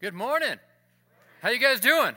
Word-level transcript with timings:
Good 0.00 0.12
morning. 0.12 0.58
How 1.40 1.50
you 1.50 1.60
guys 1.60 1.78
doing? 1.78 2.16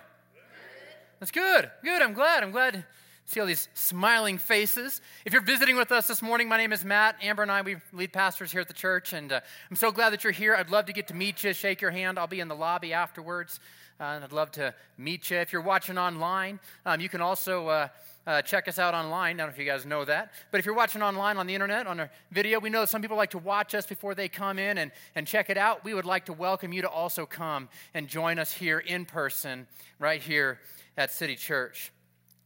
That's 1.19 1.31
good. 1.31 1.69
Good. 1.83 2.01
I'm 2.01 2.13
glad. 2.13 2.41
I'm 2.41 2.51
glad 2.51 2.73
to 2.73 2.85
see 3.25 3.39
all 3.39 3.45
these 3.45 3.69
smiling 3.75 4.39
faces. 4.39 4.99
If 5.25 5.31
you're 5.31 5.43
visiting 5.43 5.77
with 5.77 5.91
us 5.91 6.07
this 6.07 6.23
morning, 6.23 6.49
my 6.49 6.57
name 6.57 6.73
is 6.73 6.83
Matt. 6.83 7.17
Amber 7.21 7.43
and 7.43 7.51
I, 7.51 7.61
we 7.61 7.77
lead 7.93 8.11
pastors 8.11 8.51
here 8.51 8.61
at 8.61 8.67
the 8.67 8.73
church, 8.73 9.13
and 9.13 9.31
uh, 9.31 9.41
I'm 9.69 9.75
so 9.75 9.91
glad 9.91 10.09
that 10.09 10.23
you're 10.23 10.33
here. 10.33 10.55
I'd 10.55 10.71
love 10.71 10.87
to 10.87 10.93
get 10.93 11.07
to 11.09 11.13
meet 11.13 11.43
you, 11.43 11.53
shake 11.53 11.79
your 11.79 11.91
hand. 11.91 12.17
I'll 12.17 12.25
be 12.25 12.39
in 12.39 12.47
the 12.47 12.55
lobby 12.55 12.93
afterwards, 12.93 13.59
uh, 13.99 14.05
and 14.05 14.23
I'd 14.23 14.33
love 14.33 14.51
to 14.53 14.73
meet 14.97 15.29
you. 15.29 15.37
If 15.37 15.53
you're 15.53 15.61
watching 15.61 15.99
online, 15.99 16.59
um, 16.85 16.99
you 16.99 17.09
can 17.09 17.21
also. 17.21 17.67
Uh, 17.67 17.87
uh, 18.27 18.41
check 18.41 18.67
us 18.67 18.77
out 18.77 18.93
online. 18.93 19.37
I 19.37 19.37
don't 19.37 19.47
know 19.47 19.53
if 19.53 19.57
you 19.57 19.65
guys 19.65 19.85
know 19.85 20.03
that. 20.03 20.33
But 20.51 20.59
if 20.59 20.65
you're 20.65 20.75
watching 20.75 21.01
online 21.01 21.37
on 21.37 21.47
the 21.47 21.55
internet, 21.55 21.87
on 21.87 22.01
a 22.01 22.09
video, 22.29 22.59
we 22.59 22.69
know 22.69 22.83
some 22.83 23.01
people 23.01 23.15
like 23.15 23.31
to 23.31 23.37
watch 23.37 23.73
us 23.73 23.85
before 23.85 24.13
they 24.13 24.27
come 24.27 24.59
in 24.59 24.77
and, 24.77 24.91
and 25.15 25.25
check 25.25 25.49
it 25.49 25.57
out. 25.57 25.85
We 25.85 25.93
would 25.93 26.05
like 26.05 26.25
to 26.25 26.33
welcome 26.33 26.73
you 26.73 26.81
to 26.81 26.89
also 26.89 27.25
come 27.25 27.69
and 27.93 28.09
join 28.09 28.37
us 28.37 28.51
here 28.51 28.79
in 28.79 29.05
person, 29.05 29.65
right 29.97 30.21
here 30.21 30.59
at 30.97 31.09
City 31.09 31.37
Church. 31.37 31.93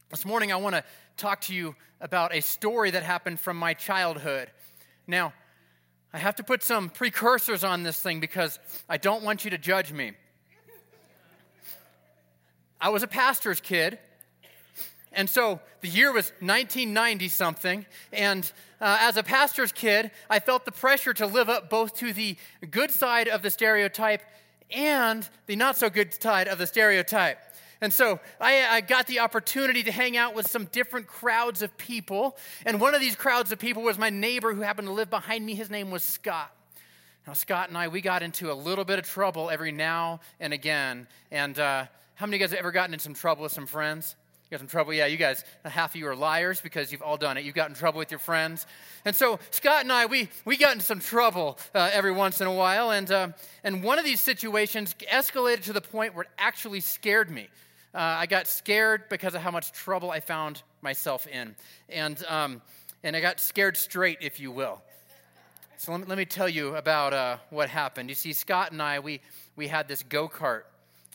This 0.08 0.24
morning, 0.24 0.52
I 0.52 0.56
want 0.56 0.76
to 0.76 0.84
talk 1.16 1.40
to 1.42 1.54
you 1.54 1.74
about 2.00 2.32
a 2.32 2.40
story 2.40 2.92
that 2.92 3.02
happened 3.02 3.40
from 3.40 3.56
my 3.56 3.74
childhood. 3.74 4.50
Now, 5.08 5.32
I 6.12 6.18
have 6.18 6.36
to 6.36 6.44
put 6.44 6.62
some 6.62 6.90
precursors 6.90 7.64
on 7.64 7.82
this 7.82 7.98
thing 7.98 8.20
because 8.20 8.60
I 8.88 8.98
don't 8.98 9.24
want 9.24 9.44
you 9.44 9.50
to 9.50 9.58
judge 9.58 9.92
me. 9.92 10.12
I 12.80 12.90
was 12.90 13.02
a 13.02 13.08
pastor's 13.08 13.60
kid. 13.60 13.98
And 15.14 15.28
so 15.28 15.60
the 15.80 15.88
year 15.88 16.12
was 16.12 16.30
1990 16.40 17.28
something. 17.28 17.86
And 18.12 18.50
uh, 18.80 18.98
as 19.00 19.16
a 19.16 19.22
pastor's 19.22 19.72
kid, 19.72 20.10
I 20.30 20.38
felt 20.38 20.64
the 20.64 20.72
pressure 20.72 21.14
to 21.14 21.26
live 21.26 21.48
up 21.48 21.68
both 21.68 21.96
to 21.96 22.12
the 22.12 22.36
good 22.70 22.90
side 22.90 23.28
of 23.28 23.42
the 23.42 23.50
stereotype 23.50 24.22
and 24.70 25.28
the 25.46 25.56
not 25.56 25.76
so 25.76 25.90
good 25.90 26.20
side 26.20 26.48
of 26.48 26.58
the 26.58 26.66
stereotype. 26.66 27.38
And 27.82 27.92
so 27.92 28.20
I, 28.40 28.76
I, 28.76 28.80
got 28.80 29.08
the 29.08 29.18
opportunity 29.18 29.82
to 29.82 29.90
hang 29.90 30.16
out 30.16 30.36
with 30.36 30.48
some 30.48 30.66
different 30.66 31.08
crowds 31.08 31.62
of 31.62 31.76
people. 31.76 32.36
And 32.64 32.80
one 32.80 32.94
of 32.94 33.00
these 33.00 33.16
crowds 33.16 33.50
of 33.50 33.58
people 33.58 33.82
was 33.82 33.98
my 33.98 34.08
neighbor 34.08 34.54
who 34.54 34.60
happened 34.60 34.86
to 34.86 34.94
live 34.94 35.10
behind 35.10 35.44
me. 35.44 35.56
His 35.56 35.68
name 35.68 35.90
was 35.90 36.04
Scott. 36.04 36.54
Now, 37.26 37.32
Scott 37.32 37.68
and 37.68 37.76
I, 37.76 37.88
we 37.88 38.00
got 38.00 38.22
into 38.22 38.52
a 38.52 38.54
little 38.54 38.84
bit 38.84 39.00
of 39.00 39.04
trouble 39.04 39.50
every 39.50 39.72
now 39.72 40.20
and 40.38 40.52
again. 40.52 41.08
And 41.32 41.58
uh, 41.58 41.86
how 42.14 42.26
many 42.26 42.36
of 42.36 42.40
you 42.40 42.46
guys 42.46 42.50
have 42.52 42.60
ever 42.60 42.70
gotten 42.70 42.94
in 42.94 43.00
some 43.00 43.14
trouble 43.14 43.42
with 43.42 43.52
some 43.52 43.66
friends? 43.66 44.14
Got 44.52 44.60
in 44.60 44.66
trouble? 44.66 44.92
Yeah, 44.92 45.06
you 45.06 45.16
guys, 45.16 45.46
half 45.64 45.94
of 45.94 45.96
you 45.96 46.06
are 46.08 46.14
liars 46.14 46.60
because 46.60 46.92
you've 46.92 47.00
all 47.00 47.16
done 47.16 47.38
it. 47.38 47.44
You've 47.44 47.54
got 47.54 47.70
in 47.70 47.74
trouble 47.74 47.98
with 47.98 48.10
your 48.10 48.20
friends. 48.20 48.66
And 49.06 49.16
so 49.16 49.38
Scott 49.50 49.80
and 49.80 49.90
I, 49.90 50.04
we, 50.04 50.28
we 50.44 50.58
got 50.58 50.74
into 50.74 50.84
some 50.84 51.00
trouble 51.00 51.58
uh, 51.74 51.88
every 51.90 52.12
once 52.12 52.38
in 52.42 52.46
a 52.46 52.52
while. 52.52 52.90
And, 52.90 53.10
uh, 53.10 53.28
and 53.64 53.82
one 53.82 53.98
of 53.98 54.04
these 54.04 54.20
situations 54.20 54.94
escalated 55.10 55.62
to 55.62 55.72
the 55.72 55.80
point 55.80 56.14
where 56.14 56.24
it 56.24 56.30
actually 56.36 56.80
scared 56.80 57.30
me. 57.30 57.48
Uh, 57.94 58.00
I 58.00 58.26
got 58.26 58.46
scared 58.46 59.04
because 59.08 59.34
of 59.34 59.40
how 59.40 59.50
much 59.50 59.72
trouble 59.72 60.10
I 60.10 60.20
found 60.20 60.62
myself 60.82 61.26
in. 61.26 61.56
And, 61.88 62.22
um, 62.28 62.60
and 63.02 63.16
I 63.16 63.20
got 63.20 63.40
scared 63.40 63.78
straight, 63.78 64.18
if 64.20 64.38
you 64.38 64.50
will. 64.50 64.82
So 65.78 65.92
let 65.92 66.02
me, 66.02 66.06
let 66.08 66.18
me 66.18 66.26
tell 66.26 66.50
you 66.50 66.76
about 66.76 67.14
uh, 67.14 67.38
what 67.48 67.70
happened. 67.70 68.10
You 68.10 68.14
see, 68.14 68.34
Scott 68.34 68.70
and 68.70 68.82
I, 68.82 68.98
we, 68.98 69.22
we 69.56 69.68
had 69.68 69.88
this 69.88 70.02
go 70.02 70.28
kart 70.28 70.64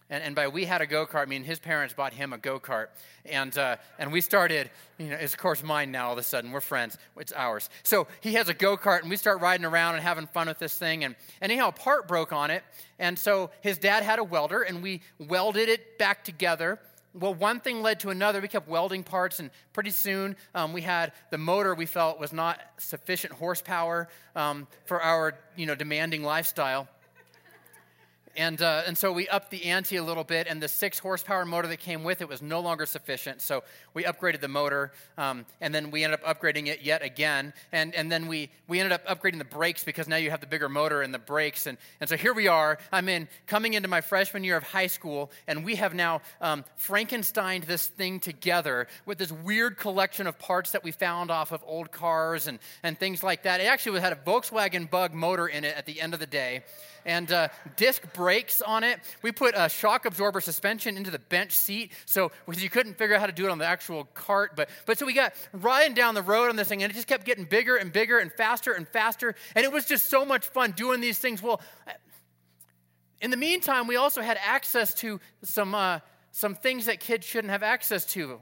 and, 0.10 0.24
and 0.24 0.36
by 0.36 0.48
we 0.48 0.66
had 0.66 0.82
a 0.82 0.88
go 0.88 1.06
kart, 1.06 1.24
I 1.24 1.26
mean 1.26 1.44
his 1.44 1.60
parents 1.60 1.94
bought 1.94 2.14
him 2.14 2.34
a 2.34 2.38
go 2.38 2.60
kart. 2.60 2.88
And, 3.26 3.58
uh, 3.58 3.78
and 4.00 4.12
we 4.12 4.22
started, 4.22 4.70
you 4.98 5.08
know, 5.10 5.18
it's 5.18 5.34
of 5.34 5.40
course 5.40 5.64
mine 5.64 5.92
now 5.92 6.08
all 6.08 6.14
of 6.14 6.18
a 6.18 6.24
sudden. 6.24 6.52
We're 6.52 6.62
friends, 6.62 6.98
it's 7.18 7.34
ours. 7.34 7.70
So 7.84 8.08
he 8.22 8.34
has 8.34 8.48
a 8.48 8.54
go 8.54 8.78
kart, 8.78 9.02
and 9.02 9.10
we 9.10 9.18
start 9.18 9.42
riding 9.42 9.66
around 9.66 9.96
and 9.96 10.04
having 10.04 10.28
fun 10.28 10.48
with 10.48 10.60
this 10.60 10.78
thing. 10.78 11.04
And, 11.04 11.16
anyhow, 11.42 11.70
a 11.70 11.72
part 11.72 12.08
broke 12.08 12.32
on 12.32 12.52
it. 12.52 12.64
And 13.00 13.20
so 13.20 13.52
his 13.62 13.78
dad 13.78 14.04
had 14.04 14.20
a 14.20 14.24
welder, 14.24 14.62
and 14.62 14.82
we 14.82 15.02
welded 15.20 15.70
it 15.70 15.98
back 15.98 16.24
together. 16.24 16.80
Well, 17.14 17.34
one 17.34 17.60
thing 17.60 17.82
led 17.82 18.00
to 18.02 18.10
another. 18.10 18.42
We 18.42 18.48
kept 18.48 18.70
welding 18.70 19.04
parts, 19.04 19.40
and 19.40 19.50
pretty 19.74 19.90
soon 19.90 20.36
um, 20.54 20.72
we 20.72 20.82
had 20.82 21.14
the 21.32 21.38
motor 21.38 21.74
we 21.74 21.86
felt 21.86 22.20
was 22.20 22.32
not 22.32 22.62
sufficient 22.78 23.34
horsepower 23.34 24.08
um, 24.36 24.68
for 24.86 25.02
our 25.02 25.34
you 25.56 25.66
know, 25.66 25.76
demanding 25.76 26.24
lifestyle. 26.24 26.88
And, 28.38 28.62
uh, 28.62 28.84
and 28.86 28.96
so 28.96 29.12
we 29.12 29.28
upped 29.28 29.50
the 29.50 29.66
ante 29.66 29.96
a 29.96 30.04
little 30.04 30.24
bit, 30.24 30.46
and 30.48 30.62
the 30.62 30.68
six 30.68 31.00
horsepower 31.00 31.44
motor 31.44 31.68
that 31.70 31.80
came 31.80 32.04
with 32.04 32.22
it 32.22 32.30
was 32.30 32.40
no 32.40 32.60
longer 32.60 32.86
sufficient. 32.86 33.42
So 33.42 33.64
we 33.96 34.04
upgraded 34.04 34.42
the 34.42 34.48
motor, 34.48 34.92
um, 35.18 35.48
and 35.60 35.74
then 35.74 35.90
we 35.90 36.04
ended 36.04 36.20
up 36.24 36.40
upgrading 36.40 36.68
it 36.68 36.84
yet 36.84 37.02
again. 37.02 37.52
And, 37.72 37.96
and 37.96 38.12
then 38.12 38.28
we, 38.28 38.52
we 38.68 38.80
ended 38.80 38.94
up 38.94 39.08
upgrading 39.08 39.40
the 39.40 39.46
brakes 39.46 39.84
because 39.84 40.08
now 40.08 40.18
you 40.18 40.30
have 40.30 40.40
the 40.40 40.48
bigger 40.48 40.70
motor 40.70 41.02
and 41.02 41.12
the 41.12 41.20
brakes. 41.20 41.66
And, 41.66 41.80
and 42.00 42.08
so 42.08 42.16
here 42.16 42.34
we 42.34 42.48
are. 42.48 42.78
I'm 42.92 43.10
in 43.10 43.28
coming 43.48 43.74
into 43.74 43.88
my 43.88 44.02
freshman 44.02 44.44
year 44.44 44.56
of 44.56 44.64
high 44.64 44.88
school, 44.88 45.32
and 45.48 45.66
we 45.66 45.76
have 45.76 45.96
now 45.96 46.22
um, 46.40 46.64
Frankensteined 46.80 47.66
this 47.66 47.88
thing 47.88 48.20
together 48.20 48.88
with 49.08 49.18
this 49.18 49.32
weird 49.32 49.78
collection 49.78 50.28
of 50.28 50.38
parts 50.38 50.72
that 50.74 50.84
we 50.84 50.92
found 50.92 51.32
off 51.32 51.52
of 51.52 51.64
old 51.66 51.92
cars 51.92 52.46
and, 52.46 52.60
and 52.84 53.00
things 53.00 53.24
like 53.24 53.44
that. 53.44 53.62
It 53.62 53.66
actually 53.66 54.00
had 54.00 54.14
a 54.14 54.16
Volkswagen 54.16 54.88
Bug 54.88 55.16
motor 55.16 55.48
in 55.48 55.64
it 55.64 55.76
at 55.76 55.88
the 55.88 56.00
end 56.00 56.14
of 56.14 56.20
the 56.20 56.28
day 56.28 56.64
and 57.08 57.32
uh, 57.32 57.48
disc 57.78 58.04
brakes 58.14 58.27
on 58.62 58.84
it. 58.84 59.00
We 59.22 59.32
put 59.32 59.54
a 59.56 59.70
shock 59.70 60.06
absorber 60.06 60.42
suspension 60.42 60.98
into 60.98 61.12
the 61.12 61.20
bench 61.20 61.52
seat, 61.52 61.92
so 62.06 62.32
you 62.54 62.70
couldn't 62.70 62.98
figure 62.98 63.16
out 63.16 63.22
how 63.22 63.28
to 63.28 63.32
do 63.32 63.46
it 63.46 63.50
on 63.50 63.58
the 63.58 63.66
actual 63.66 64.06
cart. 64.14 64.56
But, 64.56 64.70
but 64.86 64.98
so 64.98 65.06
we 65.06 65.14
got 65.14 65.34
riding 65.54 65.94
down 65.94 66.16
the 66.16 66.22
road 66.22 66.50
on 66.50 66.56
this 66.56 66.68
thing, 66.68 66.84
and 66.84 66.92
it 66.92 66.96
just 66.96 67.08
kept 67.08 67.26
getting 67.26 67.46
bigger 67.46 67.76
and 67.76 67.92
bigger 67.92 68.20
and 68.20 68.32
faster 68.32 68.74
and 68.74 68.88
faster. 68.88 69.36
And 69.56 69.66
it 69.66 69.72
was 69.72 69.86
just 69.86 70.10
so 70.10 70.26
much 70.26 70.48
fun 70.48 70.72
doing 70.72 71.02
these 71.02 71.20
things. 71.20 71.42
Well, 71.42 71.62
in 73.22 73.32
the 73.32 73.38
meantime, 73.38 73.88
we 73.88 73.96
also 73.96 74.22
had 74.22 74.38
access 74.46 74.94
to 74.96 75.20
some, 75.44 75.74
uh, 75.74 76.00
some 76.32 76.56
things 76.56 76.86
that 76.86 77.00
kids 77.00 77.26
shouldn't 77.26 77.52
have 77.52 77.64
access 77.64 78.06
to, 78.14 78.40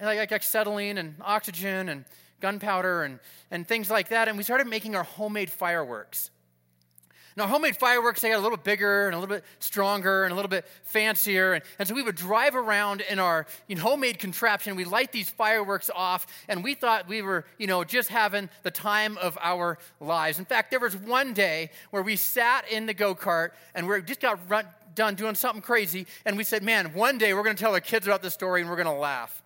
like, 0.00 0.18
like 0.18 0.32
acetylene 0.32 0.98
and 0.98 1.16
oxygen 1.20 1.88
and 1.88 2.04
gunpowder 2.40 3.02
and, 3.02 3.18
and 3.50 3.66
things 3.66 3.90
like 3.90 4.08
that. 4.10 4.28
And 4.28 4.36
we 4.36 4.44
started 4.44 4.66
making 4.66 4.94
our 4.94 5.02
homemade 5.02 5.50
fireworks. 5.50 6.30
Now, 7.36 7.48
homemade 7.48 7.76
fireworks, 7.76 8.20
they 8.20 8.28
got 8.30 8.38
a 8.38 8.42
little 8.42 8.56
bigger 8.56 9.06
and 9.06 9.14
a 9.14 9.18
little 9.18 9.34
bit 9.34 9.44
stronger 9.58 10.22
and 10.22 10.32
a 10.32 10.36
little 10.36 10.48
bit 10.48 10.66
fancier. 10.84 11.54
And, 11.54 11.64
and 11.80 11.88
so 11.88 11.94
we 11.94 12.02
would 12.02 12.14
drive 12.14 12.54
around 12.54 13.00
in 13.00 13.18
our 13.18 13.46
you 13.66 13.74
know, 13.74 13.82
homemade 13.82 14.20
contraption. 14.20 14.76
We 14.76 14.84
light 14.84 15.10
these 15.10 15.30
fireworks 15.30 15.90
off, 15.92 16.26
and 16.48 16.62
we 16.62 16.74
thought 16.74 17.08
we 17.08 17.22
were, 17.22 17.44
you 17.58 17.66
know, 17.66 17.82
just 17.82 18.08
having 18.08 18.48
the 18.62 18.70
time 18.70 19.18
of 19.18 19.36
our 19.40 19.78
lives. 20.00 20.38
In 20.38 20.44
fact, 20.44 20.70
there 20.70 20.78
was 20.78 20.96
one 20.96 21.32
day 21.32 21.70
where 21.90 22.02
we 22.02 22.14
sat 22.14 22.68
in 22.68 22.86
the 22.86 22.94
go 22.94 23.16
kart 23.16 23.50
and 23.74 23.88
we 23.88 24.00
just 24.02 24.20
got 24.20 24.38
run, 24.48 24.66
done 24.94 25.16
doing 25.16 25.34
something 25.34 25.62
crazy. 25.62 26.06
And 26.24 26.36
we 26.36 26.44
said, 26.44 26.62
man, 26.62 26.94
one 26.94 27.18
day 27.18 27.34
we're 27.34 27.42
going 27.42 27.56
to 27.56 27.62
tell 27.62 27.74
our 27.74 27.80
kids 27.80 28.06
about 28.06 28.22
this 28.22 28.34
story 28.34 28.60
and 28.60 28.70
we're 28.70 28.76
going 28.76 28.86
to 28.86 28.92
laugh. 28.92 29.42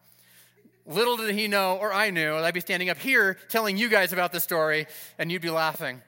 Little 0.84 1.16
did 1.16 1.34
he 1.34 1.48
know, 1.48 1.76
or 1.76 1.92
I 1.92 2.10
knew, 2.10 2.34
I'd 2.34 2.54
be 2.54 2.60
standing 2.60 2.88
up 2.88 2.96
here 2.96 3.36
telling 3.48 3.76
you 3.76 3.90
guys 3.90 4.14
about 4.14 4.32
the 4.32 4.40
story, 4.40 4.86
and 5.18 5.30
you'd 5.30 5.42
be 5.42 5.50
laughing. 5.50 6.00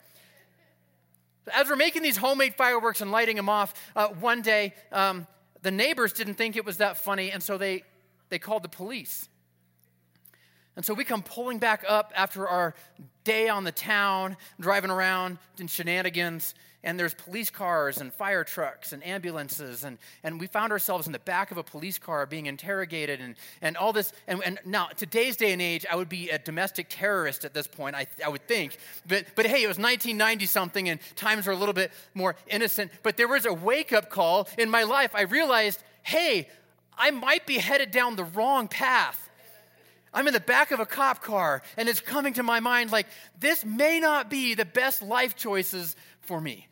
As 1.55 1.69
we're 1.69 1.77
making 1.77 2.03
these 2.03 2.16
homemade 2.16 2.55
fireworks 2.55 3.00
and 3.00 3.11
lighting 3.11 3.37
them 3.37 3.49
off, 3.49 3.75
uh, 3.97 4.09
one 4.09 4.43
day 4.43 4.75
um, 4.93 5.27
the 5.62 5.71
neighbors 5.71 6.12
didn't 6.12 6.34
think 6.34 6.56
it 6.56 6.65
was 6.65 6.78
that 6.78 6.97
funny, 6.97 7.31
and 7.31 7.43
so 7.43 7.59
they, 7.59 7.84
they 8.28 8.38
called 8.38 8.62
the 8.62 8.69
police. 8.69 9.28
And 10.77 10.84
so 10.84 10.94
we 10.94 11.05
come 11.05 11.22
pulling 11.22 11.59
back 11.59 11.84
up 11.87 12.12
after 12.16 12.49
our 12.49 12.75
day 13.25 13.49
on 13.49 13.65
the 13.65 13.72
town, 13.72 14.37
driving 14.59 14.91
around 14.91 15.38
in 15.59 15.66
shenanigans, 15.66 16.55
and 16.82 16.98
there's 16.98 17.14
police 17.14 17.50
cars 17.50 17.98
and 17.98 18.12
fire 18.12 18.44
trucks 18.44 18.92
and 18.92 19.06
ambulances 19.06 19.84
and, 19.84 19.98
and 20.22 20.41
we 20.41 20.46
found 20.46 20.72
ourselves 20.72 21.06
in 21.06 21.12
the 21.12 21.18
back 21.18 21.50
of 21.50 21.58
a 21.58 21.62
police 21.62 21.98
car 21.98 22.26
being 22.26 22.46
interrogated 22.46 23.20
and, 23.20 23.36
and 23.60 23.76
all 23.76 23.92
this 23.92 24.12
and, 24.26 24.42
and 24.44 24.58
now 24.64 24.86
today's 24.96 25.36
day 25.36 25.52
and 25.52 25.60
age 25.60 25.84
i 25.90 25.96
would 25.96 26.08
be 26.08 26.30
a 26.30 26.38
domestic 26.38 26.86
terrorist 26.88 27.44
at 27.44 27.52
this 27.52 27.66
point 27.66 27.94
i, 27.94 28.06
I 28.24 28.28
would 28.28 28.46
think. 28.46 28.78
But, 29.06 29.26
but 29.36 29.46
hey 29.46 29.62
it 29.62 29.69
was 29.69 29.78
1990 29.78 30.46
something 30.46 30.88
and 30.88 31.00
times 31.16 31.46
were 31.46 31.52
a 31.52 31.56
little 31.56 31.74
bit 31.74 31.92
more 32.14 32.36
innocent 32.48 32.90
but 33.02 33.16
there 33.16 33.28
was 33.28 33.46
a 33.46 33.52
wake-up 33.52 34.10
call 34.10 34.48
in 34.58 34.70
my 34.70 34.84
life. 34.84 35.14
I 35.14 35.22
realized 35.22 35.82
hey 36.02 36.49
i 36.96 37.10
might 37.10 37.46
be 37.46 37.58
headed 37.58 37.90
down 37.90 38.16
the 38.16 38.25
wrong 38.25 38.69
path. 38.69 39.28
I'm 40.12 40.26
in 40.26 40.34
the 40.34 40.40
back 40.40 40.72
of 40.72 40.81
a 40.81 40.87
cop 40.87 41.22
car, 41.22 41.62
and 41.76 41.88
it's 41.88 42.00
coming 42.00 42.32
to 42.32 42.43
my 42.43 42.58
mind 42.58 42.90
like, 42.90 43.06
this 43.38 43.64
may 43.64 44.00
not 44.00 44.28
be 44.28 44.55
the 44.55 44.64
best 44.64 45.02
life 45.02 45.37
choices 45.37 45.94
for 46.20 46.40
me. 46.40 46.66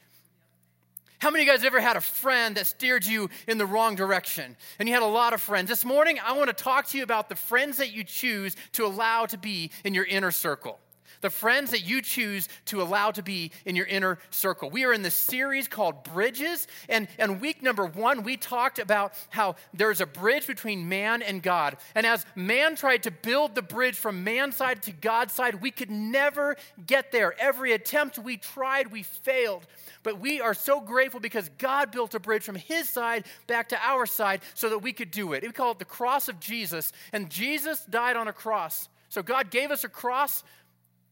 How 1.18 1.30
many 1.30 1.42
of 1.42 1.46
you 1.46 1.52
guys 1.52 1.64
ever 1.64 1.80
had 1.80 1.96
a 1.96 2.00
friend 2.00 2.56
that 2.56 2.66
steered 2.66 3.04
you 3.04 3.28
in 3.48 3.58
the 3.58 3.66
wrong 3.66 3.96
direction? 3.96 4.56
And 4.78 4.88
you 4.88 4.94
had 4.94 5.02
a 5.02 5.06
lot 5.06 5.32
of 5.32 5.40
friends. 5.40 5.68
This 5.68 5.84
morning, 5.84 6.20
I 6.24 6.32
want 6.36 6.48
to 6.48 6.52
talk 6.62 6.86
to 6.88 6.96
you 6.96 7.02
about 7.02 7.28
the 7.28 7.34
friends 7.34 7.78
that 7.78 7.90
you 7.90 8.04
choose 8.04 8.54
to 8.72 8.86
allow 8.86 9.26
to 9.26 9.36
be 9.36 9.72
in 9.84 9.94
your 9.94 10.04
inner 10.04 10.30
circle. 10.30 10.78
The 11.20 11.30
friends 11.30 11.70
that 11.70 11.84
you 11.84 12.02
choose 12.02 12.48
to 12.66 12.82
allow 12.82 13.10
to 13.10 13.22
be 13.22 13.50
in 13.64 13.76
your 13.76 13.86
inner 13.86 14.18
circle. 14.30 14.70
We 14.70 14.84
are 14.84 14.92
in 14.92 15.02
the 15.02 15.10
series 15.10 15.68
called 15.68 16.04
Bridges, 16.04 16.66
and, 16.88 17.08
and 17.18 17.40
week 17.40 17.62
number 17.62 17.86
one, 17.86 18.22
we 18.22 18.36
talked 18.36 18.78
about 18.78 19.12
how 19.30 19.56
there's 19.74 20.00
a 20.00 20.06
bridge 20.06 20.46
between 20.46 20.88
man 20.88 21.22
and 21.22 21.42
God. 21.42 21.76
And 21.94 22.06
as 22.06 22.24
man 22.34 22.76
tried 22.76 23.02
to 23.04 23.10
build 23.10 23.54
the 23.54 23.62
bridge 23.62 23.96
from 23.96 24.24
man's 24.24 24.56
side 24.56 24.82
to 24.82 24.92
God's 24.92 25.32
side, 25.32 25.60
we 25.60 25.70
could 25.70 25.90
never 25.90 26.56
get 26.86 27.12
there. 27.12 27.34
Every 27.38 27.72
attempt 27.72 28.18
we 28.18 28.36
tried, 28.36 28.92
we 28.92 29.02
failed. 29.02 29.66
But 30.02 30.20
we 30.20 30.40
are 30.40 30.54
so 30.54 30.80
grateful 30.80 31.20
because 31.20 31.50
God 31.58 31.90
built 31.90 32.14
a 32.14 32.20
bridge 32.20 32.42
from 32.42 32.54
his 32.54 32.88
side 32.88 33.24
back 33.46 33.68
to 33.70 33.78
our 33.82 34.06
side 34.06 34.40
so 34.54 34.68
that 34.70 34.78
we 34.78 34.92
could 34.92 35.10
do 35.10 35.32
it. 35.32 35.42
We 35.42 35.52
call 35.52 35.72
it 35.72 35.78
the 35.78 35.84
cross 35.84 36.28
of 36.28 36.40
Jesus, 36.40 36.92
and 37.12 37.28
Jesus 37.30 37.84
died 37.84 38.16
on 38.16 38.28
a 38.28 38.32
cross. 38.32 38.88
So 39.08 39.22
God 39.22 39.50
gave 39.50 39.70
us 39.70 39.84
a 39.84 39.88
cross 39.88 40.44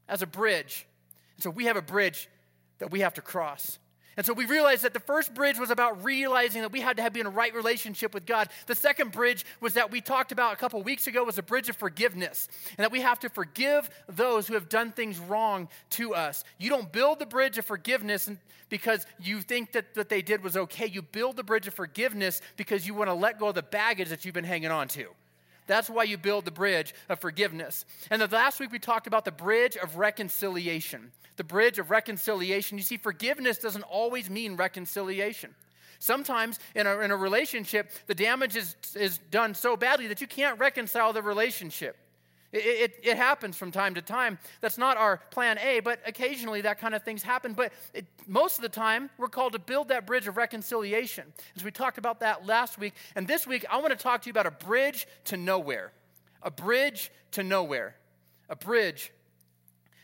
as 0.08 0.22
a 0.22 0.26
bridge. 0.26 0.86
And 1.36 1.44
so 1.44 1.50
we 1.50 1.66
have 1.66 1.76
a 1.76 1.82
bridge 1.82 2.28
that 2.78 2.90
we 2.90 3.00
have 3.00 3.14
to 3.14 3.22
cross. 3.22 3.78
And 4.16 4.24
so 4.24 4.32
we 4.32 4.46
realized 4.46 4.82
that 4.82 4.94
the 4.94 5.00
first 5.00 5.34
bridge 5.34 5.58
was 5.58 5.70
about 5.70 6.02
realizing 6.02 6.62
that 6.62 6.72
we 6.72 6.80
had 6.80 6.96
to 6.96 7.02
have, 7.02 7.12
be 7.12 7.20
in 7.20 7.26
a 7.26 7.30
right 7.30 7.54
relationship 7.54 8.14
with 8.14 8.24
God. 8.24 8.48
The 8.66 8.74
second 8.74 9.12
bridge 9.12 9.44
was 9.60 9.74
that 9.74 9.90
we 9.90 10.00
talked 10.00 10.32
about 10.32 10.54
a 10.54 10.56
couple 10.56 10.82
weeks 10.82 11.06
ago 11.06 11.22
was 11.22 11.36
a 11.36 11.42
bridge 11.42 11.68
of 11.68 11.76
forgiveness. 11.76 12.48
And 12.78 12.84
that 12.84 12.90
we 12.90 13.02
have 13.02 13.18
to 13.20 13.28
forgive 13.28 13.90
those 14.08 14.46
who 14.46 14.54
have 14.54 14.70
done 14.70 14.92
things 14.92 15.18
wrong 15.18 15.68
to 15.90 16.14
us. 16.14 16.44
You 16.58 16.70
don't 16.70 16.90
build 16.90 17.18
the 17.18 17.26
bridge 17.26 17.58
of 17.58 17.66
forgiveness 17.66 18.30
because 18.70 19.06
you 19.20 19.42
think 19.42 19.72
that 19.72 19.86
what 19.92 20.08
they 20.08 20.22
did 20.22 20.42
was 20.42 20.56
okay. 20.56 20.86
You 20.86 21.02
build 21.02 21.36
the 21.36 21.44
bridge 21.44 21.66
of 21.66 21.74
forgiveness 21.74 22.40
because 22.56 22.86
you 22.86 22.94
want 22.94 23.10
to 23.10 23.14
let 23.14 23.38
go 23.38 23.48
of 23.48 23.54
the 23.54 23.62
baggage 23.62 24.08
that 24.08 24.24
you've 24.24 24.34
been 24.34 24.44
hanging 24.44 24.70
on 24.70 24.88
to. 24.88 25.08
That's 25.66 25.90
why 25.90 26.04
you 26.04 26.16
build 26.16 26.44
the 26.44 26.50
bridge 26.50 26.94
of 27.08 27.18
forgiveness. 27.20 27.84
And 28.10 28.22
the 28.22 28.28
last 28.28 28.60
week 28.60 28.72
we 28.72 28.78
talked 28.78 29.06
about 29.06 29.24
the 29.24 29.32
bridge 29.32 29.76
of 29.76 29.96
reconciliation. 29.96 31.10
The 31.36 31.44
bridge 31.44 31.78
of 31.78 31.90
reconciliation. 31.90 32.78
You 32.78 32.84
see, 32.84 32.96
forgiveness 32.96 33.58
doesn't 33.58 33.82
always 33.82 34.30
mean 34.30 34.56
reconciliation. 34.56 35.54
Sometimes 35.98 36.58
in 36.74 36.86
a, 36.86 36.98
in 37.00 37.10
a 37.10 37.16
relationship, 37.16 37.90
the 38.06 38.14
damage 38.14 38.56
is, 38.56 38.76
is 38.94 39.18
done 39.30 39.54
so 39.54 39.76
badly 39.76 40.06
that 40.08 40.20
you 40.20 40.26
can't 40.26 40.58
reconcile 40.58 41.12
the 41.12 41.22
relationship. 41.22 41.96
It, 42.52 42.58
it, 42.58 43.00
it, 43.02 43.16
happens 43.16 43.56
from 43.56 43.72
time 43.72 43.94
to 43.94 44.02
time. 44.02 44.38
That's 44.60 44.78
not 44.78 44.96
our 44.96 45.18
plan 45.30 45.58
A, 45.58 45.80
but 45.80 46.00
occasionally 46.06 46.60
that 46.62 46.78
kind 46.78 46.94
of 46.94 47.02
things 47.02 47.22
happen. 47.22 47.52
But 47.54 47.72
it, 47.92 48.06
most 48.26 48.56
of 48.56 48.62
the 48.62 48.68
time, 48.68 49.10
we're 49.18 49.28
called 49.28 49.52
to 49.54 49.58
build 49.58 49.88
that 49.88 50.06
bridge 50.06 50.26
of 50.26 50.36
reconciliation. 50.36 51.32
As 51.56 51.64
we 51.64 51.70
talked 51.70 51.98
about 51.98 52.20
that 52.20 52.46
last 52.46 52.78
week. 52.78 52.94
And 53.16 53.26
this 53.26 53.46
week, 53.46 53.66
I 53.70 53.78
want 53.78 53.90
to 53.90 54.02
talk 54.02 54.22
to 54.22 54.26
you 54.26 54.30
about 54.30 54.46
a 54.46 54.52
bridge 54.52 55.06
to 55.24 55.36
nowhere. 55.36 55.92
A 56.42 56.50
bridge 56.50 57.10
to 57.32 57.42
nowhere. 57.42 57.96
A 58.48 58.56
bridge 58.56 59.12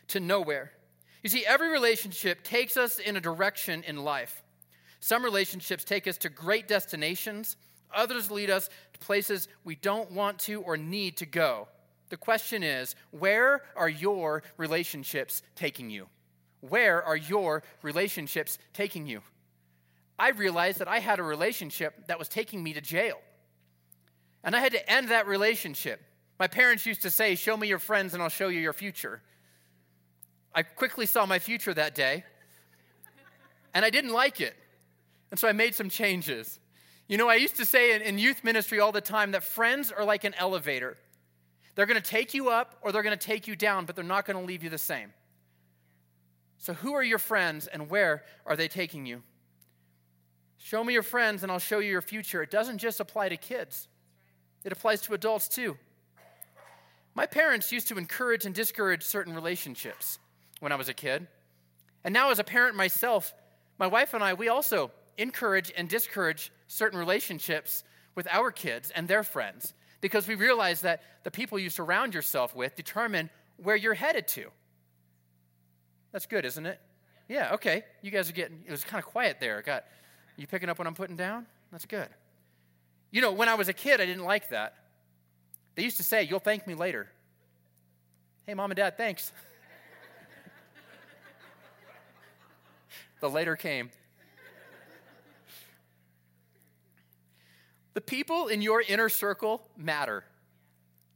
to 0.08 0.20
nowhere. 0.20 0.72
You 1.22 1.30
see, 1.30 1.46
every 1.46 1.70
relationship 1.70 2.42
takes 2.42 2.76
us 2.76 2.98
in 2.98 3.16
a 3.16 3.20
direction 3.20 3.84
in 3.86 3.96
life. 3.96 4.42
Some 5.00 5.24
relationships 5.24 5.84
take 5.84 6.06
us 6.06 6.16
to 6.18 6.28
great 6.28 6.68
destinations, 6.68 7.56
others 7.94 8.30
lead 8.30 8.50
us 8.50 8.68
to 8.92 8.98
places 9.00 9.48
we 9.64 9.74
don't 9.76 10.10
want 10.12 10.38
to 10.40 10.60
or 10.62 10.76
need 10.76 11.16
to 11.18 11.26
go. 11.26 11.68
The 12.12 12.18
question 12.18 12.62
is 12.62 12.94
where 13.10 13.62
are 13.74 13.88
your 13.88 14.42
relationships 14.58 15.42
taking 15.56 15.88
you? 15.88 16.08
Where 16.60 17.02
are 17.02 17.16
your 17.16 17.62
relationships 17.80 18.58
taking 18.74 19.06
you? 19.06 19.22
I 20.18 20.28
realized 20.28 20.80
that 20.80 20.88
I 20.88 20.98
had 20.98 21.20
a 21.20 21.22
relationship 21.22 22.08
that 22.08 22.18
was 22.18 22.28
taking 22.28 22.62
me 22.62 22.74
to 22.74 22.82
jail. 22.82 23.16
And 24.44 24.54
I 24.54 24.60
had 24.60 24.72
to 24.72 24.92
end 24.92 25.08
that 25.08 25.26
relationship. 25.26 26.02
My 26.38 26.48
parents 26.48 26.84
used 26.84 27.00
to 27.00 27.10
say, 27.10 27.34
Show 27.34 27.56
me 27.56 27.66
your 27.66 27.78
friends 27.78 28.12
and 28.12 28.22
I'll 28.22 28.28
show 28.28 28.48
you 28.48 28.60
your 28.60 28.74
future. 28.74 29.22
I 30.54 30.64
quickly 30.64 31.06
saw 31.06 31.24
my 31.24 31.38
future 31.38 31.72
that 31.72 31.94
day, 31.94 32.24
and 33.72 33.86
I 33.86 33.88
didn't 33.88 34.12
like 34.12 34.38
it. 34.42 34.54
And 35.30 35.40
so 35.40 35.48
I 35.48 35.52
made 35.52 35.74
some 35.74 35.88
changes. 35.88 36.60
You 37.08 37.16
know, 37.16 37.30
I 37.30 37.36
used 37.36 37.56
to 37.56 37.64
say 37.64 38.06
in, 38.06 38.18
youth 38.18 38.44
ministry 38.44 38.80
all 38.80 38.92
the 38.92 39.00
time 39.00 39.30
that 39.30 39.44
friends 39.44 39.90
are 39.90 40.04
like 40.04 40.24
an 40.24 40.34
elevator. 40.34 40.98
They're 41.74 41.86
going 41.86 42.00
to 42.00 42.10
take 42.10 42.34
you 42.34 42.50
up 42.50 42.76
or 42.82 42.92
they're 42.92 43.02
going 43.02 43.16
to 43.16 43.26
take 43.26 43.46
you 43.46 43.56
down, 43.56 43.86
but 43.86 43.96
they're 43.96 44.04
not 44.04 44.26
going 44.26 44.38
to 44.38 44.44
leave 44.44 44.62
you 44.62 44.70
the 44.70 44.78
same. 44.78 45.12
So, 46.58 46.74
who 46.74 46.94
are 46.94 47.02
your 47.02 47.18
friends 47.18 47.66
and 47.66 47.90
where 47.90 48.24
are 48.46 48.56
they 48.56 48.68
taking 48.68 49.04
you? 49.04 49.22
Show 50.58 50.84
me 50.84 50.92
your 50.92 51.02
friends 51.02 51.42
and 51.42 51.50
I'll 51.50 51.58
show 51.58 51.80
you 51.80 51.90
your 51.90 52.02
future. 52.02 52.42
It 52.42 52.50
doesn't 52.50 52.78
just 52.78 53.00
apply 53.00 53.30
to 53.30 53.36
kids, 53.36 53.88
it 54.64 54.72
applies 54.72 55.00
to 55.02 55.14
adults 55.14 55.48
too. 55.48 55.76
My 57.14 57.26
parents 57.26 57.72
used 57.72 57.88
to 57.88 57.98
encourage 57.98 58.46
and 58.46 58.54
discourage 58.54 59.02
certain 59.02 59.34
relationships 59.34 60.18
when 60.60 60.72
I 60.72 60.76
was 60.76 60.88
a 60.88 60.94
kid. 60.94 61.26
And 62.04 62.14
now, 62.14 62.30
as 62.30 62.38
a 62.38 62.44
parent 62.44 62.76
myself, 62.76 63.34
my 63.78 63.86
wife 63.86 64.14
and 64.14 64.22
I, 64.24 64.34
we 64.34 64.48
also 64.48 64.90
encourage 65.18 65.72
and 65.76 65.88
discourage 65.88 66.52
certain 66.68 66.98
relationships 66.98 67.84
with 68.14 68.26
our 68.30 68.50
kids 68.50 68.90
and 68.90 69.08
their 69.08 69.22
friends 69.22 69.74
because 70.02 70.28
we 70.28 70.34
realize 70.34 70.82
that 70.82 71.02
the 71.22 71.30
people 71.30 71.58
you 71.58 71.70
surround 71.70 72.12
yourself 72.12 72.54
with 72.54 72.76
determine 72.76 73.30
where 73.56 73.76
you're 73.76 73.94
headed 73.94 74.28
to. 74.28 74.48
That's 76.10 76.26
good, 76.26 76.44
isn't 76.44 76.66
it? 76.66 76.78
Yeah, 77.28 77.54
okay. 77.54 77.84
You 78.02 78.10
guys 78.10 78.28
are 78.28 78.34
getting, 78.34 78.64
it 78.66 78.70
was 78.70 78.84
kind 78.84 79.02
of 79.02 79.08
quiet 79.08 79.38
there. 79.40 79.62
Got, 79.62 79.84
you 80.36 80.46
picking 80.46 80.68
up 80.68 80.78
what 80.78 80.86
I'm 80.86 80.94
putting 80.94 81.16
down? 81.16 81.46
That's 81.70 81.86
good. 81.86 82.08
You 83.10 83.22
know, 83.22 83.32
when 83.32 83.48
I 83.48 83.54
was 83.54 83.68
a 83.68 83.72
kid, 83.72 84.00
I 84.00 84.06
didn't 84.06 84.24
like 84.24 84.50
that. 84.50 84.74
They 85.76 85.82
used 85.82 85.96
to 85.98 86.02
say, 86.02 86.24
You'll 86.24 86.40
thank 86.40 86.66
me 86.66 86.74
later. 86.74 87.08
Hey, 88.44 88.54
mom 88.54 88.70
and 88.70 88.76
dad, 88.76 88.96
thanks. 88.96 89.30
the 93.20 93.30
later 93.30 93.54
came. 93.54 93.90
The 97.94 98.00
people 98.00 98.48
in 98.48 98.62
your 98.62 98.80
inner 98.80 99.08
circle 99.08 99.62
matter. 99.76 100.24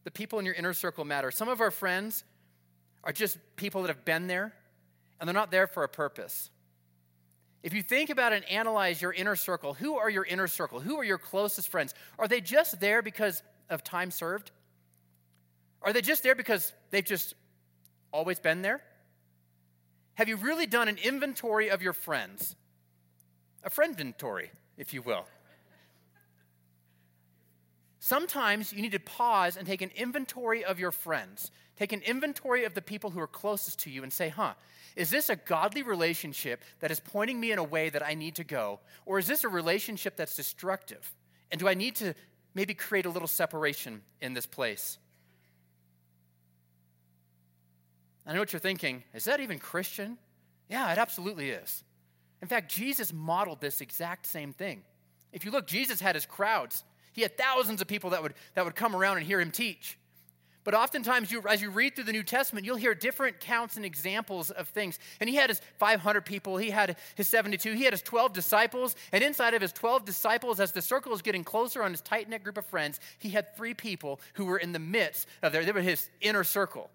The 0.04 0.10
people 0.10 0.38
in 0.38 0.44
your 0.44 0.54
inner 0.54 0.72
circle 0.72 1.04
matter. 1.04 1.30
Some 1.30 1.48
of 1.48 1.60
our 1.60 1.70
friends 1.70 2.24
are 3.02 3.12
just 3.12 3.38
people 3.56 3.82
that 3.82 3.88
have 3.88 4.04
been 4.04 4.26
there, 4.26 4.52
and 5.18 5.28
they're 5.28 5.34
not 5.34 5.50
there 5.50 5.66
for 5.66 5.84
a 5.84 5.88
purpose. 5.88 6.50
If 7.62 7.72
you 7.72 7.82
think 7.82 8.10
about 8.10 8.32
and 8.32 8.44
analyze 8.48 9.02
your 9.02 9.12
inner 9.12 9.36
circle, 9.36 9.74
who 9.74 9.96
are 9.96 10.10
your 10.10 10.24
inner 10.24 10.46
circle? 10.46 10.78
Who 10.80 10.96
are 10.98 11.04
your 11.04 11.18
closest 11.18 11.68
friends? 11.68 11.94
Are 12.18 12.28
they 12.28 12.40
just 12.40 12.78
there 12.78 13.02
because 13.02 13.42
of 13.70 13.82
time 13.82 14.10
served? 14.10 14.52
Are 15.82 15.92
they 15.92 16.02
just 16.02 16.22
there 16.22 16.34
because 16.34 16.72
they've 16.90 17.04
just 17.04 17.34
always 18.12 18.38
been 18.38 18.62
there? 18.62 18.82
Have 20.14 20.28
you 20.28 20.36
really 20.36 20.66
done 20.66 20.88
an 20.88 20.98
inventory 21.02 21.68
of 21.68 21.82
your 21.82 21.92
friends? 21.92 22.56
A 23.64 23.70
friend 23.70 23.90
inventory, 23.92 24.50
if 24.76 24.94
you 24.94 25.02
will. 25.02 25.26
Sometimes 28.06 28.72
you 28.72 28.82
need 28.82 28.92
to 28.92 29.00
pause 29.00 29.56
and 29.56 29.66
take 29.66 29.82
an 29.82 29.90
inventory 29.96 30.64
of 30.64 30.78
your 30.78 30.92
friends. 30.92 31.50
Take 31.74 31.92
an 31.92 32.02
inventory 32.02 32.62
of 32.62 32.72
the 32.72 32.80
people 32.80 33.10
who 33.10 33.18
are 33.18 33.26
closest 33.26 33.80
to 33.80 33.90
you 33.90 34.04
and 34.04 34.12
say, 34.12 34.28
huh, 34.28 34.54
is 34.94 35.10
this 35.10 35.28
a 35.28 35.34
godly 35.34 35.82
relationship 35.82 36.62
that 36.78 36.92
is 36.92 37.00
pointing 37.00 37.40
me 37.40 37.50
in 37.50 37.58
a 37.58 37.64
way 37.64 37.88
that 37.88 38.06
I 38.06 38.14
need 38.14 38.36
to 38.36 38.44
go? 38.44 38.78
Or 39.06 39.18
is 39.18 39.26
this 39.26 39.42
a 39.42 39.48
relationship 39.48 40.14
that's 40.14 40.36
destructive? 40.36 41.12
And 41.50 41.58
do 41.58 41.66
I 41.66 41.74
need 41.74 41.96
to 41.96 42.14
maybe 42.54 42.74
create 42.74 43.06
a 43.06 43.10
little 43.10 43.26
separation 43.26 44.02
in 44.20 44.34
this 44.34 44.46
place? 44.46 44.98
I 48.24 48.34
know 48.34 48.38
what 48.38 48.52
you're 48.52 48.60
thinking. 48.60 49.02
Is 49.14 49.24
that 49.24 49.40
even 49.40 49.58
Christian? 49.58 50.16
Yeah, 50.70 50.92
it 50.92 50.98
absolutely 50.98 51.50
is. 51.50 51.82
In 52.40 52.46
fact, 52.46 52.70
Jesus 52.70 53.12
modeled 53.12 53.60
this 53.60 53.80
exact 53.80 54.26
same 54.26 54.52
thing. 54.52 54.84
If 55.32 55.44
you 55.44 55.50
look, 55.50 55.66
Jesus 55.66 55.98
had 55.98 56.14
his 56.14 56.24
crowds. 56.24 56.84
He 57.16 57.22
had 57.22 57.36
thousands 57.36 57.80
of 57.80 57.88
people 57.88 58.10
that 58.10 58.22
would, 58.22 58.34
that 58.54 58.64
would 58.64 58.76
come 58.76 58.94
around 58.94 59.16
and 59.16 59.26
hear 59.26 59.40
him 59.40 59.50
teach. 59.50 59.98
But 60.64 60.74
oftentimes, 60.74 61.32
you, 61.32 61.42
as 61.48 61.62
you 61.62 61.70
read 61.70 61.94
through 61.94 62.04
the 62.04 62.12
New 62.12 62.24
Testament, 62.24 62.66
you'll 62.66 62.76
hear 62.76 62.94
different 62.94 63.40
counts 63.40 63.76
and 63.76 63.86
examples 63.86 64.50
of 64.50 64.68
things. 64.68 64.98
And 65.20 65.30
he 65.30 65.36
had 65.36 65.48
his 65.48 65.62
500 65.78 66.26
people, 66.26 66.58
he 66.58 66.70
had 66.70 66.96
his 67.14 67.26
72, 67.28 67.72
he 67.72 67.84
had 67.84 67.94
his 67.94 68.02
12 68.02 68.34
disciples. 68.34 68.96
And 69.12 69.24
inside 69.24 69.54
of 69.54 69.62
his 69.62 69.72
12 69.72 70.04
disciples, 70.04 70.60
as 70.60 70.72
the 70.72 70.82
circle 70.82 71.14
is 71.14 71.22
getting 71.22 71.44
closer 71.44 71.82
on 71.82 71.92
his 71.92 72.02
tight 72.02 72.28
knit 72.28 72.44
group 72.44 72.58
of 72.58 72.66
friends, 72.66 73.00
he 73.18 73.30
had 73.30 73.56
three 73.56 73.72
people 73.72 74.20
who 74.34 74.44
were 74.44 74.58
in 74.58 74.72
the 74.72 74.78
midst 74.78 75.26
of 75.42 75.52
their, 75.52 75.64
they 75.64 75.72
were 75.72 75.80
his 75.80 76.10
inner 76.20 76.44
circle. 76.44 76.90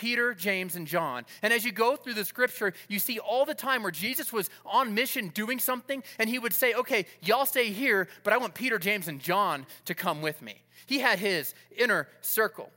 Peter, 0.00 0.32
James, 0.32 0.76
and 0.76 0.86
John. 0.86 1.26
And 1.42 1.52
as 1.52 1.62
you 1.62 1.72
go 1.72 1.94
through 1.94 2.14
the 2.14 2.24
scripture, 2.24 2.72
you 2.88 2.98
see 2.98 3.18
all 3.18 3.44
the 3.44 3.54
time 3.54 3.82
where 3.82 3.92
Jesus 3.92 4.32
was 4.32 4.48
on 4.64 4.94
mission 4.94 5.28
doing 5.28 5.58
something, 5.58 6.02
and 6.18 6.30
he 6.30 6.38
would 6.38 6.54
say, 6.54 6.72
Okay, 6.72 7.04
y'all 7.20 7.44
stay 7.44 7.70
here, 7.70 8.08
but 8.24 8.32
I 8.32 8.38
want 8.38 8.54
Peter, 8.54 8.78
James, 8.78 9.08
and 9.08 9.20
John 9.20 9.66
to 9.84 9.94
come 9.94 10.22
with 10.22 10.40
me. 10.40 10.62
He 10.86 11.00
had 11.00 11.18
his 11.18 11.52
inner 11.76 12.08
circle. 12.22 12.70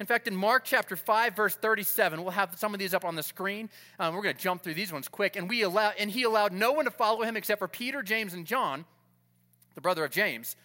In 0.00 0.06
fact, 0.06 0.26
in 0.26 0.34
Mark 0.34 0.64
chapter 0.64 0.96
5, 0.96 1.36
verse 1.36 1.54
37, 1.54 2.22
we'll 2.22 2.32
have 2.32 2.58
some 2.58 2.72
of 2.72 2.80
these 2.80 2.94
up 2.94 3.04
on 3.04 3.14
the 3.14 3.22
screen. 3.22 3.68
Um, 3.98 4.14
we're 4.14 4.22
going 4.22 4.34
to 4.34 4.42
jump 4.42 4.62
through 4.62 4.74
these 4.74 4.90
ones 4.90 5.06
quick. 5.06 5.36
And, 5.36 5.50
we 5.50 5.62
allow, 5.62 5.92
and 5.98 6.10
he 6.10 6.22
allowed 6.22 6.54
no 6.54 6.72
one 6.72 6.86
to 6.86 6.90
follow 6.90 7.22
him 7.24 7.36
except 7.36 7.58
for 7.58 7.68
Peter, 7.68 8.02
James, 8.02 8.32
and 8.32 8.46
John, 8.46 8.86
the 9.74 9.82
brother 9.82 10.02
of 10.02 10.10
James. 10.10 10.56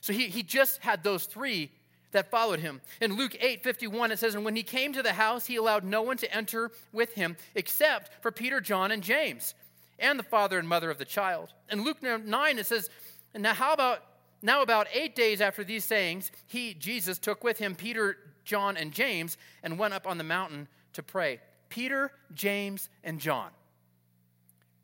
So 0.00 0.12
he, 0.12 0.26
he 0.26 0.42
just 0.42 0.82
had 0.82 1.04
those 1.04 1.26
three 1.26 1.70
that 2.12 2.30
followed 2.30 2.60
him. 2.60 2.80
In 3.00 3.16
Luke 3.16 3.36
8 3.40 3.62
51, 3.62 4.12
it 4.12 4.18
says, 4.18 4.34
And 4.34 4.44
when 4.44 4.56
he 4.56 4.62
came 4.62 4.92
to 4.92 5.02
the 5.02 5.14
house, 5.14 5.46
he 5.46 5.56
allowed 5.56 5.84
no 5.84 6.02
one 6.02 6.16
to 6.18 6.34
enter 6.34 6.70
with 6.92 7.14
him 7.14 7.36
except 7.54 8.22
for 8.22 8.30
Peter, 8.30 8.60
John, 8.60 8.92
and 8.92 9.02
James, 9.02 9.54
and 9.98 10.18
the 10.18 10.24
father 10.24 10.58
and 10.58 10.68
mother 10.68 10.90
of 10.90 10.98
the 10.98 11.04
child. 11.04 11.52
In 11.70 11.82
Luke 11.82 12.02
9, 12.02 12.58
it 12.58 12.66
says, 12.66 12.88
And 13.34 13.42
now 13.42 13.54
how 13.54 13.72
about 13.72 14.04
now 14.42 14.62
about 14.62 14.88
eight 14.92 15.14
days 15.14 15.40
after 15.40 15.62
these 15.62 15.84
sayings, 15.84 16.32
he, 16.46 16.74
Jesus, 16.74 17.18
took 17.18 17.44
with 17.44 17.58
him 17.58 17.74
Peter, 17.74 18.16
John, 18.44 18.76
and 18.76 18.92
James, 18.92 19.38
and 19.62 19.78
went 19.78 19.94
up 19.94 20.06
on 20.06 20.18
the 20.18 20.24
mountain 20.24 20.66
to 20.94 21.02
pray. 21.02 21.40
Peter, 21.68 22.10
James, 22.34 22.88
and 23.04 23.20
John. 23.20 23.50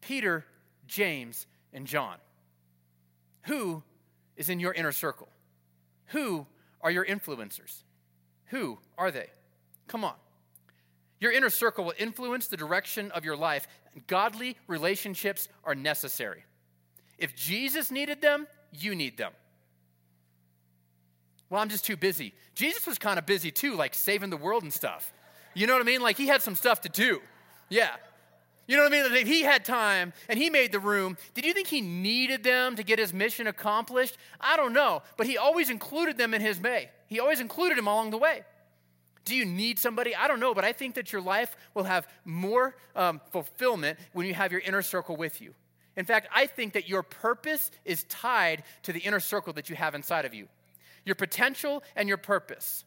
Peter, 0.01 0.45
James, 0.87 1.47
and 1.73 1.87
John. 1.87 2.17
Who 3.43 3.83
is 4.37 4.49
in 4.49 4.61
your 4.61 4.73
inner 4.73 4.93
circle? 4.93 5.29
Who 6.07 6.47
are 6.81 6.91
your 6.91 7.05
influencers? 7.05 7.83
Who 8.47 8.79
are 8.97 9.11
they? 9.11 9.29
Come 9.87 10.05
on. 10.05 10.15
Your 11.21 11.33
inner 11.33 11.51
circle 11.51 11.85
will 11.85 11.95
influence 11.99 12.47
the 12.47 12.57
direction 12.57 13.11
of 13.11 13.25
your 13.25 13.37
life, 13.37 13.67
godly 14.07 14.57
relationships 14.67 15.49
are 15.65 15.75
necessary. 15.75 16.45
If 17.19 17.35
Jesus 17.35 17.91
needed 17.91 18.21
them, 18.21 18.47
you 18.73 18.95
need 18.95 19.17
them. 19.17 19.33
Well, 21.51 21.61
I'm 21.61 21.69
just 21.69 21.85
too 21.85 21.97
busy. 21.97 22.35
Jesus 22.55 22.87
was 22.87 22.99
kind 22.99 23.19
of 23.19 23.27
busy 23.27 23.51
too, 23.51 23.75
like 23.75 23.95
saving 23.95 24.31
the 24.31 24.37
world 24.37 24.63
and 24.63 24.73
stuff. 24.73 25.13
You 25.55 25.67
know 25.67 25.73
what 25.73 25.83
I 25.83 25.87
mean? 25.87 26.03
Like 26.03 26.17
he 26.17 26.29
had 26.29 26.43
some 26.43 26.55
stuff 26.55 26.83
to 26.83 26.89
do. 26.89 27.21
Yeah. 27.69 27.91
You 28.69 28.77
know 28.77 28.83
what 28.85 28.93
I 28.93 29.03
mean? 29.03 29.13
Like 29.13 29.27
he 29.27 29.43
had 29.43 29.65
time 29.65 30.13
and 30.29 30.39
he 30.39 30.51
made 30.51 30.73
the 30.73 30.79
room. 30.79 31.17
Did 31.33 31.47
you 31.47 31.55
think 31.55 31.67
he 31.67 31.81
needed 31.81 32.45
them 32.45 32.77
to 32.77 32.85
get 32.85 32.99
his 32.99 33.15
mission 33.15 33.47
accomplished? 33.47 34.19
I 34.41 34.59
don't 34.59 34.75
know. 34.75 35.03
But 35.17 35.27
he 35.27 35.39
always 35.39 35.71
included 35.71 36.19
them 36.19 36.35
in 36.35 36.43
his 36.43 36.61
way. 36.61 36.91
He 37.07 37.19
always 37.19 37.41
included 37.41 37.79
them 37.79 37.87
along 37.87 38.11
the 38.11 38.19
way. 38.19 38.43
Do 39.25 39.35
you 39.35 39.47
need 39.47 39.79
somebody? 39.79 40.15
I 40.15 40.29
don't 40.29 40.39
know, 40.39 40.55
but 40.55 40.65
I 40.65 40.73
think 40.73 40.95
that 40.95 41.13
your 41.13 41.23
life 41.23 41.57
will 41.75 41.85
have 41.85 42.07
more 42.25 42.77
um, 42.95 43.21
fulfillment 43.31 43.99
when 44.13 44.27
you 44.27 44.35
have 44.35 44.53
your 44.53 44.61
inner 44.61 44.83
circle 44.83 45.17
with 45.17 45.41
you. 45.41 45.55
In 45.97 46.05
fact, 46.05 46.29
I 46.35 46.47
think 46.47 46.75
that 46.75 46.89
your 46.89 47.03
purpose 47.03 47.71
is 47.85 48.05
tied 48.05 48.63
to 48.85 48.93
the 48.93 49.01
inner 49.01 49.21
circle 49.21 49.53
that 49.55 49.69
you 49.69 49.77
have 49.77 49.95
inside 49.95 50.25
of 50.25 50.35
you 50.35 50.47
your 51.05 51.15
potential 51.15 51.83
and 51.97 52.07
your 52.07 52.19
purpose. 52.19 52.85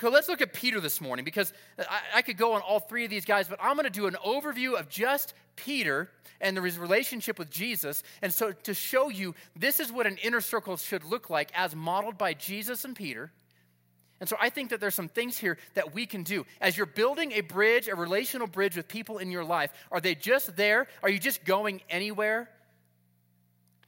So 0.00 0.08
let's 0.08 0.28
look 0.28 0.40
at 0.40 0.52
Peter 0.52 0.80
this 0.80 1.00
morning 1.00 1.24
because 1.24 1.52
I, 1.78 2.00
I 2.16 2.22
could 2.22 2.36
go 2.36 2.54
on 2.54 2.60
all 2.62 2.80
three 2.80 3.04
of 3.04 3.10
these 3.10 3.24
guys, 3.24 3.48
but 3.48 3.58
I'm 3.62 3.76
going 3.76 3.84
to 3.84 3.90
do 3.90 4.06
an 4.06 4.16
overview 4.24 4.78
of 4.78 4.88
just 4.88 5.34
Peter 5.56 6.10
and 6.40 6.56
his 6.58 6.78
relationship 6.78 7.38
with 7.38 7.50
Jesus. 7.50 8.02
And 8.20 8.32
so 8.32 8.52
to 8.52 8.74
show 8.74 9.08
you 9.10 9.34
this 9.56 9.80
is 9.80 9.92
what 9.92 10.06
an 10.06 10.16
inner 10.22 10.40
circle 10.40 10.76
should 10.76 11.04
look 11.04 11.30
like 11.30 11.50
as 11.54 11.76
modeled 11.76 12.18
by 12.18 12.34
Jesus 12.34 12.84
and 12.84 12.96
Peter. 12.96 13.32
And 14.20 14.28
so 14.28 14.36
I 14.40 14.50
think 14.50 14.70
that 14.70 14.80
there's 14.80 14.94
some 14.94 15.08
things 15.08 15.36
here 15.36 15.58
that 15.74 15.94
we 15.94 16.06
can 16.06 16.22
do. 16.22 16.46
As 16.60 16.76
you're 16.76 16.86
building 16.86 17.32
a 17.32 17.40
bridge, 17.40 17.88
a 17.88 17.94
relational 17.94 18.46
bridge 18.46 18.76
with 18.76 18.88
people 18.88 19.18
in 19.18 19.30
your 19.30 19.44
life, 19.44 19.72
are 19.90 20.00
they 20.00 20.14
just 20.14 20.56
there? 20.56 20.86
Are 21.02 21.10
you 21.10 21.18
just 21.18 21.44
going 21.44 21.80
anywhere? 21.90 22.48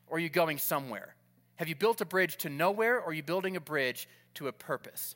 Or 0.09 0.17
are 0.17 0.21
you 0.21 0.29
going 0.29 0.59
somewhere? 0.59 1.15
Have 1.57 1.69
you 1.69 1.77
built 1.77 2.01
a 2.01 2.05
bridge 2.05 2.37
to 2.39 2.49
nowhere 2.49 2.97
or 2.97 3.11
are 3.11 3.13
you 3.13 3.23
building 3.23 3.57
a 3.57 3.61
bridge 3.61 4.09
to 4.35 4.49
a 4.49 4.53
purpose? 4.53 5.15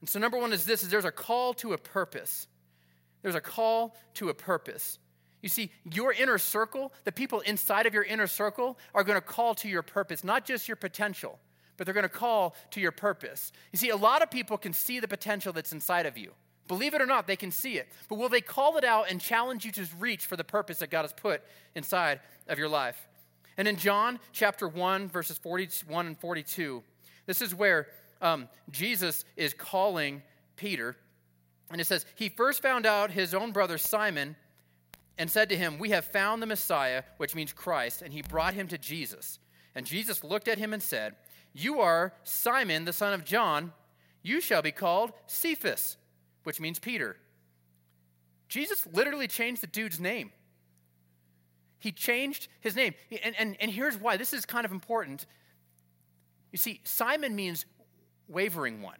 And 0.00 0.08
so 0.08 0.18
number 0.18 0.38
one 0.38 0.52
is 0.52 0.64
this 0.64 0.82
is 0.82 0.90
there's 0.90 1.04
a 1.04 1.12
call 1.12 1.54
to 1.54 1.72
a 1.72 1.78
purpose. 1.78 2.46
There's 3.22 3.34
a 3.34 3.40
call 3.40 3.96
to 4.14 4.28
a 4.28 4.34
purpose. 4.34 4.98
You 5.42 5.48
see, 5.48 5.70
your 5.92 6.12
inner 6.12 6.38
circle, 6.38 6.92
the 7.04 7.12
people 7.12 7.40
inside 7.40 7.86
of 7.86 7.94
your 7.94 8.02
inner 8.02 8.26
circle 8.26 8.78
are 8.94 9.04
going 9.04 9.16
to 9.16 9.26
call 9.26 9.54
to 9.56 9.68
your 9.68 9.82
purpose, 9.82 10.24
not 10.24 10.44
just 10.44 10.68
your 10.68 10.76
potential, 10.76 11.38
but 11.76 11.84
they're 11.84 11.94
going 11.94 12.02
to 12.02 12.08
call 12.08 12.56
to 12.72 12.80
your 12.80 12.90
purpose. 12.92 13.52
You 13.72 13.78
see, 13.78 13.90
a 13.90 13.96
lot 13.96 14.22
of 14.22 14.30
people 14.30 14.58
can 14.58 14.72
see 14.72 14.98
the 14.98 15.08
potential 15.08 15.52
that's 15.52 15.72
inside 15.72 16.06
of 16.06 16.18
you. 16.18 16.32
Believe 16.66 16.92
it 16.92 17.00
or 17.00 17.06
not, 17.06 17.26
they 17.26 17.36
can 17.36 17.50
see 17.50 17.78
it. 17.78 17.88
But 18.08 18.16
will 18.18 18.28
they 18.28 18.40
call 18.40 18.76
it 18.76 18.84
out 18.84 19.10
and 19.10 19.20
challenge 19.20 19.64
you 19.64 19.72
to 19.72 19.86
reach 19.98 20.26
for 20.26 20.36
the 20.36 20.44
purpose 20.44 20.80
that 20.80 20.90
God 20.90 21.02
has 21.02 21.12
put 21.12 21.42
inside 21.74 22.20
of 22.46 22.58
your 22.58 22.68
life? 22.68 23.08
And 23.56 23.66
in 23.66 23.76
John 23.76 24.20
chapter 24.32 24.68
1, 24.68 25.08
verses 25.08 25.38
41 25.38 26.06
and 26.06 26.18
42, 26.18 26.82
this 27.26 27.40
is 27.40 27.54
where 27.54 27.88
um, 28.20 28.48
Jesus 28.70 29.24
is 29.36 29.54
calling 29.54 30.22
Peter. 30.56 30.96
And 31.70 31.80
it 31.80 31.86
says, 31.86 32.06
He 32.14 32.28
first 32.28 32.62
found 32.62 32.86
out 32.86 33.10
his 33.10 33.34
own 33.34 33.52
brother 33.52 33.78
Simon 33.78 34.36
and 35.16 35.30
said 35.30 35.48
to 35.50 35.56
him, 35.56 35.78
We 35.78 35.90
have 35.90 36.04
found 36.04 36.42
the 36.42 36.46
Messiah, 36.46 37.02
which 37.16 37.34
means 37.34 37.52
Christ. 37.52 38.02
And 38.02 38.12
he 38.12 38.22
brought 38.22 38.54
him 38.54 38.68
to 38.68 38.78
Jesus. 38.78 39.38
And 39.74 39.86
Jesus 39.86 40.24
looked 40.24 40.48
at 40.48 40.58
him 40.58 40.72
and 40.72 40.82
said, 40.82 41.14
You 41.52 41.80
are 41.80 42.14
Simon, 42.24 42.84
the 42.84 42.92
son 42.92 43.12
of 43.12 43.24
John. 43.24 43.72
You 44.22 44.40
shall 44.40 44.62
be 44.62 44.72
called 44.72 45.12
Cephas, 45.26 45.96
which 46.44 46.60
means 46.60 46.78
Peter. 46.78 47.16
Jesus 48.48 48.86
literally 48.92 49.28
changed 49.28 49.62
the 49.62 49.66
dude's 49.66 50.00
name. 50.00 50.32
He 51.78 51.92
changed 51.92 52.48
his 52.60 52.74
name. 52.74 52.94
And, 53.22 53.34
and, 53.38 53.56
and 53.60 53.70
here's 53.70 53.96
why 53.96 54.16
this 54.16 54.32
is 54.32 54.44
kind 54.44 54.64
of 54.64 54.72
important. 54.72 55.26
You 56.50 56.58
see, 56.58 56.80
Simon 56.82 57.36
means 57.36 57.66
wavering 58.28 58.82
one, 58.82 58.98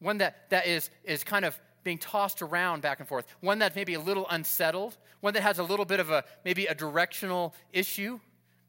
one 0.00 0.18
that, 0.18 0.50
that 0.50 0.66
is, 0.66 0.90
is 1.04 1.24
kind 1.24 1.44
of 1.44 1.58
being 1.82 1.98
tossed 1.98 2.42
around 2.42 2.82
back 2.82 2.98
and 2.98 3.08
forth, 3.08 3.26
one 3.40 3.58
that's 3.58 3.76
maybe 3.76 3.94
a 3.94 4.00
little 4.00 4.26
unsettled, 4.30 4.96
one 5.20 5.34
that 5.34 5.42
has 5.42 5.58
a 5.58 5.62
little 5.62 5.84
bit 5.84 6.00
of 6.00 6.10
a 6.10 6.24
maybe 6.44 6.66
a 6.66 6.74
directional 6.74 7.54
issue. 7.72 8.18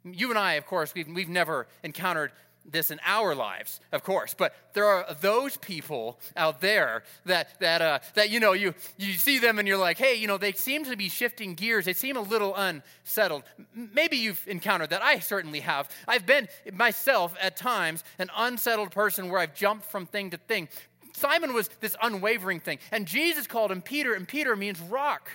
You 0.03 0.29
and 0.29 0.37
I, 0.37 0.53
of 0.53 0.65
course, 0.65 0.93
we've, 0.93 1.07
we've 1.07 1.29
never 1.29 1.67
encountered 1.83 2.31
this 2.71 2.91
in 2.91 2.99
our 3.05 3.35
lives, 3.35 3.79
of 3.91 4.03
course, 4.03 4.33
but 4.33 4.55
there 4.73 4.85
are 4.85 5.05
those 5.21 5.57
people 5.57 6.19
out 6.35 6.61
there 6.61 7.03
that 7.25 7.59
that 7.59 7.81
uh, 7.81 7.99
that 8.15 8.29
you 8.29 8.39
know 8.39 8.53
you 8.53 8.73
you 8.97 9.13
see 9.13 9.39
them 9.39 9.59
and 9.59 9.67
you're 9.67 9.77
like, 9.77 9.97
hey, 9.97 10.15
you 10.15 10.27
know, 10.27 10.37
they 10.37 10.51
seem 10.51 10.83
to 10.85 10.95
be 10.95 11.09
shifting 11.09 11.53
gears. 11.53 11.85
They 11.85 11.93
seem 11.93 12.17
a 12.17 12.21
little 12.21 12.55
unsettled. 12.55 13.43
Maybe 13.73 14.17
you've 14.17 14.43
encountered 14.47 14.89
that. 14.89 15.01
I 15.01 15.19
certainly 15.19 15.59
have. 15.61 15.89
I've 16.07 16.25
been 16.25 16.47
myself 16.73 17.35
at 17.39 17.55
times 17.55 18.03
an 18.19 18.29
unsettled 18.35 18.91
person 18.91 19.29
where 19.29 19.39
I've 19.39 19.55
jumped 19.55 19.85
from 19.85 20.05
thing 20.05 20.31
to 20.31 20.37
thing. 20.37 20.67
Simon 21.13 21.53
was 21.53 21.69
this 21.79 21.95
unwavering 22.01 22.59
thing, 22.59 22.79
and 22.91 23.05
Jesus 23.05 23.47
called 23.47 23.71
him 23.71 23.81
Peter, 23.81 24.13
and 24.13 24.27
Peter 24.27 24.55
means 24.55 24.79
rock. 24.81 25.29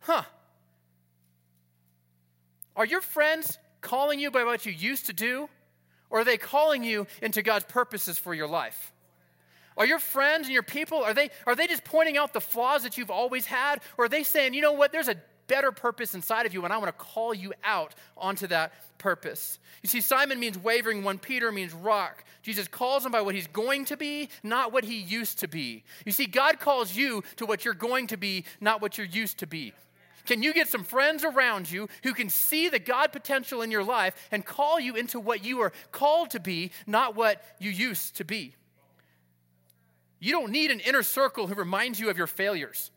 Huh. 0.00 0.24
Are 2.74 2.84
your 2.86 3.00
friends 3.00 3.58
calling 3.82 4.18
you 4.18 4.30
by 4.30 4.44
what 4.44 4.64
you 4.64 4.72
used 4.72 5.06
to 5.06 5.12
do? 5.12 5.48
Or 6.08 6.20
are 6.20 6.24
they 6.24 6.38
calling 6.38 6.84
you 6.84 7.06
into 7.20 7.42
God's 7.42 7.64
purposes 7.64 8.18
for 8.18 8.34
your 8.34 8.46
life? 8.46 8.92
Are 9.76 9.86
your 9.86 9.98
friends 9.98 10.46
and 10.46 10.52
your 10.52 10.62
people, 10.62 11.02
are 11.02 11.14
they, 11.14 11.30
are 11.46 11.54
they 11.54 11.66
just 11.66 11.84
pointing 11.84 12.16
out 12.16 12.32
the 12.32 12.40
flaws 12.40 12.82
that 12.82 12.98
you've 12.98 13.10
always 13.10 13.46
had? 13.46 13.80
Or 13.96 14.04
are 14.04 14.08
they 14.08 14.22
saying, 14.22 14.54
you 14.54 14.60
know 14.60 14.72
what, 14.72 14.92
there's 14.92 15.08
a 15.08 15.16
better 15.46 15.72
purpose 15.72 16.14
inside 16.14 16.46
of 16.46 16.54
you, 16.54 16.64
and 16.64 16.72
I 16.72 16.76
want 16.76 16.88
to 16.88 17.04
call 17.04 17.34
you 17.34 17.52
out 17.64 17.94
onto 18.16 18.46
that 18.48 18.72
purpose? 18.98 19.58
You 19.82 19.88
see, 19.88 20.02
Simon 20.02 20.38
means 20.38 20.58
wavering 20.58 21.02
one, 21.02 21.18
Peter 21.18 21.50
means 21.50 21.72
rock. 21.72 22.24
Jesus 22.42 22.68
calls 22.68 23.06
him 23.06 23.12
by 23.12 23.22
what 23.22 23.34
he's 23.34 23.46
going 23.46 23.86
to 23.86 23.96
be, 23.96 24.28
not 24.42 24.72
what 24.72 24.84
he 24.84 24.98
used 24.98 25.38
to 25.38 25.48
be. 25.48 25.84
You 26.04 26.12
see, 26.12 26.26
God 26.26 26.60
calls 26.60 26.94
you 26.94 27.24
to 27.36 27.46
what 27.46 27.64
you're 27.64 27.74
going 27.74 28.08
to 28.08 28.18
be, 28.18 28.44
not 28.60 28.82
what 28.82 28.98
you're 28.98 29.06
used 29.06 29.38
to 29.38 29.46
be. 29.46 29.72
Can 30.26 30.42
you 30.42 30.54
get 30.54 30.68
some 30.68 30.84
friends 30.84 31.24
around 31.24 31.70
you 31.70 31.88
who 32.04 32.12
can 32.12 32.28
see 32.28 32.68
the 32.68 32.78
God 32.78 33.12
potential 33.12 33.62
in 33.62 33.70
your 33.70 33.82
life 33.82 34.14
and 34.30 34.44
call 34.44 34.78
you 34.78 34.94
into 34.94 35.18
what 35.18 35.44
you 35.44 35.60
are 35.60 35.72
called 35.90 36.30
to 36.30 36.40
be, 36.40 36.70
not 36.86 37.16
what 37.16 37.42
you 37.58 37.70
used 37.70 38.16
to 38.16 38.24
be? 38.24 38.54
You 40.20 40.32
don't 40.32 40.52
need 40.52 40.70
an 40.70 40.80
inner 40.80 41.02
circle 41.02 41.48
who 41.48 41.54
reminds 41.54 41.98
you 41.98 42.08
of 42.08 42.16
your 42.16 42.28
failures. 42.28 42.92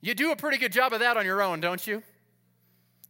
You 0.00 0.14
do 0.14 0.32
a 0.32 0.36
pretty 0.36 0.58
good 0.58 0.72
job 0.72 0.92
of 0.92 1.00
that 1.00 1.16
on 1.16 1.26
your 1.26 1.42
own, 1.42 1.60
don't 1.60 1.86
you? 1.86 2.02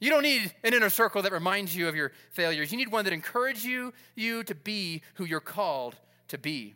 You 0.01 0.11
don't 0.11 0.23
need 0.23 0.53
an 0.65 0.75
inner 0.75 0.91
circle 0.91 1.23
that 1.23 1.33
reminds 1.33 1.75
you 1.75 1.89
of 1.89 1.95
your 1.97 2.13
failures. 2.31 2.73
You 2.73 2.79
need 2.79 2.91
one 2.91 3.05
that 3.05 3.13
encourages 3.13 3.65
you, 3.65 3.93
you 4.15 4.43
to 4.45 4.55
be 4.55 5.03
who 5.15 5.25
you're 5.25 5.41
called 5.41 5.97
to 6.29 6.39
be. 6.39 6.75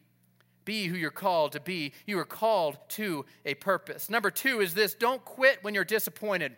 Be 0.65 0.87
who 0.87 0.97
you're 0.97 1.11
called 1.11 1.53
to 1.53 1.61
be. 1.61 1.93
You 2.07 2.19
are 2.19 2.25
called 2.25 2.79
to 2.91 3.25
a 3.45 3.55
purpose. 3.55 4.09
Number 4.09 4.31
two 4.31 4.61
is 4.61 4.75
this 4.75 4.95
don't 4.95 5.25
quit 5.25 5.59
when 5.63 5.75
you're 5.75 5.85
disappointed. 5.85 6.57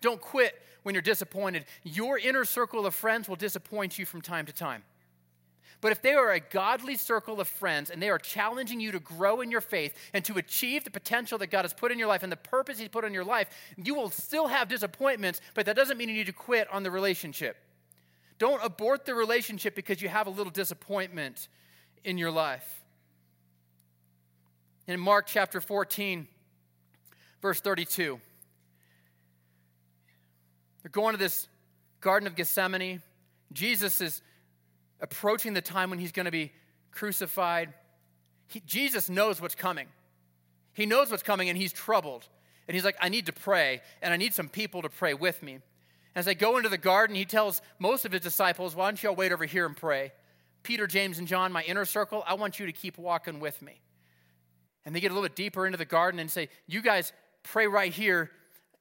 Don't 0.00 0.20
quit 0.20 0.60
when 0.82 0.94
you're 0.94 1.02
disappointed. 1.02 1.64
Your 1.82 2.18
inner 2.18 2.44
circle 2.44 2.86
of 2.86 2.94
friends 2.94 3.28
will 3.28 3.36
disappoint 3.36 3.98
you 3.98 4.06
from 4.06 4.22
time 4.22 4.46
to 4.46 4.52
time. 4.52 4.82
But 5.80 5.92
if 5.92 6.00
they 6.00 6.14
are 6.14 6.32
a 6.32 6.40
godly 6.40 6.96
circle 6.96 7.40
of 7.40 7.48
friends 7.48 7.90
and 7.90 8.02
they 8.02 8.08
are 8.08 8.18
challenging 8.18 8.80
you 8.80 8.92
to 8.92 9.00
grow 9.00 9.40
in 9.40 9.50
your 9.50 9.60
faith 9.60 9.94
and 10.12 10.24
to 10.24 10.38
achieve 10.38 10.84
the 10.84 10.90
potential 10.90 11.38
that 11.38 11.48
God 11.48 11.62
has 11.62 11.74
put 11.74 11.92
in 11.92 11.98
your 11.98 12.08
life 12.08 12.22
and 12.22 12.32
the 12.32 12.36
purpose 12.36 12.78
He's 12.78 12.88
put 12.88 13.04
in 13.04 13.12
your 13.12 13.24
life, 13.24 13.48
you 13.76 13.94
will 13.94 14.10
still 14.10 14.48
have 14.48 14.68
disappointments, 14.68 15.40
but 15.54 15.66
that 15.66 15.76
doesn't 15.76 15.98
mean 15.98 16.08
you 16.08 16.14
need 16.14 16.26
to 16.26 16.32
quit 16.32 16.72
on 16.72 16.82
the 16.82 16.90
relationship. 16.90 17.58
Don't 18.38 18.64
abort 18.64 19.04
the 19.04 19.14
relationship 19.14 19.74
because 19.74 20.00
you 20.00 20.08
have 20.08 20.26
a 20.26 20.30
little 20.30 20.52
disappointment 20.52 21.48
in 22.04 22.18
your 22.18 22.30
life. 22.30 22.82
In 24.88 25.00
Mark 25.00 25.26
chapter 25.26 25.60
14, 25.60 26.28
verse 27.42 27.60
32, 27.60 28.20
they're 30.82 30.90
going 30.90 31.12
to 31.12 31.18
this 31.18 31.48
Garden 32.00 32.28
of 32.28 32.36
Gethsemane. 32.36 33.02
Jesus 33.52 34.00
is 34.00 34.22
approaching 35.00 35.54
the 35.54 35.60
time 35.60 35.90
when 35.90 35.98
he's 35.98 36.12
going 36.12 36.26
to 36.26 36.32
be 36.32 36.52
crucified. 36.92 37.74
He, 38.46 38.60
Jesus 38.60 39.10
knows 39.10 39.40
what's 39.40 39.56
coming. 39.56 39.88
He 40.72 40.86
knows 40.86 41.10
what's 41.10 41.24
coming 41.24 41.48
and 41.48 41.58
he's 41.58 41.72
troubled. 41.72 42.24
And 42.68 42.76
he's 42.76 42.84
like, 42.84 42.96
I 43.00 43.08
need 43.08 43.26
to 43.26 43.32
pray, 43.32 43.80
and 44.02 44.12
I 44.12 44.16
need 44.16 44.34
some 44.34 44.48
people 44.48 44.82
to 44.82 44.88
pray 44.88 45.14
with 45.14 45.40
me. 45.40 45.60
As 46.16 46.24
they 46.24 46.34
go 46.34 46.56
into 46.56 46.68
the 46.68 46.78
garden, 46.78 47.14
he 47.14 47.24
tells 47.24 47.62
most 47.78 48.04
of 48.04 48.10
his 48.10 48.22
disciples, 48.22 48.74
Why 48.74 48.86
don't 48.86 49.00
y'all 49.00 49.14
wait 49.14 49.30
over 49.30 49.44
here 49.44 49.66
and 49.66 49.76
pray? 49.76 50.12
Peter, 50.64 50.88
James, 50.88 51.18
and 51.18 51.28
John, 51.28 51.52
my 51.52 51.62
inner 51.62 51.84
circle, 51.84 52.24
I 52.26 52.34
want 52.34 52.58
you 52.58 52.66
to 52.66 52.72
keep 52.72 52.98
walking 52.98 53.38
with 53.38 53.62
me. 53.62 53.80
And 54.86 54.94
they 54.94 55.00
get 55.00 55.10
a 55.10 55.14
little 55.14 55.28
bit 55.28 55.36
deeper 55.36 55.66
into 55.66 55.76
the 55.76 55.84
garden 55.84 56.20
and 56.20 56.30
say, 56.30 56.48
You 56.66 56.80
guys 56.80 57.12
pray 57.42 57.66
right 57.66 57.92
here, 57.92 58.30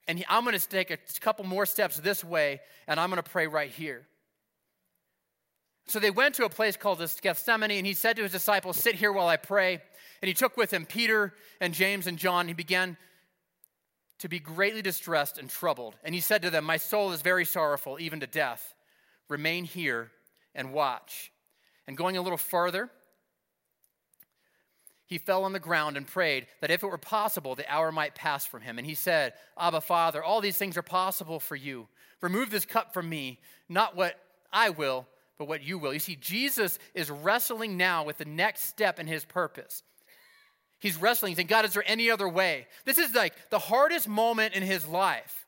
and 0.08 0.24
I'm 0.30 0.46
going 0.46 0.58
to 0.58 0.70
take 0.70 0.92
a 0.92 0.98
couple 1.20 1.44
more 1.46 1.66
steps 1.66 1.98
this 1.98 2.24
way, 2.24 2.62
and 2.88 3.00
I'm 3.00 3.10
going 3.10 3.22
to 3.22 3.30
pray 3.30 3.48
right 3.48 3.72
here. 3.72 4.08
So 5.88 6.00
they 6.00 6.12
went 6.12 6.36
to 6.36 6.46
a 6.46 6.50
place 6.50 6.78
called 6.78 7.00
Gethsemane, 7.22 7.72
and 7.72 7.86
he 7.86 7.94
said 7.94 8.16
to 8.16 8.24
his 8.24 8.32
disciples, 8.32 8.78
Sit 8.78 8.96
here 8.96 9.12
while 9.12 9.28
I 9.28 9.38
pray. 9.38 9.82
And 10.22 10.28
he 10.28 10.34
took 10.34 10.58
with 10.58 10.72
him 10.72 10.86
Peter 10.86 11.34
and 11.60 11.74
James 11.74 12.08
and 12.08 12.18
John. 12.18 12.48
He 12.48 12.54
began 12.54 12.98
to 14.20 14.30
be 14.30 14.40
greatly 14.40 14.82
distressed 14.82 15.38
and 15.38 15.50
troubled. 15.50 15.96
And 16.04 16.16
he 16.16 16.22
said 16.22 16.42
to 16.44 16.50
them, 16.50 16.64
My 16.64 16.78
soul 16.78 17.12
is 17.12 17.22
very 17.22 17.46
sorrowful, 17.46 18.00
even 18.00 18.20
to 18.22 18.28
death. 18.28 18.74
Remain 19.28 19.66
here 19.66 20.12
and 20.56 20.72
watch. 20.72 21.32
And 21.88 21.98
going 21.98 22.18
a 22.18 22.22
little 22.22 22.38
further, 22.38 22.90
he 25.08 25.18
fell 25.18 25.44
on 25.44 25.54
the 25.54 25.60
ground 25.60 25.98
and 25.98 26.08
prayed 26.08 26.48
that 26.62 26.72
if 26.72 26.84
it 26.84 26.88
were 26.88 26.98
possible, 26.98 27.56
the 27.56 27.72
hour 27.72 27.92
might 27.92 28.16
pass 28.16 28.46
from 28.46 28.62
him. 28.62 28.78
And 28.78 28.88
he 28.88 28.96
said, 28.96 29.34
Abba, 29.58 29.82
Father, 29.82 30.24
all 30.24 30.42
these 30.42 30.58
things 30.58 30.78
are 30.78 30.82
possible 30.82 31.40
for 31.40 31.56
you. 31.56 31.88
Remove 32.22 32.50
this 32.50 32.66
cup 32.66 32.94
from 32.94 33.08
me, 33.08 33.40
not 33.70 33.96
what 33.96 34.20
I 34.52 34.72
will, 34.72 35.08
but 35.38 35.48
what 35.48 35.64
you 35.64 35.78
will. 35.78 35.94
You 35.94 36.00
see, 36.00 36.16
Jesus 36.16 36.80
is 36.94 37.12
wrestling 37.12 37.78
now 37.78 38.04
with 38.04 38.18
the 38.18 38.26
next 38.26 38.62
step 38.66 39.00
in 39.00 39.06
his 39.06 39.26
purpose. 39.26 39.84
He's 40.80 40.98
wrestling, 40.98 41.36
saying, 41.36 41.48
God, 41.48 41.66
is 41.66 41.74
there 41.74 41.84
any 41.86 42.10
other 42.10 42.28
way? 42.28 42.68
This 42.84 42.98
is 42.98 43.14
like 43.14 43.34
the 43.50 43.60
hardest 43.60 44.08
moment 44.08 44.56
in 44.56 44.64
his 44.64 44.88
life 44.88 45.45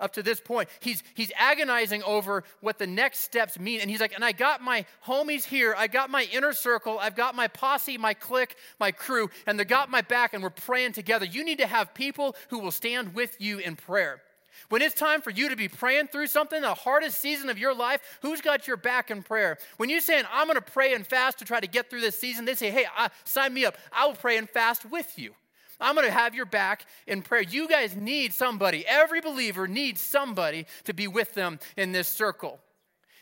up 0.00 0.12
to 0.14 0.22
this 0.22 0.40
point. 0.40 0.68
He's, 0.80 1.02
he's 1.14 1.30
agonizing 1.36 2.02
over 2.02 2.44
what 2.60 2.78
the 2.78 2.86
next 2.86 3.20
steps 3.20 3.58
mean. 3.58 3.80
And 3.80 3.90
he's 3.90 4.00
like, 4.00 4.14
and 4.14 4.24
I 4.24 4.32
got 4.32 4.62
my 4.62 4.84
homies 5.06 5.44
here. 5.44 5.74
I 5.76 5.86
got 5.86 6.10
my 6.10 6.26
inner 6.32 6.52
circle. 6.52 6.98
I've 6.98 7.16
got 7.16 7.34
my 7.34 7.48
posse, 7.48 7.98
my 7.98 8.14
clique, 8.14 8.56
my 8.78 8.90
crew, 8.90 9.30
and 9.46 9.58
they 9.58 9.64
got 9.64 9.90
my 9.90 10.00
back, 10.00 10.34
and 10.34 10.42
we're 10.42 10.50
praying 10.50 10.92
together. 10.92 11.24
You 11.26 11.44
need 11.44 11.58
to 11.58 11.66
have 11.66 11.94
people 11.94 12.34
who 12.48 12.58
will 12.58 12.70
stand 12.70 13.14
with 13.14 13.40
you 13.40 13.58
in 13.58 13.76
prayer. 13.76 14.22
When 14.68 14.82
it's 14.82 14.94
time 14.94 15.20
for 15.20 15.30
you 15.30 15.48
to 15.48 15.56
be 15.56 15.68
praying 15.68 16.08
through 16.08 16.26
something, 16.26 16.60
the 16.60 16.74
hardest 16.74 17.18
season 17.18 17.48
of 17.48 17.58
your 17.58 17.74
life, 17.74 18.00
who's 18.22 18.40
got 18.40 18.66
your 18.66 18.76
back 18.76 19.10
in 19.10 19.22
prayer? 19.22 19.58
When 19.78 19.88
you're 19.88 20.00
saying, 20.00 20.24
I'm 20.32 20.46
going 20.46 20.56
to 20.56 20.62
pray 20.62 20.92
and 20.94 21.06
fast 21.06 21.38
to 21.38 21.44
try 21.44 21.60
to 21.60 21.66
get 21.66 21.88
through 21.88 22.02
this 22.02 22.18
season, 22.18 22.44
they 22.44 22.54
say, 22.54 22.70
hey, 22.70 22.86
sign 23.24 23.54
me 23.54 23.64
up. 23.64 23.76
I 23.92 24.06
will 24.06 24.14
pray 24.14 24.36
and 24.36 24.48
fast 24.48 24.84
with 24.84 25.18
you. 25.18 25.34
I'm 25.80 25.94
going 25.94 26.06
to 26.06 26.12
have 26.12 26.34
your 26.34 26.46
back 26.46 26.86
in 27.06 27.22
prayer. 27.22 27.42
You 27.42 27.68
guys 27.68 27.96
need 27.96 28.32
somebody. 28.32 28.84
Every 28.86 29.20
believer 29.20 29.66
needs 29.66 30.00
somebody 30.00 30.66
to 30.84 30.94
be 30.94 31.08
with 31.08 31.34
them 31.34 31.58
in 31.76 31.92
this 31.92 32.08
circle. 32.08 32.58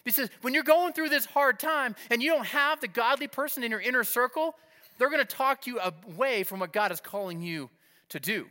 He 0.04 0.10
says, 0.10 0.30
when 0.40 0.54
you're 0.54 0.62
going 0.62 0.92
through 0.92 1.10
this 1.10 1.26
hard 1.26 1.58
time 1.58 1.94
and 2.10 2.22
you 2.22 2.30
don't 2.30 2.46
have 2.46 2.80
the 2.80 2.88
godly 2.88 3.28
person 3.28 3.62
in 3.62 3.70
your 3.70 3.80
inner 3.80 4.04
circle, 4.04 4.54
they're 4.96 5.10
going 5.10 5.24
to 5.24 5.36
talk 5.36 5.66
you 5.66 5.80
away 5.80 6.42
from 6.44 6.60
what 6.60 6.72
God 6.72 6.92
is 6.92 7.00
calling 7.00 7.42
you 7.42 7.68
to 8.08 8.18
do. 8.18 8.46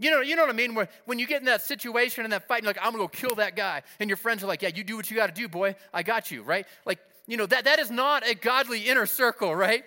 You 0.00 0.10
know, 0.10 0.22
you 0.22 0.34
know 0.34 0.42
what 0.42 0.50
I 0.50 0.54
mean? 0.54 0.74
When, 0.74 0.88
when 1.04 1.18
you 1.18 1.26
get 1.26 1.40
in 1.40 1.46
that 1.46 1.60
situation 1.60 2.24
and 2.24 2.32
that 2.32 2.48
fight, 2.48 2.58
and 2.58 2.64
you're 2.64 2.72
like, 2.72 2.82
I'm 2.82 2.92
gonna 2.92 3.04
go 3.04 3.08
kill 3.08 3.34
that 3.34 3.54
guy. 3.54 3.82
And 4.00 4.08
your 4.08 4.16
friends 4.16 4.42
are 4.42 4.46
like, 4.46 4.62
Yeah, 4.62 4.70
you 4.74 4.82
do 4.82 4.96
what 4.96 5.10
you 5.10 5.16
gotta 5.16 5.34
do, 5.34 5.46
boy. 5.46 5.76
I 5.92 6.02
got 6.02 6.30
you, 6.30 6.42
right? 6.42 6.66
Like, 6.86 7.00
you 7.26 7.36
know, 7.36 7.44
that, 7.44 7.64
that 7.64 7.78
is 7.78 7.90
not 7.90 8.26
a 8.26 8.34
godly 8.34 8.88
inner 8.88 9.04
circle, 9.04 9.54
right? 9.54 9.84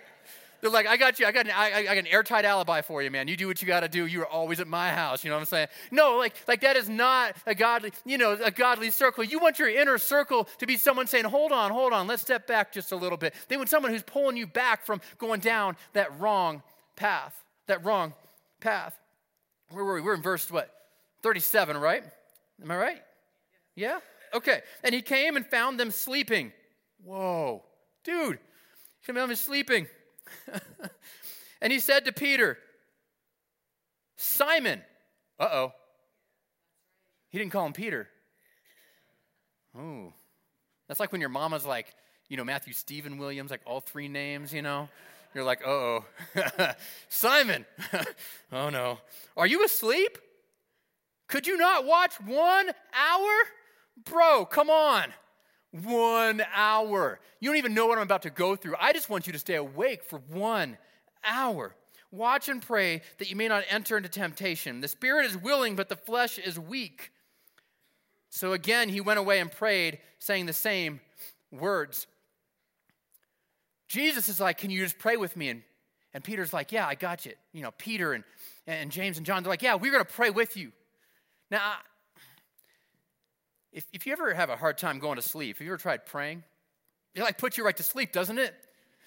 They're 0.64 0.72
like, 0.72 0.86
I 0.86 0.96
got 0.96 1.20
you. 1.20 1.26
I 1.26 1.32
got, 1.32 1.44
an, 1.44 1.52
I, 1.54 1.80
I 1.80 1.82
got 1.82 1.98
an 1.98 2.06
airtight 2.06 2.46
alibi 2.46 2.80
for 2.80 3.02
you, 3.02 3.10
man. 3.10 3.28
You 3.28 3.36
do 3.36 3.46
what 3.46 3.60
you 3.60 3.68
got 3.68 3.80
to 3.80 3.88
do. 3.88 4.06
You're 4.06 4.24
always 4.24 4.60
at 4.60 4.66
my 4.66 4.88
house. 4.88 5.22
You 5.22 5.28
know 5.28 5.36
what 5.36 5.40
I'm 5.40 5.46
saying? 5.46 5.68
No, 5.90 6.16
like, 6.16 6.34
like 6.48 6.62
that 6.62 6.74
is 6.74 6.88
not 6.88 7.36
a 7.44 7.54
godly, 7.54 7.92
you 8.06 8.16
know, 8.16 8.32
a 8.32 8.50
godly 8.50 8.88
circle. 8.88 9.22
You 9.24 9.38
want 9.40 9.58
your 9.58 9.68
inner 9.68 9.98
circle 9.98 10.48
to 10.56 10.66
be 10.66 10.78
someone 10.78 11.06
saying, 11.06 11.26
hold 11.26 11.52
on, 11.52 11.70
hold 11.70 11.92
on, 11.92 12.06
let's 12.06 12.22
step 12.22 12.46
back 12.46 12.72
just 12.72 12.92
a 12.92 12.96
little 12.96 13.18
bit. 13.18 13.34
They 13.48 13.58
want 13.58 13.68
someone 13.68 13.92
who's 13.92 14.02
pulling 14.04 14.38
you 14.38 14.46
back 14.46 14.86
from 14.86 15.02
going 15.18 15.40
down 15.40 15.76
that 15.92 16.18
wrong 16.18 16.62
path, 16.96 17.38
that 17.66 17.84
wrong 17.84 18.14
path. 18.60 18.98
Where 19.68 19.84
were 19.84 19.96
we? 19.96 20.00
We're 20.00 20.14
in 20.14 20.22
verse 20.22 20.50
what? 20.50 20.72
37, 21.22 21.76
right? 21.76 22.04
Am 22.62 22.70
I 22.70 22.76
right? 22.78 23.02
Yeah? 23.74 23.98
Okay. 24.32 24.62
And 24.82 24.94
he 24.94 25.02
came 25.02 25.36
and 25.36 25.44
found 25.44 25.78
them 25.78 25.90
sleeping. 25.90 26.54
Whoa. 27.04 27.64
Dude, 28.02 28.38
he 29.06 29.12
found 29.12 29.30
them 29.30 29.36
sleeping. 29.36 29.88
and 31.60 31.72
he 31.72 31.78
said 31.78 32.04
to 32.04 32.12
Peter, 32.12 32.58
Simon. 34.16 34.82
Uh 35.38 35.48
oh. 35.52 35.72
He 37.30 37.38
didn't 37.38 37.52
call 37.52 37.66
him 37.66 37.72
Peter. 37.72 38.08
Oh. 39.76 40.12
That's 40.88 41.00
like 41.00 41.12
when 41.12 41.20
your 41.20 41.30
mama's 41.30 41.66
like, 41.66 41.94
you 42.28 42.36
know, 42.36 42.44
Matthew 42.44 42.72
Stephen 42.72 43.18
Williams, 43.18 43.50
like 43.50 43.62
all 43.66 43.80
three 43.80 44.08
names, 44.08 44.52
you 44.52 44.62
know? 44.62 44.88
You're 45.34 45.44
like, 45.44 45.66
oh, 45.66 46.04
Simon, 47.08 47.66
oh 48.52 48.70
no. 48.70 48.98
Are 49.36 49.46
you 49.46 49.64
asleep? 49.64 50.18
Could 51.26 51.46
you 51.46 51.56
not 51.56 51.84
watch 51.84 52.20
one 52.20 52.68
hour? 52.68 53.32
Bro, 54.04 54.46
come 54.46 54.70
on. 54.70 55.12
One 55.82 56.40
hour. 56.54 57.18
You 57.40 57.50
don't 57.50 57.56
even 57.56 57.74
know 57.74 57.86
what 57.86 57.98
I'm 57.98 58.04
about 58.04 58.22
to 58.22 58.30
go 58.30 58.54
through. 58.54 58.76
I 58.78 58.92
just 58.92 59.10
want 59.10 59.26
you 59.26 59.32
to 59.32 59.40
stay 59.40 59.56
awake 59.56 60.04
for 60.04 60.20
one 60.30 60.78
hour. 61.24 61.74
Watch 62.12 62.48
and 62.48 62.62
pray 62.62 63.02
that 63.18 63.28
you 63.28 63.34
may 63.34 63.48
not 63.48 63.64
enter 63.68 63.96
into 63.96 64.08
temptation. 64.08 64.80
The 64.80 64.86
spirit 64.86 65.26
is 65.26 65.36
willing, 65.36 65.74
but 65.74 65.88
the 65.88 65.96
flesh 65.96 66.38
is 66.38 66.60
weak. 66.60 67.10
So 68.30 68.52
again, 68.52 68.88
he 68.88 69.00
went 69.00 69.18
away 69.18 69.40
and 69.40 69.50
prayed, 69.50 69.98
saying 70.20 70.46
the 70.46 70.52
same 70.52 71.00
words. 71.50 72.06
Jesus 73.88 74.28
is 74.28 74.38
like, 74.38 74.58
Can 74.58 74.70
you 74.70 74.80
just 74.80 74.98
pray 74.98 75.16
with 75.16 75.36
me? 75.36 75.48
And, 75.48 75.62
and 76.12 76.22
Peter's 76.22 76.52
like, 76.52 76.70
Yeah, 76.70 76.86
I 76.86 76.94
got 76.94 77.26
you. 77.26 77.32
You 77.52 77.62
know, 77.62 77.72
Peter 77.78 78.12
and, 78.12 78.22
and 78.68 78.92
James 78.92 79.16
and 79.16 79.26
John, 79.26 79.42
they're 79.42 79.50
like, 79.50 79.62
Yeah, 79.62 79.74
we're 79.74 79.90
going 79.90 80.04
to 80.04 80.12
pray 80.12 80.30
with 80.30 80.56
you. 80.56 80.70
Now, 81.50 81.74
if, 83.74 83.86
if 83.92 84.06
you 84.06 84.12
ever 84.12 84.32
have 84.32 84.50
a 84.50 84.56
hard 84.56 84.78
time 84.78 84.98
going 85.00 85.16
to 85.16 85.22
sleep, 85.22 85.58
have 85.58 85.66
you 85.66 85.72
ever 85.72 85.82
tried 85.82 86.06
praying? 86.06 86.44
It 87.14 87.22
like 87.22 87.38
puts 87.38 87.58
you 87.58 87.64
right 87.64 87.76
to 87.76 87.82
sleep, 87.82 88.12
doesn't 88.12 88.38
it? 88.38 88.54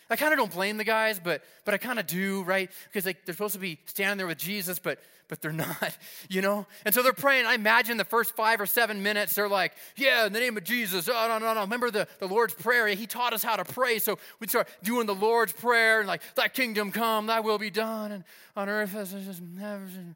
I 0.09 0.15
kind 0.15 0.31
of 0.31 0.39
don't 0.39 0.51
blame 0.51 0.77
the 0.77 0.85
guys, 0.85 1.19
but 1.21 1.41
but 1.65 1.73
I 1.73 1.77
kind 1.77 1.99
of 1.99 2.07
do, 2.07 2.43
right? 2.43 2.69
Because 2.85 3.05
like 3.05 3.25
they're 3.25 3.33
supposed 3.33 3.55
to 3.55 3.59
be 3.59 3.79
standing 3.85 4.17
there 4.17 4.27
with 4.27 4.37
Jesus, 4.37 4.79
but 4.79 4.99
but 5.27 5.41
they're 5.41 5.51
not, 5.53 5.97
you 6.29 6.41
know. 6.41 6.65
And 6.85 6.95
so 6.95 7.03
they're 7.03 7.11
praying. 7.11 7.45
I 7.45 7.55
imagine 7.55 7.97
the 7.97 8.05
first 8.05 8.35
five 8.35 8.61
or 8.61 8.65
seven 8.65 9.03
minutes, 9.03 9.35
they're 9.35 9.49
like, 9.49 9.73
"Yeah, 9.97 10.25
in 10.25 10.33
the 10.33 10.39
name 10.39 10.55
of 10.55 10.63
Jesus." 10.63 11.09
Oh 11.09 11.27
no 11.27 11.39
no 11.39 11.53
no! 11.53 11.61
Remember 11.61 11.91
the 11.91 12.07
the 12.19 12.27
Lord's 12.27 12.53
prayer? 12.53 12.87
He 12.87 13.07
taught 13.07 13.33
us 13.33 13.43
how 13.43 13.57
to 13.57 13.65
pray, 13.65 13.99
so 13.99 14.17
we 14.39 14.47
start 14.47 14.69
doing 14.83 15.07
the 15.07 15.15
Lord's 15.15 15.53
prayer 15.53 15.99
and 15.99 16.07
like, 16.07 16.21
"Thy 16.35 16.47
kingdom 16.47 16.91
come, 16.91 17.27
Thy 17.27 17.41
will 17.41 17.57
be 17.57 17.69
done, 17.69 18.11
and 18.11 18.23
on 18.55 18.69
earth 18.69 18.95
as 18.95 19.13
it 19.13 19.27
is 19.27 19.39
in 19.39 19.57
heaven." 19.57 20.15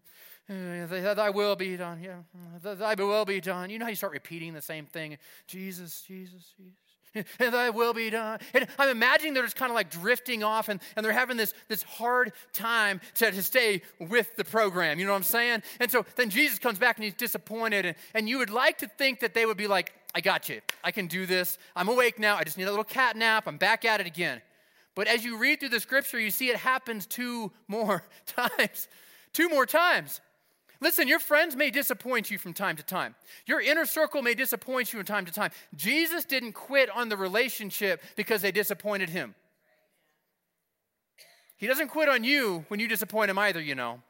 Mm, 0.52 1.16
thy 1.16 1.30
will 1.30 1.56
be 1.56 1.78
done. 1.78 2.02
Yeah, 2.02 2.18
mm, 2.64 2.78
thy 2.78 2.96
will 2.96 3.26
be 3.26 3.40
done. 3.40 3.70
You 3.70 3.80
know 3.80 3.86
how 3.86 3.90
you 3.90 3.96
start 3.96 4.14
repeating 4.14 4.54
the 4.54 4.62
same 4.62 4.86
thing? 4.86 5.18
Jesus, 5.48 6.02
Jesus, 6.02 6.54
Jesus 6.58 6.82
and 7.40 7.54
thy 7.54 7.70
will 7.70 7.94
be 7.94 8.10
done. 8.10 8.40
And 8.54 8.68
I'm 8.78 8.90
imagining 8.90 9.34
they're 9.34 9.44
just 9.44 9.56
kind 9.56 9.70
of 9.70 9.76
like 9.76 9.90
drifting 9.90 10.44
off 10.44 10.70
and, 10.70 10.80
and 10.96 11.06
they're 11.06 11.14
having 11.14 11.38
this, 11.38 11.54
this 11.68 11.84
hard 11.84 12.34
time 12.54 13.02
to, 13.16 13.32
to 13.32 13.44
stay 13.44 13.82
with 14.00 14.36
the 14.36 14.44
program. 14.44 15.00
You 15.00 15.06
know 15.06 15.12
what 15.12 15.18
I'm 15.18 15.24
saying? 15.24 15.64
And 15.80 15.92
so 15.92 16.06
then 16.16 16.30
Jesus 16.30 16.60
comes 16.60 16.80
back 16.80 16.98
and 16.98 17.04
he's 17.04 17.14
disappointed. 17.14 17.86
And, 17.86 17.96
and 18.14 18.30
you 18.30 18.38
would 18.38 18.50
like 18.50 18.78
to 18.80 18.88
think 18.88 19.20
that 19.22 19.34
they 19.34 19.46
would 19.46 19.58
be 19.58 19.68
like, 19.68 19.94
I 20.16 20.22
got 20.22 20.50
you. 20.50 20.62
I 20.84 20.92
can 20.92 21.08
do 21.08 21.26
this. 21.26 21.58
I'm 21.76 21.90
awake 21.90 22.20
now. 22.20 22.38
I 22.38 22.44
just 22.44 22.58
need 22.58 22.66
a 22.66 22.70
little 22.70 22.84
cat 22.84 23.16
nap. 23.16 23.44
I'm 23.48 23.58
back 23.58 23.86
at 23.86 24.00
it 24.00 24.08
again. 24.08 24.42
But 24.96 25.08
as 25.08 25.24
you 25.24 25.38
read 25.38 25.60
through 25.60 25.70
the 25.70 25.80
scripture, 25.80 26.20
you 26.20 26.32
see 26.32 26.50
it 26.50 26.58
happens 26.58 27.06
two 27.06 27.52
more 27.68 28.04
times. 28.26 28.88
Two 29.34 29.50
more 29.50 29.66
times. 29.66 30.20
Listen, 30.82 31.08
your 31.08 31.20
friends 31.20 31.56
may 31.56 31.70
disappoint 31.70 32.32
you 32.32 32.40
from 32.40 32.54
time 32.54 32.76
to 32.76 32.84
time. 32.84 33.14
Your 33.46 33.62
inner 33.62 33.86
circle 33.86 34.24
may 34.24 34.34
disappoint 34.34 34.92
you 34.92 34.98
from 34.98 35.06
time 35.06 35.26
to 35.28 35.32
time. 35.32 35.52
Jesus 35.76 36.26
didn't 36.26 36.54
quit 36.54 36.90
on 36.90 37.08
the 37.08 37.16
relationship 37.16 38.02
because 38.16 38.42
they 38.42 38.52
disappointed 38.52 39.10
him. 39.10 39.36
He 41.56 41.68
doesn't 41.68 41.90
quit 41.90 42.10
on 42.10 42.24
you 42.24 42.66
when 42.70 42.80
you 42.80 42.88
disappoint 42.88 43.30
him 43.30 43.38
either, 43.38 43.62
you 43.62 43.76
know. 43.76 44.02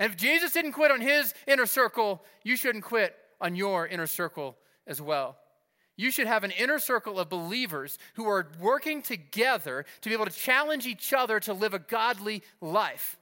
And 0.00 0.10
if 0.10 0.18
Jesus 0.18 0.50
didn't 0.50 0.72
quit 0.72 0.90
on 0.90 1.00
his 1.00 1.32
inner 1.46 1.66
circle, 1.66 2.24
you 2.42 2.56
shouldn't 2.56 2.84
quit 2.84 3.14
on 3.40 3.54
your 3.54 3.86
inner 3.86 4.08
circle 4.08 4.56
as 4.88 5.00
well. 5.00 5.36
You 5.96 6.10
should 6.10 6.26
have 6.26 6.42
an 6.42 6.50
inner 6.50 6.80
circle 6.80 7.20
of 7.20 7.28
believers 7.28 7.98
who 8.14 8.28
are 8.28 8.48
working 8.60 9.00
together 9.00 9.86
to 10.00 10.08
be 10.08 10.12
able 10.12 10.26
to 10.26 10.32
challenge 10.32 10.86
each 10.86 11.12
other 11.12 11.38
to 11.40 11.52
live 11.52 11.72
a 11.72 11.78
godly 11.78 12.42
life. 12.60 13.16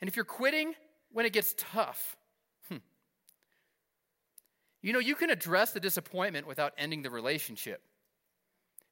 And 0.00 0.08
if 0.08 0.16
you're 0.16 0.24
quitting 0.24 0.74
when 1.12 1.26
it 1.26 1.32
gets 1.32 1.54
tough, 1.56 2.16
hmm, 2.68 2.78
You 4.82 4.92
know, 4.92 4.98
you 4.98 5.14
can 5.14 5.30
address 5.30 5.72
the 5.72 5.80
disappointment 5.80 6.46
without 6.46 6.72
ending 6.78 7.02
the 7.02 7.10
relationship. 7.10 7.82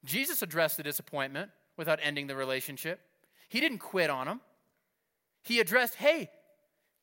Jesus 0.04 0.42
addressed 0.42 0.76
the 0.76 0.82
disappointment 0.82 1.50
without 1.76 1.98
ending 2.02 2.26
the 2.26 2.36
relationship. 2.36 3.00
He 3.48 3.60
didn't 3.60 3.78
quit 3.78 4.10
on 4.10 4.28
him. 4.28 4.40
He 5.42 5.60
addressed, 5.60 5.94
hey, 5.94 6.30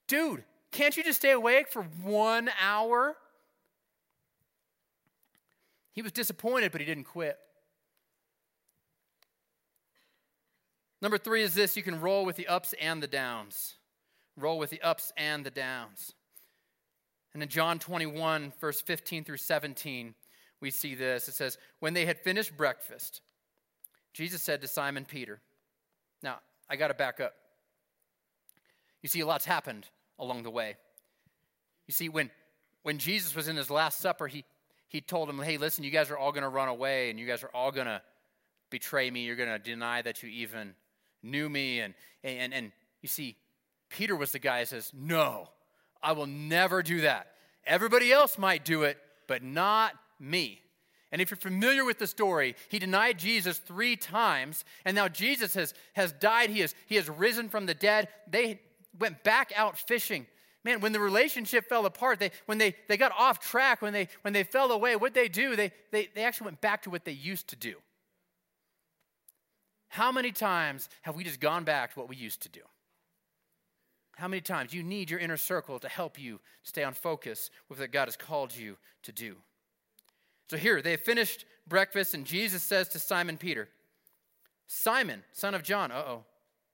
dude, 0.07 0.43
can't 0.71 0.95
you 0.95 1.03
just 1.03 1.19
stay 1.19 1.31
awake 1.31 1.67
for 1.67 1.83
one 2.03 2.49
hour? 2.61 3.15
He 5.93 6.01
was 6.01 6.11
disappointed, 6.11 6.71
but 6.71 6.81
he 6.81 6.85
didn't 6.85 7.05
quit. 7.05 7.39
Number 11.01 11.17
three 11.17 11.41
is 11.41 11.53
this 11.53 11.75
you 11.75 11.83
can 11.83 11.99
roll 12.01 12.25
with 12.25 12.35
the 12.35 12.47
ups 12.47 12.73
and 12.79 13.01
the 13.01 13.07
downs. 13.07 13.75
Roll 14.37 14.57
with 14.57 14.69
the 14.69 14.81
ups 14.81 15.13
and 15.17 15.45
the 15.45 15.51
downs. 15.51 16.13
And 17.33 17.43
in 17.43 17.49
John 17.49 17.79
21, 17.79 18.53
verse 18.59 18.81
15 18.81 19.23
through 19.23 19.37
17, 19.37 20.15
we 20.61 20.71
see 20.71 20.95
this. 20.95 21.27
It 21.27 21.35
says, 21.35 21.57
When 21.79 21.93
they 21.93 22.05
had 22.05 22.17
finished 22.19 22.55
breakfast, 22.55 23.21
Jesus 24.13 24.41
said 24.41 24.61
to 24.61 24.67
Simon 24.67 25.05
Peter, 25.05 25.41
Now, 26.23 26.39
I 26.69 26.75
got 26.75 26.87
to 26.87 26.93
back 26.93 27.19
up. 27.19 27.33
You 29.01 29.09
see, 29.09 29.19
a 29.19 29.25
lot's 29.25 29.45
happened 29.45 29.87
along 30.17 30.43
the 30.43 30.49
way. 30.49 30.77
You 31.87 31.91
see, 31.91 32.09
when, 32.09 32.31
when 32.83 32.97
Jesus 32.97 33.35
was 33.35 33.47
in 33.47 33.55
his 33.55 33.69
Last 33.69 33.99
Supper, 33.99 34.27
he, 34.27 34.45
he 34.87 35.01
told 35.01 35.29
them, 35.29 35.39
Hey, 35.39 35.57
listen, 35.57 35.83
you 35.83 35.91
guys 35.91 36.09
are 36.09 36.17
all 36.17 36.31
going 36.31 36.43
to 36.43 36.49
run 36.49 36.69
away 36.69 37.09
and 37.09 37.19
you 37.19 37.27
guys 37.27 37.43
are 37.43 37.51
all 37.53 37.71
going 37.71 37.87
to 37.87 38.01
betray 38.69 39.11
me. 39.11 39.25
You're 39.25 39.35
going 39.35 39.49
to 39.49 39.59
deny 39.59 40.01
that 40.01 40.23
you 40.23 40.29
even 40.29 40.73
knew 41.21 41.49
me. 41.49 41.81
And, 41.81 41.93
and, 42.23 42.53
and 42.53 42.71
you 43.01 43.09
see, 43.09 43.35
Peter 43.95 44.15
was 44.15 44.31
the 44.31 44.39
guy 44.39 44.59
that 44.59 44.67
says, 44.67 44.91
No, 44.93 45.47
I 46.03 46.11
will 46.11 46.27
never 46.27 46.83
do 46.83 47.01
that. 47.01 47.27
Everybody 47.65 48.11
else 48.11 48.37
might 48.37 48.65
do 48.65 48.83
it, 48.83 48.97
but 49.25 49.41
not 49.41 49.93
me. 50.19 50.59
And 51.13 51.21
if 51.21 51.29
you're 51.29 51.37
familiar 51.37 51.85
with 51.85 51.97
the 51.97 52.07
story, 52.07 52.55
he 52.67 52.77
denied 52.77 53.17
Jesus 53.17 53.57
three 53.57 53.95
times, 53.95 54.65
and 54.83 54.95
now 54.95 55.07
Jesus 55.07 55.53
has, 55.53 55.73
has 55.93 56.11
died. 56.11 56.49
He 56.49 56.59
has, 56.59 56.75
he 56.87 56.95
has 56.95 57.09
risen 57.09 57.47
from 57.47 57.67
the 57.67 57.73
dead. 57.73 58.09
They 58.27 58.59
went 58.99 59.23
back 59.23 59.53
out 59.55 59.77
fishing. 59.77 60.27
Man, 60.65 60.81
when 60.81 60.91
the 60.91 60.99
relationship 60.99 61.69
fell 61.69 61.85
apart, 61.85 62.19
they, 62.19 62.31
when 62.47 62.57
they, 62.57 62.75
they 62.89 62.97
got 62.97 63.13
off 63.17 63.39
track, 63.39 63.81
when 63.81 63.93
they, 63.93 64.09
when 64.23 64.33
they 64.33 64.43
fell 64.43 64.73
away, 64.73 64.97
what 64.97 65.13
they 65.13 65.29
do? 65.29 65.55
They, 65.55 65.71
they, 65.91 66.09
they 66.13 66.23
actually 66.23 66.45
went 66.45 66.59
back 66.59 66.81
to 66.83 66.89
what 66.89 67.05
they 67.05 67.13
used 67.13 67.47
to 67.49 67.55
do. 67.55 67.75
How 69.87 70.11
many 70.11 70.33
times 70.33 70.89
have 71.03 71.15
we 71.15 71.23
just 71.23 71.39
gone 71.39 71.63
back 71.63 71.93
to 71.93 71.99
what 71.99 72.09
we 72.09 72.17
used 72.17 72.41
to 72.41 72.49
do? 72.49 72.61
How 74.15 74.27
many 74.27 74.41
times 74.41 74.73
you 74.73 74.81
need 74.81 75.09
your 75.09 75.19
inner 75.19 75.37
circle 75.37 75.77
to 75.79 75.89
help 75.89 76.19
you 76.19 76.39
stay 76.63 76.83
on 76.83 76.93
focus 76.93 77.49
with 77.69 77.79
what 77.79 77.91
God 77.91 78.05
has 78.05 78.15
called 78.15 78.55
you 78.55 78.77
to 79.03 79.11
do? 79.11 79.35
So 80.49 80.57
here, 80.57 80.81
they 80.81 80.91
have 80.91 81.01
finished 81.01 81.45
breakfast, 81.67 82.13
and 82.13 82.25
Jesus 82.25 82.63
says 82.63 82.87
to 82.89 82.99
Simon 82.99 83.37
Peter, 83.37 83.67
Simon, 84.67 85.23
son 85.33 85.53
of 85.53 85.63
John, 85.63 85.91
uh 85.91 86.03
oh, 86.07 86.23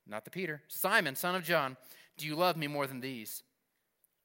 not 0.08 0.24
the 0.24 0.32
Peter, 0.32 0.62
Simon, 0.68 1.16
son 1.16 1.36
of 1.36 1.44
John, 1.44 1.78
do 2.18 2.28
you 2.28 2.36
love 2.36 2.58
me 2.58 2.68
more 2.68 2.86
than 2.86 3.02
these? 3.02 3.44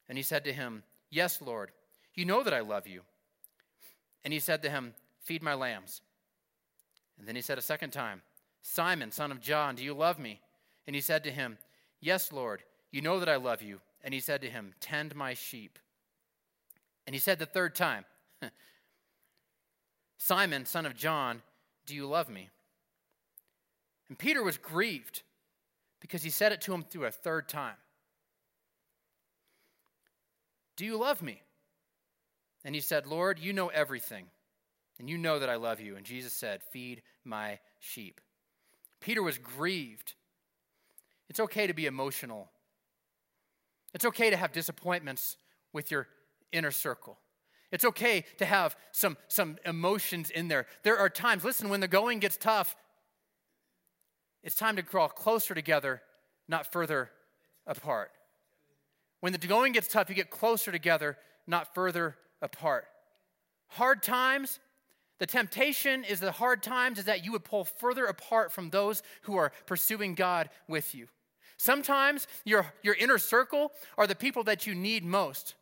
And 0.08 0.18
he 0.18 0.22
said 0.22 0.44
to 0.44 0.52
him, 0.52 0.82
Yes, 1.10 1.40
Lord, 1.40 1.70
you 2.14 2.24
know 2.24 2.42
that 2.42 2.54
I 2.54 2.60
love 2.60 2.86
you. 2.86 3.02
And 4.24 4.32
he 4.32 4.40
said 4.40 4.62
to 4.62 4.70
him, 4.70 4.94
Feed 5.20 5.42
my 5.42 5.54
lambs. 5.54 6.02
And 7.18 7.26
then 7.26 7.36
he 7.36 7.42
said 7.42 7.58
a 7.58 7.62
second 7.62 7.90
time, 7.90 8.22
Simon, 8.62 9.10
son 9.10 9.30
of 9.30 9.40
John, 9.40 9.74
do 9.76 9.84
you 9.84 9.94
love 9.94 10.18
me? 10.18 10.40
And 10.86 10.94
he 10.94 11.00
said 11.00 11.24
to 11.24 11.30
him, 11.30 11.58
Yes, 12.00 12.32
Lord, 12.32 12.62
you 12.96 13.02
know 13.02 13.20
that 13.20 13.28
I 13.28 13.36
love 13.36 13.60
you. 13.60 13.80
And 14.02 14.14
he 14.14 14.20
said 14.20 14.40
to 14.40 14.48
him, 14.48 14.72
Tend 14.80 15.14
my 15.14 15.34
sheep. 15.34 15.78
And 17.06 17.14
he 17.14 17.20
said 17.20 17.38
the 17.38 17.44
third 17.44 17.74
time, 17.74 18.06
Simon, 20.16 20.64
son 20.64 20.86
of 20.86 20.96
John, 20.96 21.42
do 21.84 21.94
you 21.94 22.06
love 22.06 22.30
me? 22.30 22.48
And 24.08 24.16
Peter 24.16 24.42
was 24.42 24.56
grieved 24.56 25.22
because 26.00 26.22
he 26.22 26.30
said 26.30 26.52
it 26.52 26.62
to 26.62 26.72
him 26.72 26.82
through 26.82 27.04
a 27.04 27.10
third 27.10 27.50
time. 27.50 27.76
Do 30.76 30.86
you 30.86 30.96
love 30.96 31.20
me? 31.20 31.42
And 32.64 32.74
he 32.74 32.80
said, 32.80 33.06
Lord, 33.06 33.38
you 33.38 33.52
know 33.52 33.68
everything, 33.68 34.24
and 34.98 35.10
you 35.10 35.18
know 35.18 35.38
that 35.38 35.50
I 35.50 35.56
love 35.56 35.80
you. 35.80 35.96
And 35.96 36.06
Jesus 36.06 36.32
said, 36.32 36.62
Feed 36.62 37.02
my 37.24 37.58
sheep. 37.78 38.22
Peter 39.00 39.22
was 39.22 39.36
grieved. 39.36 40.14
It's 41.28 41.40
okay 41.40 41.66
to 41.66 41.74
be 41.74 41.84
emotional. 41.84 42.48
It's 43.96 44.04
okay 44.04 44.28
to 44.28 44.36
have 44.36 44.52
disappointments 44.52 45.38
with 45.72 45.90
your 45.90 46.06
inner 46.52 46.70
circle. 46.70 47.18
It's 47.72 47.82
okay 47.82 48.26
to 48.36 48.44
have 48.44 48.76
some, 48.92 49.16
some 49.26 49.56
emotions 49.64 50.28
in 50.28 50.48
there. 50.48 50.66
There 50.82 50.98
are 50.98 51.08
times, 51.08 51.44
listen, 51.44 51.70
when 51.70 51.80
the 51.80 51.88
going 51.88 52.18
gets 52.18 52.36
tough, 52.36 52.76
it's 54.42 54.54
time 54.54 54.76
to 54.76 54.82
draw 54.82 55.08
closer 55.08 55.54
together, 55.54 56.02
not 56.46 56.70
further 56.70 57.10
apart. 57.66 58.10
When 59.20 59.32
the 59.32 59.38
going 59.38 59.72
gets 59.72 59.88
tough, 59.88 60.10
you 60.10 60.14
get 60.14 60.28
closer 60.28 60.70
together, 60.70 61.16
not 61.46 61.74
further 61.74 62.18
apart. 62.42 62.84
Hard 63.68 64.02
times, 64.02 64.60
the 65.20 65.26
temptation 65.26 66.04
is 66.04 66.20
the 66.20 66.32
hard 66.32 66.62
times 66.62 66.98
is 66.98 67.06
that 67.06 67.24
you 67.24 67.32
would 67.32 67.44
pull 67.44 67.64
further 67.64 68.04
apart 68.04 68.52
from 68.52 68.68
those 68.68 69.02
who 69.22 69.38
are 69.38 69.52
pursuing 69.64 70.14
God 70.14 70.50
with 70.68 70.94
you. 70.94 71.08
Sometimes 71.56 72.26
your, 72.44 72.66
your 72.82 72.94
inner 72.94 73.18
circle 73.18 73.72
are 73.96 74.06
the 74.06 74.14
people 74.14 74.44
that 74.44 74.66
you 74.66 74.74
need 74.74 75.04
most. 75.04 75.54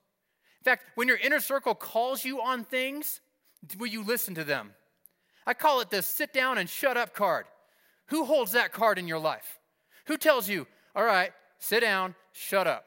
In 0.60 0.64
fact, 0.64 0.84
when 0.94 1.08
your 1.08 1.18
inner 1.18 1.40
circle 1.40 1.74
calls 1.74 2.24
you 2.24 2.40
on 2.40 2.64
things, 2.64 3.20
will 3.78 3.86
you 3.86 4.02
listen 4.02 4.34
to 4.34 4.44
them? 4.44 4.72
I 5.46 5.54
call 5.54 5.80
it 5.80 5.90
the 5.90 6.02
sit 6.02 6.32
down 6.32 6.58
and 6.58 6.68
shut 6.68 6.96
up 6.96 7.14
card. 7.14 7.46
Who 8.06 8.24
holds 8.24 8.52
that 8.52 8.72
card 8.72 8.98
in 8.98 9.08
your 9.08 9.18
life? 9.18 9.58
Who 10.06 10.16
tells 10.16 10.48
you, 10.48 10.66
all 10.94 11.04
right, 11.04 11.32
sit 11.58 11.80
down, 11.80 12.14
shut 12.32 12.66
up? 12.66 12.84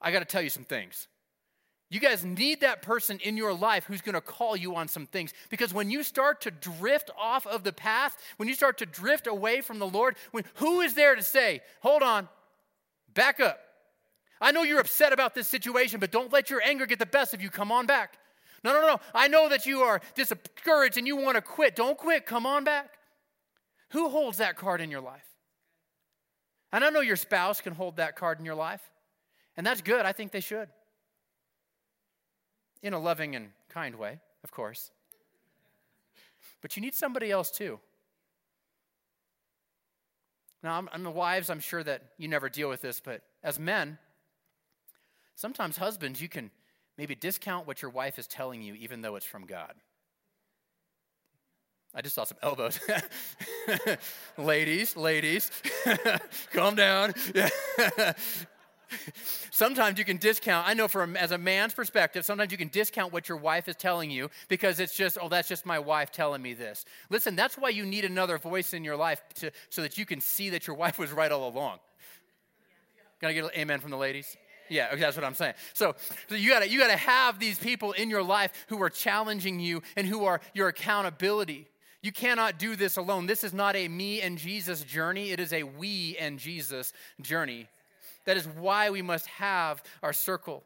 I 0.00 0.12
got 0.12 0.20
to 0.20 0.24
tell 0.24 0.42
you 0.42 0.50
some 0.50 0.64
things. 0.64 1.08
You 1.90 2.00
guys 2.00 2.24
need 2.24 2.62
that 2.62 2.82
person 2.82 3.20
in 3.20 3.36
your 3.36 3.52
life 3.52 3.84
who's 3.84 4.00
going 4.00 4.14
to 4.14 4.20
call 4.20 4.56
you 4.56 4.74
on 4.74 4.88
some 4.88 5.06
things. 5.06 5.32
Because 5.48 5.72
when 5.72 5.90
you 5.90 6.02
start 6.02 6.40
to 6.42 6.50
drift 6.50 7.10
off 7.18 7.46
of 7.46 7.62
the 7.62 7.72
path, 7.72 8.16
when 8.36 8.48
you 8.48 8.54
start 8.54 8.78
to 8.78 8.86
drift 8.86 9.26
away 9.26 9.60
from 9.60 9.78
the 9.78 9.86
Lord, 9.86 10.16
when, 10.32 10.44
who 10.54 10.80
is 10.80 10.94
there 10.94 11.14
to 11.14 11.22
say, 11.22 11.60
hold 11.80 12.02
on, 12.02 12.28
back 13.14 13.40
up? 13.40 13.58
I 14.40 14.52
know 14.52 14.62
you're 14.62 14.80
upset 14.80 15.12
about 15.12 15.34
this 15.34 15.48
situation, 15.48 16.00
but 16.00 16.10
don't 16.10 16.32
let 16.32 16.50
your 16.50 16.60
anger 16.62 16.86
get 16.86 16.98
the 16.98 17.06
best 17.06 17.32
of 17.34 17.40
you. 17.40 17.50
Come 17.50 17.72
on 17.72 17.86
back. 17.86 18.18
No, 18.62 18.72
no, 18.72 18.86
no. 18.86 19.00
I 19.14 19.28
know 19.28 19.48
that 19.48 19.66
you 19.66 19.80
are 19.80 20.00
discouraged 20.14 20.98
and 20.98 21.06
you 21.06 21.16
want 21.16 21.36
to 21.36 21.42
quit. 21.42 21.76
Don't 21.76 21.96
quit. 21.96 22.26
Come 22.26 22.46
on 22.46 22.64
back. 22.64 22.90
Who 23.90 24.08
holds 24.08 24.38
that 24.38 24.56
card 24.56 24.80
in 24.80 24.90
your 24.90 25.00
life? 25.00 25.24
And 26.72 26.84
I 26.84 26.90
know 26.90 27.00
your 27.00 27.16
spouse 27.16 27.60
can 27.60 27.74
hold 27.74 27.96
that 27.96 28.16
card 28.16 28.40
in 28.40 28.44
your 28.44 28.54
life. 28.54 28.80
And 29.56 29.66
that's 29.66 29.80
good. 29.80 30.04
I 30.04 30.12
think 30.12 30.32
they 30.32 30.40
should 30.40 30.68
in 32.82 32.92
a 32.92 32.98
loving 32.98 33.34
and 33.34 33.48
kind 33.70 33.96
way, 33.96 34.20
of 34.44 34.50
course. 34.50 34.90
But 36.60 36.76
you 36.76 36.82
need 36.82 36.94
somebody 36.94 37.30
else 37.30 37.50
too. 37.50 37.80
Now, 40.64 40.78
I'm, 40.78 40.88
I'm 40.92 41.02
the 41.02 41.10
wives, 41.10 41.50
I'm 41.50 41.60
sure 41.60 41.82
that 41.82 42.02
you 42.16 42.26
never 42.26 42.48
deal 42.48 42.70
with 42.70 42.80
this, 42.80 42.98
but 42.98 43.20
as 43.42 43.58
men, 43.58 43.98
sometimes 45.34 45.76
husbands, 45.76 46.22
you 46.22 46.28
can 46.30 46.50
maybe 46.96 47.14
discount 47.14 47.66
what 47.66 47.82
your 47.82 47.90
wife 47.90 48.18
is 48.18 48.26
telling 48.26 48.62
you, 48.62 48.72
even 48.72 49.02
though 49.02 49.16
it's 49.16 49.26
from 49.26 49.44
God. 49.44 49.74
I 51.94 52.00
just 52.00 52.14
saw 52.14 52.24
some 52.24 52.38
elbows. 52.42 52.80
ladies, 54.38 54.96
ladies, 54.96 55.50
calm 56.54 56.74
down. 56.74 57.12
sometimes 59.50 59.98
you 59.98 60.04
can 60.04 60.16
discount, 60.16 60.68
I 60.68 60.74
know 60.74 60.88
from 60.88 61.16
as 61.16 61.30
a 61.30 61.38
man's 61.38 61.74
perspective, 61.74 62.24
sometimes 62.24 62.52
you 62.52 62.58
can 62.58 62.68
discount 62.68 63.12
what 63.12 63.28
your 63.28 63.38
wife 63.38 63.68
is 63.68 63.76
telling 63.76 64.10
you 64.10 64.30
because 64.48 64.80
it's 64.80 64.96
just, 64.96 65.18
oh, 65.20 65.28
that's 65.28 65.48
just 65.48 65.66
my 65.66 65.78
wife 65.78 66.10
telling 66.10 66.42
me 66.42 66.54
this. 66.54 66.84
Listen, 67.10 67.36
that's 67.36 67.56
why 67.56 67.70
you 67.70 67.84
need 67.84 68.04
another 68.04 68.38
voice 68.38 68.74
in 68.74 68.84
your 68.84 68.96
life 68.96 69.22
to, 69.36 69.50
so 69.70 69.82
that 69.82 69.98
you 69.98 70.06
can 70.06 70.20
see 70.20 70.50
that 70.50 70.66
your 70.66 70.76
wife 70.84 70.98
was 70.98 71.12
right 71.12 71.30
all 71.30 71.48
along. 71.48 71.78
Can 73.20 73.30
I 73.30 73.32
get 73.32 73.44
an 73.44 73.50
amen 73.56 73.80
from 73.80 73.90
the 73.90 73.96
ladies? 73.96 74.36
Yeah, 74.68 74.94
that's 74.94 75.16
what 75.16 75.24
I'm 75.24 75.34
saying. 75.34 75.54
So, 75.72 75.94
so 76.28 76.34
you 76.34 76.50
gotta 76.50 76.68
you 76.68 76.78
gotta 76.78 76.96
have 76.96 77.38
these 77.38 77.58
people 77.58 77.92
in 77.92 78.08
your 78.08 78.22
life 78.22 78.50
who 78.68 78.82
are 78.82 78.88
challenging 78.88 79.60
you 79.60 79.82
and 79.94 80.06
who 80.06 80.24
are 80.24 80.40
your 80.54 80.68
accountability. 80.68 81.68
You 82.02 82.12
cannot 82.12 82.58
do 82.58 82.76
this 82.76 82.96
alone. 82.98 83.26
This 83.26 83.44
is 83.44 83.54
not 83.54 83.76
a 83.76 83.88
me 83.88 84.20
and 84.20 84.36
Jesus 84.36 84.82
journey. 84.82 85.30
It 85.30 85.40
is 85.40 85.52
a 85.54 85.62
we 85.62 86.16
and 86.18 86.38
Jesus 86.38 86.92
journey. 87.20 87.66
That 88.24 88.36
is 88.36 88.46
why 88.46 88.90
we 88.90 89.02
must 89.02 89.26
have 89.26 89.82
our 90.02 90.12
circle. 90.12 90.64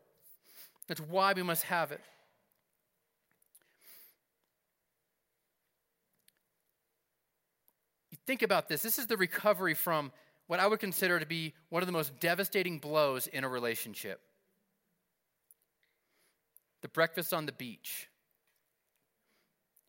That's 0.87 1.01
why 1.01 1.33
we 1.33 1.43
must 1.43 1.65
have 1.65 1.93
it. 1.93 2.01
You 8.11 8.19
think 8.27 8.43
about 8.43 8.69
this. 8.69 8.83
This 8.83 8.99
is 8.99 9.07
the 9.07 9.17
recovery 9.17 9.75
from 9.75 10.13
what 10.47 10.61
I 10.61 10.67
would 10.67 10.81
consider 10.81 11.19
to 11.21 11.27
be 11.27 11.55
one 11.69 11.83
of 11.83 11.87
the 11.87 11.93
most 11.93 12.19
devastating 12.21 12.79
blows 12.79 13.27
in 13.27 13.45
a 13.45 13.49
relationship. 13.49 14.21
the 16.83 16.89
breakfast 16.89 17.35
on 17.35 17.47
the 17.47 17.53
beach. 17.53 18.09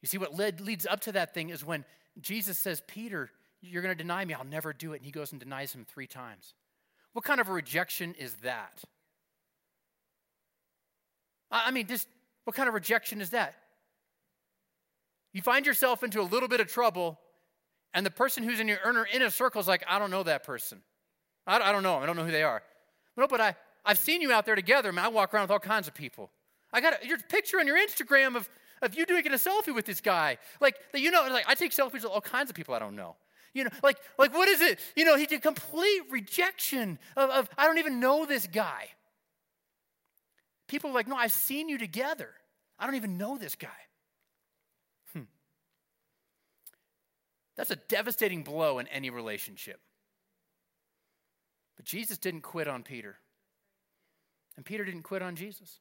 You 0.02 0.08
see, 0.08 0.18
what 0.18 0.36
led, 0.36 0.62
leads 0.62 0.86
up 0.86 1.02
to 1.02 1.12
that 1.14 1.34
thing 1.34 1.50
is 1.50 1.66
when 1.66 1.86
Jesus 2.20 2.58
says, 2.58 2.82
Peter, 2.88 3.30
you're 3.62 3.82
going 3.82 3.96
to 3.96 4.02
deny 4.02 4.24
me. 4.24 4.34
I'll 4.34 4.46
never 4.46 4.74
do 4.74 4.94
it. 4.94 4.98
And 4.98 5.06
he 5.06 5.12
goes 5.12 5.32
and 5.32 5.40
denies 5.40 5.74
him 5.74 5.86
three 5.86 6.08
times. 6.08 6.54
What 7.20 7.26
kind 7.26 7.42
of 7.42 7.50
rejection 7.50 8.16
is 8.18 8.34
that? 8.44 8.82
I 11.52 11.70
mean, 11.70 11.86
just 11.86 12.08
what 12.46 12.56
kind 12.56 12.70
of 12.70 12.74
rejection 12.74 13.20
is 13.20 13.32
that? 13.32 13.56
You 15.34 15.42
find 15.42 15.66
yourself 15.66 16.02
into 16.02 16.22
a 16.22 16.24
little 16.24 16.48
bit 16.48 16.62
of 16.62 16.68
trouble, 16.68 17.20
and 17.94 18.06
the 18.06 18.10
person 18.10 18.42
who's 18.42 18.62
in 18.62 18.70
your 18.70 18.78
inner 18.88 19.06
inner 19.12 19.30
circle 19.32 19.60
is 19.60 19.68
like, 19.68 19.84
I 19.86 20.00
don't 20.00 20.12
know 20.12 20.24
that 20.24 20.46
person. 20.46 20.82
I, 21.46 21.60
I 21.60 21.74
don't 21.74 21.84
know. 21.84 21.98
I 21.98 22.06
don't 22.06 22.16
know 22.16 22.24
who 22.24 22.32
they 22.32 22.44
are. 22.44 22.64
No, 23.18 23.28
but 23.28 23.42
I, 23.42 23.54
I've 23.84 24.00
seen 24.00 24.22
you 24.22 24.32
out 24.32 24.46
there 24.46 24.56
together. 24.56 24.88
I 24.88 24.92
Man, 24.94 25.04
I 25.04 25.10
walk 25.10 25.34
around 25.34 25.44
with 25.44 25.52
all 25.52 25.60
kinds 25.60 25.90
of 25.90 25.94
people. 25.94 26.32
I 26.72 26.80
got 26.80 27.04
a, 27.04 27.06
your 27.06 27.18
picture 27.18 27.60
on 27.60 27.68
your 27.68 27.78
Instagram 27.78 28.38
of, 28.38 28.50
of 28.82 28.96
you 28.96 29.06
doing 29.06 29.28
a 29.28 29.32
selfie 29.32 29.76
with 29.76 29.86
this 29.86 30.00
guy. 30.00 30.38
Like, 30.62 30.78
you 30.94 31.12
know, 31.12 31.28
like 31.30 31.44
I 31.50 31.56
take 31.56 31.74
selfies 31.74 32.04
with 32.04 32.06
all 32.06 32.22
kinds 32.22 32.50
of 32.50 32.56
people 32.56 32.74
I 32.74 32.80
don't 32.80 32.96
know. 32.96 33.18
You 33.54 33.66
know, 33.66 33.70
like, 33.84 33.98
like 34.18 34.34
what 34.34 34.48
is 34.48 34.62
it? 34.62 34.80
You 34.96 35.06
know, 35.06 35.18
he 35.18 35.26
did 35.26 35.42
complete 35.42 36.02
rejection 36.10 37.00
of, 37.16 37.30
of 37.30 37.50
I 37.58 37.66
don't 37.66 37.80
even 37.80 38.00
know 38.00 38.26
this 38.26 38.48
guy. 38.48 38.90
People 40.68 40.92
are 40.92 40.94
like, 40.94 41.08
no, 41.08 41.16
I've 41.16 41.32
seen 41.32 41.68
you 41.68 41.78
together. 41.78 42.30
I 42.78 42.86
don't 42.86 42.96
even 42.96 43.18
know 43.18 43.38
this 43.38 43.56
guy. 43.56 43.70
Hmm. 45.14 45.24
That's 47.58 47.72
a 47.72 47.76
devastating 47.76 48.44
blow 48.44 48.80
in 48.80 48.88
any 48.88 49.10
relationship. 49.10 49.80
But 51.76 51.86
Jesus 51.86 52.18
didn't 52.18 52.42
quit 52.42 52.68
on 52.68 52.84
Peter. 52.84 53.18
And 54.56 54.66
Peter 54.66 54.86
didn't 54.86 55.04
quit 55.04 55.22
on 55.22 55.36
Jesus. 55.36 55.80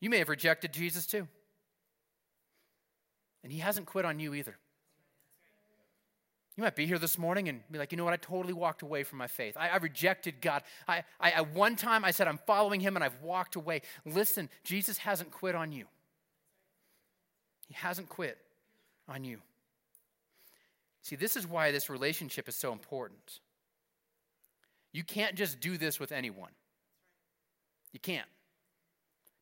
You 0.00 0.10
may 0.10 0.18
have 0.18 0.28
rejected 0.28 0.72
Jesus 0.72 1.06
too. 1.06 1.28
And 3.42 3.52
he 3.52 3.58
hasn't 3.58 3.86
quit 3.86 4.04
on 4.04 4.18
you 4.18 4.34
either. 4.34 4.56
You 6.56 6.64
might 6.64 6.74
be 6.74 6.86
here 6.86 6.98
this 6.98 7.16
morning 7.16 7.48
and 7.48 7.60
be 7.70 7.78
like, 7.78 7.92
you 7.92 7.98
know 7.98 8.04
what? 8.04 8.12
I 8.12 8.16
totally 8.16 8.52
walked 8.52 8.82
away 8.82 9.04
from 9.04 9.18
my 9.18 9.28
faith. 9.28 9.56
I, 9.56 9.68
I 9.68 9.76
rejected 9.76 10.40
God. 10.40 10.64
I, 10.88 11.04
I, 11.20 11.30
at 11.30 11.54
one 11.54 11.76
time, 11.76 12.04
I 12.04 12.10
said, 12.10 12.26
I'm 12.26 12.40
following 12.48 12.80
him 12.80 12.96
and 12.96 13.04
I've 13.04 13.22
walked 13.22 13.54
away. 13.54 13.82
Listen, 14.04 14.48
Jesus 14.64 14.98
hasn't 14.98 15.30
quit 15.30 15.54
on 15.54 15.70
you. 15.70 15.86
He 17.68 17.74
hasn't 17.74 18.08
quit 18.08 18.38
on 19.08 19.22
you. 19.22 19.38
See, 21.02 21.14
this 21.14 21.36
is 21.36 21.46
why 21.46 21.70
this 21.70 21.88
relationship 21.88 22.48
is 22.48 22.56
so 22.56 22.72
important. 22.72 23.38
You 24.92 25.04
can't 25.04 25.36
just 25.36 25.60
do 25.60 25.78
this 25.78 26.00
with 26.00 26.10
anyone. 26.10 26.50
You 27.92 28.00
can't. 28.00 28.26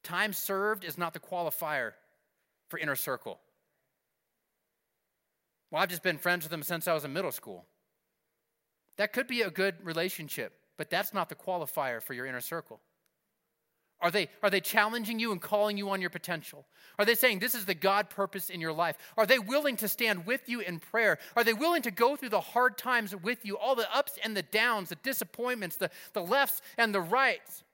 Time 0.02 0.35
served 0.35 0.85
is 0.85 0.98
not 0.98 1.14
the 1.14 1.18
qualifier 1.18 1.92
for 2.68 2.78
inner 2.78 2.94
circle. 2.94 3.40
Well, 5.70 5.83
I've 5.83 5.88
just 5.88 6.02
been 6.02 6.18
friends 6.18 6.44
with 6.44 6.50
them 6.50 6.62
since 6.62 6.87
I 6.87 6.94
was 6.94 7.05
in 7.05 7.12
middle 7.12 7.33
school. 7.33 7.66
That 8.96 9.12
could 9.12 9.26
be 9.26 9.42
a 9.42 9.50
good 9.50 9.74
relationship, 9.85 10.52
but 10.76 10.90
that's 10.90 11.12
not 11.12 11.29
the 11.29 11.35
qualifier 11.35 12.02
for 12.02 12.14
your 12.14 12.26
inner 12.26 12.40
circle. 12.40 12.81
Are 14.00 14.11
they, 14.11 14.29
are 14.42 14.50
they 14.50 14.61
challenging 14.61 15.18
you 15.18 15.33
and 15.33 15.40
calling 15.40 15.79
you 15.79 15.88
on 15.88 16.02
your 16.02 16.11
potential? 16.11 16.66
Are 16.98 17.05
they 17.05 17.14
saying 17.14 17.38
this 17.38 17.55
is 17.55 17.64
the 17.64 17.74
God 17.74 18.11
purpose 18.11 18.50
in 18.50 18.61
your 18.61 18.72
life? 18.72 18.96
Are 19.16 19.24
they 19.24 19.38
willing 19.38 19.76
to 19.76 19.88
stand 19.88 20.26
with 20.26 20.48
you 20.48 20.61
in 20.61 20.81
prayer? 20.81 21.18
Are 21.35 21.42
they 21.42 21.55
willing 21.55 21.83
to 21.83 21.90
go 21.90 22.14
through 22.14 22.29
the 22.29 22.40
hard 22.40 22.76
times 22.76 23.16
with 23.16 23.44
you, 23.44 23.57
all 23.57 23.74
the 23.74 23.92
ups 23.94 24.18
and 24.22 24.37
the 24.37 24.42
downs, 24.42 24.90
the 24.90 24.96
disappointments, 24.96 25.76
the, 25.76 25.90
the 26.12 26.20
lefts 26.20 26.61
and 26.76 26.94
the 26.94 27.00
rights? 27.00 27.64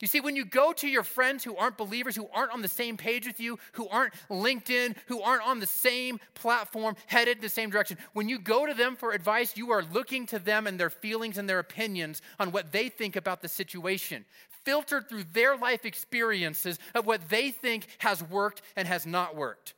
You 0.00 0.06
see, 0.06 0.20
when 0.20 0.36
you 0.36 0.44
go 0.44 0.74
to 0.74 0.88
your 0.88 1.02
friends 1.02 1.42
who 1.42 1.56
aren't 1.56 1.78
believers, 1.78 2.14
who 2.14 2.28
aren't 2.32 2.52
on 2.52 2.60
the 2.60 2.68
same 2.68 2.98
page 2.98 3.26
with 3.26 3.40
you, 3.40 3.58
who 3.72 3.88
aren't 3.88 4.12
LinkedIn, 4.28 4.94
who 5.06 5.22
aren't 5.22 5.46
on 5.46 5.58
the 5.58 5.66
same 5.66 6.20
platform, 6.34 6.96
headed 7.06 7.40
the 7.40 7.48
same 7.48 7.70
direction, 7.70 7.96
when 8.12 8.28
you 8.28 8.38
go 8.38 8.66
to 8.66 8.74
them 8.74 8.94
for 8.96 9.12
advice, 9.12 9.56
you 9.56 9.70
are 9.72 9.82
looking 9.82 10.26
to 10.26 10.38
them 10.38 10.66
and 10.66 10.78
their 10.78 10.90
feelings 10.90 11.38
and 11.38 11.48
their 11.48 11.60
opinions 11.60 12.20
on 12.38 12.52
what 12.52 12.72
they 12.72 12.90
think 12.90 13.16
about 13.16 13.40
the 13.40 13.48
situation, 13.48 14.26
filtered 14.64 15.08
through 15.08 15.24
their 15.32 15.56
life 15.56 15.86
experiences 15.86 16.78
of 16.94 17.06
what 17.06 17.30
they 17.30 17.50
think 17.50 17.86
has 17.98 18.22
worked 18.22 18.60
and 18.76 18.86
has 18.86 19.06
not 19.06 19.34
worked. 19.34 19.75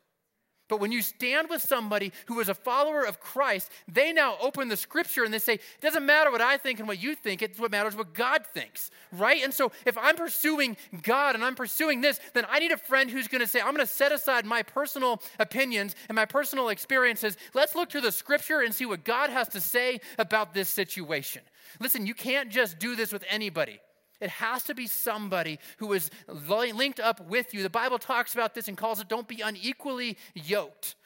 But 0.69 0.81
when 0.81 0.93
you 0.93 1.03
stand 1.03 1.49
with 1.49 1.63
somebody 1.63 2.13
who 2.27 2.41
is 2.41 2.49
a 2.49 2.55
follower 2.55 3.03
of 3.03 3.21
Christ, 3.21 3.71
they 3.87 4.13
now 4.13 4.37
open 4.41 4.69
the 4.69 4.77
scripture 4.77 5.25
and 5.25 5.33
they 5.33 5.39
say, 5.39 5.55
It 5.55 5.81
doesn't 5.81 6.05
matter 6.05 6.31
what 6.31 6.41
I 6.41 6.59
think 6.59 6.79
and 6.79 6.87
what 6.87 7.03
you 7.03 7.15
think, 7.15 7.43
it's 7.43 7.59
what 7.59 7.71
matters 7.71 7.97
what 7.97 8.15
God 8.15 8.47
thinks, 8.47 8.91
right? 9.13 9.43
And 9.43 9.53
so 9.53 9.73
if 9.87 9.97
I'm 9.97 10.17
pursuing 10.17 10.77
God 11.03 11.35
and 11.35 11.45
I'm 11.45 11.55
pursuing 11.55 12.01
this, 12.01 12.21
then 12.35 12.47
I 12.51 12.59
need 12.59 12.73
a 12.73 12.77
friend 12.77 13.11
who's 13.11 13.29
going 13.29 13.41
to 13.41 13.47
say, 13.47 13.61
I'm 13.61 13.75
going 13.75 13.79
to 13.79 13.87
set 13.87 14.13
aside 14.13 14.45
my 14.45 14.63
personal 14.63 15.23
opinions 15.39 15.97
and 16.09 16.17
my 16.17 16.27
personal 16.27 16.69
experiences. 16.69 17.37
Let's 17.55 17.75
look 17.75 17.89
to 17.91 18.01
the 18.01 18.13
scripture 18.13 18.61
and 18.61 18.75
see 18.75 18.87
what 18.87 19.05
God 19.05 19.31
has 19.31 19.49
to 19.51 19.61
say 19.61 20.01
about 20.19 20.53
this 20.53 20.69
situation. 20.69 21.43
Listen, 21.81 22.07
you 22.07 22.15
can't 22.15 22.51
just 22.51 22.79
do 22.79 22.95
this 22.95 23.13
with 23.13 23.25
anybody. 23.29 23.81
It 24.21 24.31
has 24.31 24.65
to 24.65 24.75
be 24.75 24.87
somebody 24.87 25.59
who 25.79 25.93
is 25.93 26.11
linked 26.27 27.01
up 27.01 27.21
with 27.29 27.55
you. 27.55 27.63
The 27.63 27.71
Bible 27.71 27.99
talks 27.99 28.35
about 28.35 28.55
this 28.55 28.69
and 28.69 28.77
calls 28.77 29.01
it 29.01 29.09
don't 29.09 29.29
be 29.29 29.41
unequally 29.41 30.17
yoked. 30.35 30.97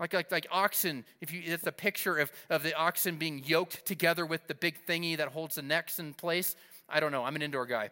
Like, 0.00 0.14
like, 0.14 0.32
like 0.32 0.46
oxen, 0.50 1.04
if 1.20 1.32
you 1.32 1.42
it's 1.44 1.66
a 1.66 1.72
picture 1.72 2.16
of, 2.18 2.32
of 2.50 2.62
the 2.62 2.74
oxen 2.74 3.16
being 3.16 3.42
yoked 3.44 3.86
together 3.86 4.26
with 4.26 4.46
the 4.48 4.54
big 4.54 4.76
thingy 4.88 5.16
that 5.16 5.28
holds 5.28 5.56
the 5.56 5.62
necks 5.62 5.98
in 5.98 6.14
place. 6.14 6.56
I 6.88 6.98
don't 7.00 7.12
know, 7.12 7.24
I'm 7.24 7.36
an 7.36 7.42
indoor 7.42 7.66
guy. 7.66 7.90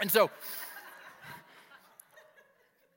And 0.00 0.10
so 0.10 0.30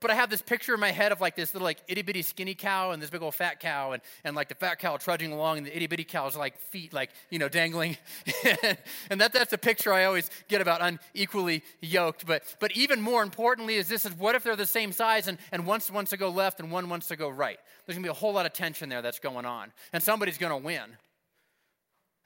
but 0.00 0.10
I 0.10 0.14
have 0.14 0.28
this 0.28 0.42
picture 0.42 0.74
in 0.74 0.80
my 0.80 0.90
head 0.90 1.12
of 1.12 1.20
like 1.20 1.36
this 1.36 1.54
little 1.54 1.64
like 1.64 1.78
itty 1.88 2.02
bitty 2.02 2.22
skinny 2.22 2.54
cow 2.54 2.90
and 2.90 3.02
this 3.02 3.10
big 3.10 3.22
old 3.22 3.34
fat 3.34 3.60
cow 3.60 3.92
and, 3.92 4.02
and 4.24 4.36
like 4.36 4.48
the 4.48 4.54
fat 4.54 4.78
cow 4.78 4.96
trudging 4.96 5.32
along 5.32 5.58
and 5.58 5.66
the 5.66 5.74
itty 5.74 5.86
bitty 5.86 6.04
cow's 6.04 6.36
like 6.36 6.58
feet 6.58 6.92
like, 6.92 7.10
you 7.30 7.38
know, 7.38 7.48
dangling. 7.48 7.96
and 9.10 9.20
that, 9.20 9.32
that's 9.32 9.52
a 9.52 9.58
picture 9.58 9.92
I 9.92 10.04
always 10.04 10.30
get 10.48 10.60
about 10.60 10.80
unequally 10.82 11.62
yoked. 11.80 12.26
But, 12.26 12.42
but 12.60 12.72
even 12.72 13.00
more 13.00 13.22
importantly 13.22 13.76
is 13.76 13.88
this 13.88 14.04
is 14.04 14.12
what 14.12 14.34
if 14.34 14.44
they're 14.44 14.56
the 14.56 14.66
same 14.66 14.92
size 14.92 15.28
and, 15.28 15.38
and 15.50 15.66
one 15.66 15.80
wants 15.92 16.10
to 16.10 16.16
go 16.16 16.28
left 16.28 16.60
and 16.60 16.70
one 16.70 16.88
wants 16.88 17.08
to 17.08 17.16
go 17.16 17.28
right? 17.28 17.58
There's 17.86 17.96
gonna 17.96 18.06
be 18.06 18.10
a 18.10 18.14
whole 18.14 18.32
lot 18.32 18.46
of 18.46 18.52
tension 18.52 18.88
there 18.88 19.02
that's 19.02 19.18
going 19.18 19.46
on. 19.46 19.72
And 19.92 20.02
somebody's 20.02 20.38
gonna 20.38 20.58
win 20.58 20.96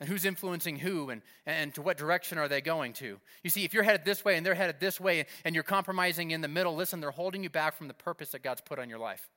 and 0.01 0.09
who's 0.09 0.25
influencing 0.25 0.77
who 0.77 1.11
and, 1.11 1.23
and 1.47 1.75
to 1.75 1.83
what 1.83 1.99
direction 1.99 2.39
are 2.39 2.49
they 2.49 2.61
going 2.61 2.95
to? 2.95 3.21
You 3.45 3.51
see 3.51 3.65
if 3.65 3.75
you're 3.75 3.83
headed 3.83 4.05
this 4.05 4.25
way 4.25 4.37
and 4.37 4.45
they're 4.45 4.55
headed 4.55 4.81
this 4.81 4.99
way 4.99 5.27
and 5.45 5.55
you're 5.55 5.63
compromising 5.63 6.31
in 6.31 6.41
the 6.41 6.49
middle 6.49 6.75
listen 6.75 7.01
they're 7.01 7.11
holding 7.11 7.43
you 7.43 7.51
back 7.51 7.77
from 7.77 7.89
the 7.89 7.95
purpose 7.95 8.31
that 8.31 8.43
god's 8.43 8.63
put 8.63 8.79
on 8.79 8.89
your 8.89 8.99
life. 8.99 9.29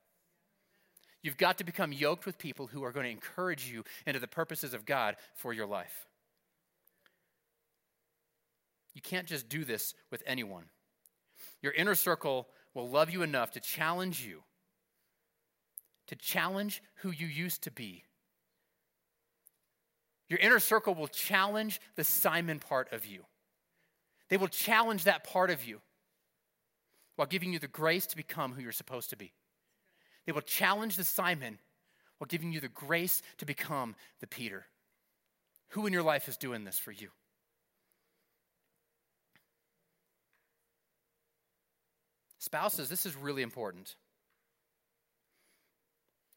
You've 1.21 1.37
got 1.37 1.57
to 1.59 1.63
become 1.63 1.93
yoked 1.93 2.25
with 2.25 2.37
people 2.37 2.67
who 2.67 2.83
are 2.83 2.91
going 2.91 3.05
to 3.05 3.11
encourage 3.11 3.69
you 3.69 3.83
into 4.05 4.19
the 4.19 4.27
purposes 4.27 4.73
of 4.73 4.85
god 4.85 5.17
for 5.35 5.53
your 5.53 5.67
life. 5.67 6.07
You 8.93 9.01
can't 9.01 9.27
just 9.27 9.49
do 9.49 9.65
this 9.65 9.93
with 10.11 10.23
anyone. 10.25 10.65
Your 11.61 11.71
inner 11.73 11.95
circle 11.95 12.47
will 12.73 12.89
love 12.89 13.09
you 13.09 13.21
enough 13.21 13.51
to 13.51 13.59
challenge 13.59 14.25
you 14.25 14.43
to 16.07 16.15
challenge 16.15 16.83
who 16.95 17.11
you 17.11 17.27
used 17.27 17.63
to 17.63 17.71
be 17.71 18.03
your 20.29 20.39
inner 20.39 20.59
circle 20.59 20.95
will 20.95 21.07
challenge 21.07 21.81
the 21.95 22.03
Simon 22.03 22.59
part 22.59 22.91
of 22.91 23.05
you. 23.05 23.25
They 24.29 24.37
will 24.37 24.47
challenge 24.47 25.03
that 25.03 25.23
part 25.23 25.49
of 25.49 25.63
you 25.63 25.81
while 27.15 27.27
giving 27.27 27.53
you 27.53 27.59
the 27.59 27.67
grace 27.67 28.07
to 28.07 28.15
become 28.15 28.53
who 28.53 28.61
you're 28.61 28.71
supposed 28.71 29.11
to 29.11 29.15
be. 29.15 29.33
They 30.25 30.31
will 30.31 30.41
challenge 30.41 30.95
the 30.95 31.03
Simon 31.03 31.59
while 32.17 32.27
giving 32.27 32.51
you 32.51 32.59
the 32.59 32.69
grace 32.69 33.21
to 33.39 33.45
become 33.45 33.95
the 34.21 34.27
Peter. 34.27 34.65
Who 35.69 35.85
in 35.85 35.93
your 35.93 36.03
life 36.03 36.27
is 36.27 36.37
doing 36.37 36.63
this 36.63 36.79
for 36.79 36.91
you? 36.91 37.09
Spouses, 42.39 42.89
this 42.89 43.05
is 43.05 43.15
really 43.15 43.41
important. 43.41 43.95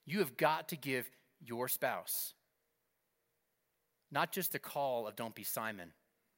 You 0.05 0.21
have 0.21 0.37
got 0.37 0.69
to 0.69 0.77
give 0.77 1.11
your 1.41 1.69
spouse 1.69 2.35
not 4.17 4.33
just 4.33 4.53
the 4.53 4.59
call 4.59 5.07
of 5.07 5.15
don't 5.15 5.35
be 5.35 5.43
Simon, 5.43 5.93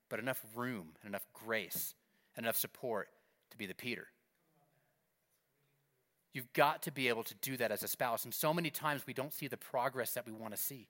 but 0.08 0.18
enough 0.18 0.44
room 0.56 0.88
and 1.00 1.10
enough 1.10 1.24
grace 1.32 1.94
and 2.36 2.44
enough 2.44 2.56
support 2.56 3.06
to 3.52 3.56
be 3.56 3.66
the 3.66 3.74
Peter. 3.74 4.08
You've 6.34 6.52
got 6.54 6.82
to 6.82 6.90
be 6.90 7.06
able 7.06 7.22
to 7.22 7.34
do 7.36 7.56
that 7.56 7.70
as 7.70 7.84
a 7.84 7.88
spouse. 7.88 8.24
And 8.24 8.34
so 8.34 8.52
many 8.52 8.70
times 8.70 9.02
we 9.06 9.12
don't 9.12 9.32
see 9.32 9.46
the 9.46 9.56
progress 9.56 10.14
that 10.14 10.26
we 10.26 10.32
want 10.32 10.56
to 10.56 10.60
see. 10.60 10.88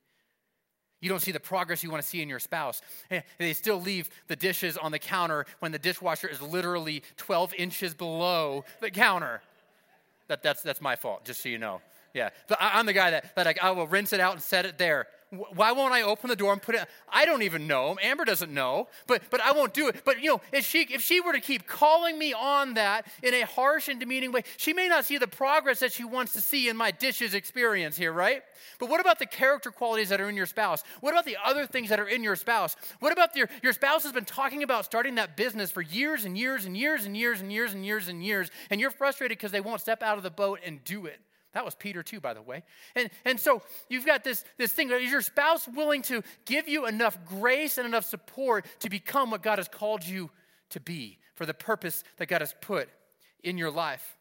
You 1.02 1.10
don't 1.10 1.20
see 1.20 1.30
the 1.30 1.38
progress 1.38 1.82
you 1.82 1.90
want 1.90 2.02
to 2.02 2.08
see 2.08 2.22
in 2.22 2.28
your 2.30 2.38
spouse. 2.38 2.80
Eh, 3.10 3.20
they 3.36 3.52
still 3.52 3.78
leave 3.78 4.08
the 4.26 4.34
dishes 4.34 4.78
on 4.78 4.90
the 4.90 4.98
counter 4.98 5.44
when 5.58 5.72
the 5.72 5.78
dishwasher 5.78 6.26
is 6.26 6.40
literally 6.40 7.02
12 7.18 7.52
inches 7.58 7.92
below 7.92 8.64
the 8.80 8.90
counter. 8.90 9.42
That, 10.28 10.42
that's, 10.42 10.62
that's 10.62 10.80
my 10.80 10.96
fault, 10.96 11.26
just 11.26 11.42
so 11.42 11.50
you 11.50 11.58
know. 11.58 11.82
Yeah. 12.14 12.30
But 12.48 12.56
I'm 12.62 12.86
the 12.86 12.94
guy 12.94 13.10
that, 13.10 13.34
that 13.36 13.44
like, 13.44 13.62
I 13.62 13.72
will 13.72 13.86
rinse 13.86 14.14
it 14.14 14.20
out 14.20 14.32
and 14.32 14.42
set 14.42 14.64
it 14.64 14.78
there. 14.78 15.06
Why 15.30 15.72
won't 15.72 15.92
I 15.92 16.02
open 16.02 16.30
the 16.30 16.36
door 16.36 16.52
and 16.52 16.62
put 16.62 16.74
it? 16.74 16.88
I 17.08 17.26
don't 17.26 17.42
even 17.42 17.66
know. 17.66 17.98
Amber 18.02 18.24
doesn't 18.24 18.52
know, 18.52 18.88
but 19.06 19.22
but 19.30 19.40
I 19.42 19.52
won't 19.52 19.74
do 19.74 19.88
it. 19.88 20.02
But 20.04 20.22
you 20.22 20.30
know, 20.30 20.40
if 20.52 20.66
she 20.66 20.82
if 20.90 21.02
she 21.02 21.20
were 21.20 21.32
to 21.32 21.40
keep 21.40 21.66
calling 21.66 22.18
me 22.18 22.32
on 22.32 22.74
that 22.74 23.06
in 23.22 23.34
a 23.34 23.42
harsh 23.42 23.88
and 23.88 24.00
demeaning 24.00 24.32
way, 24.32 24.44
she 24.56 24.72
may 24.72 24.88
not 24.88 25.04
see 25.04 25.18
the 25.18 25.28
progress 25.28 25.80
that 25.80 25.92
she 25.92 26.04
wants 26.04 26.32
to 26.32 26.40
see 26.40 26.68
in 26.68 26.76
my 26.76 26.90
dishes 26.90 27.34
experience 27.34 27.96
here, 27.96 28.12
right? 28.12 28.42
But 28.78 28.88
what 28.88 29.00
about 29.00 29.18
the 29.18 29.26
character 29.26 29.70
qualities 29.70 30.08
that 30.08 30.20
are 30.20 30.30
in 30.30 30.36
your 30.36 30.46
spouse? 30.46 30.82
What 31.00 31.12
about 31.12 31.26
the 31.26 31.36
other 31.44 31.66
things 31.66 31.90
that 31.90 32.00
are 32.00 32.08
in 32.08 32.22
your 32.22 32.36
spouse? 32.36 32.76
What 33.00 33.12
about 33.12 33.36
your 33.36 33.50
your 33.62 33.74
spouse 33.74 34.04
has 34.04 34.12
been 34.12 34.24
talking 34.24 34.62
about 34.62 34.86
starting 34.86 35.16
that 35.16 35.36
business 35.36 35.70
for 35.70 35.82
years 35.82 36.24
and 36.24 36.38
years 36.38 36.64
and 36.64 36.76
years 36.76 37.04
and 37.04 37.14
years 37.14 37.40
and 37.40 37.52
years 37.52 37.74
and 37.74 37.84
years 37.84 38.08
and 38.08 38.24
years, 38.24 38.50
and 38.70 38.80
you're 38.80 38.90
frustrated 38.90 39.36
because 39.36 39.52
they 39.52 39.60
won't 39.60 39.82
step 39.82 40.02
out 40.02 40.16
of 40.16 40.22
the 40.22 40.30
boat 40.30 40.60
and 40.64 40.82
do 40.84 41.04
it. 41.04 41.20
That 41.52 41.64
was 41.64 41.74
Peter 41.74 42.02
too, 42.02 42.20
by 42.20 42.34
the 42.34 42.42
way. 42.42 42.62
And, 42.94 43.10
and 43.24 43.40
so 43.40 43.62
you've 43.88 44.04
got 44.06 44.22
this, 44.22 44.44
this 44.58 44.72
thing. 44.72 44.90
Is 44.90 45.10
your 45.10 45.22
spouse 45.22 45.66
willing 45.66 46.02
to 46.02 46.22
give 46.44 46.68
you 46.68 46.86
enough 46.86 47.18
grace 47.24 47.78
and 47.78 47.86
enough 47.86 48.04
support 48.04 48.66
to 48.80 48.90
become 48.90 49.30
what 49.30 49.42
God 49.42 49.58
has 49.58 49.68
called 49.68 50.04
you 50.04 50.30
to 50.70 50.80
be 50.80 51.18
for 51.34 51.46
the 51.46 51.54
purpose 51.54 52.04
that 52.18 52.26
God 52.26 52.42
has 52.42 52.54
put 52.60 52.88
in 53.42 53.56
your 53.56 53.70
life? 53.70 54.18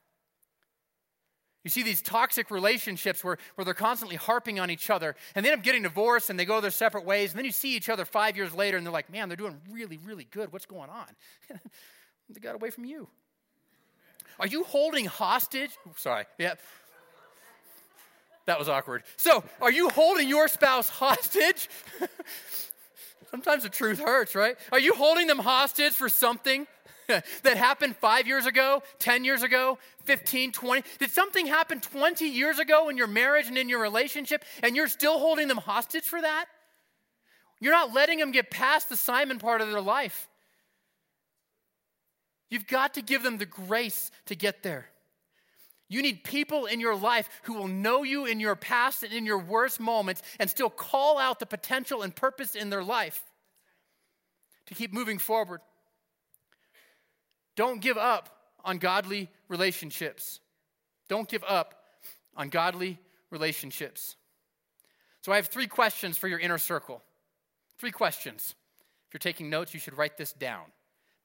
You 1.68 1.70
see 1.70 1.84
these 1.84 2.02
toxic 2.02 2.50
relationships 2.50 3.26
where, 3.26 3.38
where 3.56 3.66
they're 3.66 3.74
constantly 3.74 4.16
harping 4.16 4.58
on 4.58 4.72
each 4.72 4.90
other 4.90 5.18
and 5.36 5.46
they 5.46 5.52
end 5.52 5.60
up 5.60 5.66
getting 5.66 5.84
divorced 5.84 6.30
and 6.30 6.40
they 6.40 6.46
go 6.46 6.62
their 6.62 6.72
separate 6.72 7.04
ways. 7.04 7.32
And 7.32 7.38
then 7.38 7.44
you 7.44 7.52
see 7.52 7.76
each 7.76 7.90
other 7.90 8.06
five 8.06 8.38
years 8.38 8.54
later 8.54 8.78
and 8.78 8.86
they're 8.86 8.94
like, 8.94 9.12
man, 9.12 9.28
they're 9.28 9.36
doing 9.36 9.60
really, 9.70 9.98
really 9.98 10.24
good. 10.32 10.54
What's 10.54 10.66
going 10.66 10.90
on? 10.90 11.08
they 12.30 12.40
got 12.40 12.56
away 12.56 12.70
from 12.70 12.86
you. 12.86 13.10
Are 14.40 14.48
you 14.48 14.64
holding 14.64 15.06
hostage? 15.06 15.72
Sorry. 15.98 16.24
Yeah. 16.38 16.54
That 18.48 18.58
was 18.58 18.70
awkward. 18.70 19.04
So, 19.18 19.44
are 19.62 19.72
you 19.72 19.90
holding 19.90 20.28
your 20.28 20.48
spouse 20.48 20.88
hostage? 20.88 21.70
Sometimes 23.30 23.64
the 23.64 23.70
truth 23.70 24.00
hurts, 24.00 24.36
right? 24.36 24.56
Are 24.72 24.80
you 24.80 24.94
holding 24.94 25.28
them 25.28 25.38
hostage 25.38 25.92
for 25.92 26.08
something 26.08 26.66
that 27.08 27.58
happened 27.58 27.98
five 27.98 28.26
years 28.26 28.46
ago, 28.46 28.82
10 29.00 29.26
years 29.26 29.44
ago, 29.44 29.78
15, 30.06 30.54
20? 30.54 30.84
Did 30.98 31.12
something 31.12 31.46
happen 31.46 31.82
20 31.82 32.26
years 32.26 32.58
ago 32.58 32.88
in 32.88 32.96
your 32.96 33.08
marriage 33.08 33.48
and 33.48 33.58
in 33.58 33.68
your 33.68 33.82
relationship, 33.82 34.46
and 34.64 34.78
you're 34.78 34.88
still 34.88 35.20
holding 35.20 35.50
them 35.50 35.58
hostage 35.58 36.06
for 36.06 36.22
that? 36.22 36.46
You're 37.60 37.74
not 37.74 37.94
letting 37.94 38.18
them 38.18 38.32
get 38.32 38.50
past 38.50 38.88
the 38.88 38.96
Simon 38.96 39.40
part 39.40 39.60
of 39.60 39.70
their 39.70 39.82
life. 39.82 40.30
You've 42.50 42.68
got 42.68 42.94
to 42.94 43.02
give 43.02 43.24
them 43.24 43.40
the 43.40 43.46
grace 43.46 44.10
to 44.28 44.36
get 44.36 44.64
there. 44.64 44.88
You 45.90 46.02
need 46.02 46.24
people 46.24 46.66
in 46.66 46.80
your 46.80 46.96
life 46.96 47.30
who 47.44 47.54
will 47.54 47.68
know 47.68 48.04
you 48.04 48.26
in 48.26 48.40
your 48.40 48.56
past 48.56 49.04
and 49.04 49.14
in 49.14 49.26
your 49.26 49.40
worst 49.40 49.80
moments 49.80 50.22
and 50.40 50.50
still 50.50 50.70
call 50.70 51.18
out 51.18 51.40
the 51.40 51.46
potential 51.46 52.02
and 52.02 52.14
purpose 52.14 52.56
in 52.56 52.70
their 52.70 52.84
life 52.84 53.24
to 54.66 54.74
keep 54.74 54.94
moving 54.94 55.18
forward. 55.18 55.62
Don't 57.56 57.82
give 57.82 57.98
up 57.98 58.30
on 58.66 58.78
godly 58.78 59.30
relationships. 59.48 60.42
Don't 61.08 61.30
give 61.30 61.44
up 61.48 61.74
on 62.36 62.50
godly 62.50 63.00
relationships. 63.32 64.16
So, 65.22 65.32
I 65.32 65.38
have 65.38 65.48
three 65.48 65.68
questions 65.68 66.18
for 66.18 66.28
your 66.28 66.40
inner 66.40 66.58
circle. 66.58 67.02
Three 67.80 67.92
questions. 67.92 68.56
If 69.08 69.14
you're 69.14 69.20
taking 69.20 69.50
notes, 69.50 69.74
you 69.74 69.80
should 69.80 69.98
write 69.98 70.18
this 70.18 70.34
down 70.34 70.66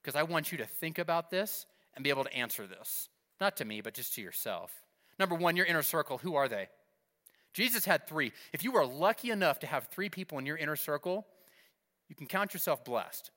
because 0.01 0.15
I 0.15 0.23
want 0.23 0.51
you 0.51 0.57
to 0.59 0.65
think 0.65 0.99
about 0.99 1.29
this 1.29 1.65
and 1.95 2.03
be 2.03 2.09
able 2.09 2.23
to 2.23 2.33
answer 2.33 2.65
this. 2.65 3.09
Not 3.43 3.57
to 3.57 3.65
me, 3.65 3.81
but 3.81 3.93
just 3.93 4.15
to 4.15 4.21
yourself. 4.21 4.71
Number 5.19 5.35
one, 5.35 5.57
your 5.57 5.65
inner 5.65 5.81
circle. 5.81 6.17
Who 6.19 6.35
are 6.35 6.47
they? 6.47 6.69
Jesus 7.51 7.83
had 7.83 8.07
three. 8.07 8.31
If 8.53 8.63
you 8.63 8.71
were 8.71 8.85
lucky 8.85 9.31
enough 9.31 9.59
to 9.59 9.67
have 9.67 9.87
three 9.87 10.07
people 10.07 10.37
in 10.37 10.45
your 10.45 10.55
inner 10.55 10.77
circle, 10.77 11.27
you 12.07 12.15
can 12.15 12.25
count 12.25 12.53
yourself 12.53 12.85
blessed. 12.85 13.31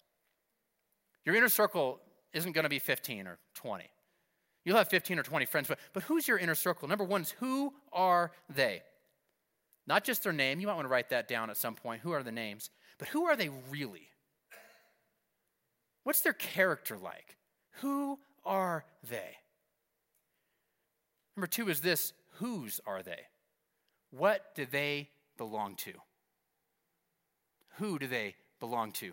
Your 1.25 1.35
inner 1.35 1.49
circle 1.49 1.99
isn't 2.33 2.53
going 2.53 2.62
to 2.62 2.69
be 2.69 2.79
15 2.79 3.27
or 3.27 3.38
20. 3.55 3.83
You'll 4.64 4.77
have 4.77 4.87
15 4.87 5.19
or 5.19 5.25
20 5.25 5.45
friends, 5.45 5.66
but, 5.66 5.81
but 5.92 6.05
who's 6.05 6.29
your 6.29 6.38
inner 6.38 6.55
circle? 6.55 6.87
Number 6.87 7.03
one 7.03 7.23
is 7.23 7.33
who 7.40 7.75
are 7.92 8.31
they? 8.49 8.83
Not 9.88 10.05
just 10.05 10.23
their 10.23 10.33
name. 10.33 10.61
You 10.61 10.69
might 10.69 10.75
want 10.75 10.85
to 10.85 10.92
write 10.92 11.11
that 11.11 11.27
down 11.27 11.51
at 11.51 11.57
some 11.57 11.75
point. 11.75 12.03
Who 12.03 12.12
are 12.12 12.23
the 12.23 12.31
names? 12.31 12.71
But 12.99 13.09
who 13.09 13.25
are 13.25 13.35
they 13.35 13.51
really? 13.71 14.07
What's 16.05 16.21
their 16.21 16.33
character 16.33 16.97
like? 16.97 17.37
Who 17.81 18.21
are 18.45 18.85
they? 19.11 19.38
Number 21.37 21.46
two 21.46 21.68
is 21.68 21.81
this 21.81 22.12
whose 22.38 22.81
are 22.87 23.03
they? 23.03 23.20
What 24.11 24.55
do 24.55 24.64
they 24.64 25.11
belong 25.37 25.77
to? 25.77 25.92
Who 27.77 27.99
do 27.99 28.07
they 28.07 28.37
belong 28.59 28.92
to? 28.92 29.12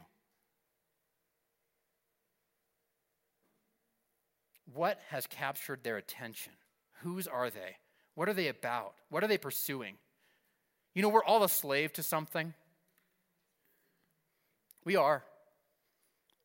What 4.74 5.00
has 5.10 5.28
captured 5.28 5.84
their 5.84 5.98
attention? 5.98 6.54
Whose 7.02 7.28
are 7.28 7.50
they? 7.50 7.78
What 8.16 8.30
are 8.30 8.34
they 8.34 8.48
about? 8.48 8.94
What 9.10 9.24
are 9.24 9.28
they 9.28 9.38
pursuing? 9.38 9.96
You 10.96 11.02
know, 11.02 11.10
we're 11.10 11.24
all 11.24 11.44
a 11.44 11.50
slave 11.50 11.92
to 11.94 12.04
something. 12.04 12.54
We 14.86 14.96
are. 14.96 15.24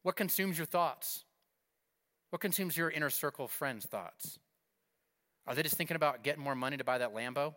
What 0.03 0.17
consumes 0.17 0.59
your 0.59 0.67
thoughts? 0.67 1.25
What 2.31 2.41
consumes 2.41 2.77
your 2.77 2.91
inner 2.91 3.11
circle 3.11 3.47
friends' 3.49 3.87
thoughts? 3.87 4.39
Are 5.49 5.55
they 5.55 5.63
just 5.63 5.77
thinking 5.77 5.97
about 5.97 6.23
getting 6.23 6.43
more 6.43 6.55
money 6.55 6.77
to 6.77 6.85
buy 6.85 6.99
that 6.99 7.15
Lambo? 7.15 7.55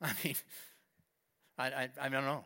I 0.00 0.12
mean, 0.22 0.36
I, 1.58 1.66
I, 1.66 1.88
I 2.00 2.08
don't 2.08 2.24
know. 2.24 2.44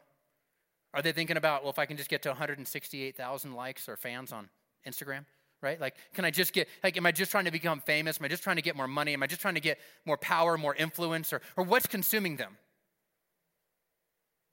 Are 0.94 1.02
they 1.02 1.12
thinking 1.12 1.36
about, 1.36 1.62
well, 1.62 1.70
if 1.70 1.78
I 1.78 1.84
can 1.84 1.98
just 1.98 2.08
get 2.08 2.22
to 2.22 2.30
168,000 2.30 3.54
likes 3.54 3.90
or 3.90 3.96
fans 3.98 4.32
on 4.32 4.48
Instagram, 4.88 5.26
right? 5.60 5.78
Like, 5.78 5.96
can 6.14 6.24
I 6.24 6.30
just 6.30 6.54
get, 6.54 6.66
like, 6.82 6.96
am 6.96 7.04
I 7.04 7.12
just 7.12 7.30
trying 7.30 7.44
to 7.44 7.50
become 7.50 7.80
famous? 7.80 8.18
Am 8.18 8.24
I 8.24 8.28
just 8.28 8.42
trying 8.42 8.56
to 8.56 8.62
get 8.62 8.74
more 8.74 8.88
money? 8.88 9.12
Am 9.12 9.22
I 9.22 9.26
just 9.26 9.42
trying 9.42 9.54
to 9.54 9.60
get 9.60 9.78
more 10.06 10.16
power, 10.16 10.56
more 10.56 10.74
influence? 10.74 11.30
Or, 11.32 11.42
or 11.58 11.64
what's 11.64 11.86
consuming 11.86 12.36
them? 12.36 12.56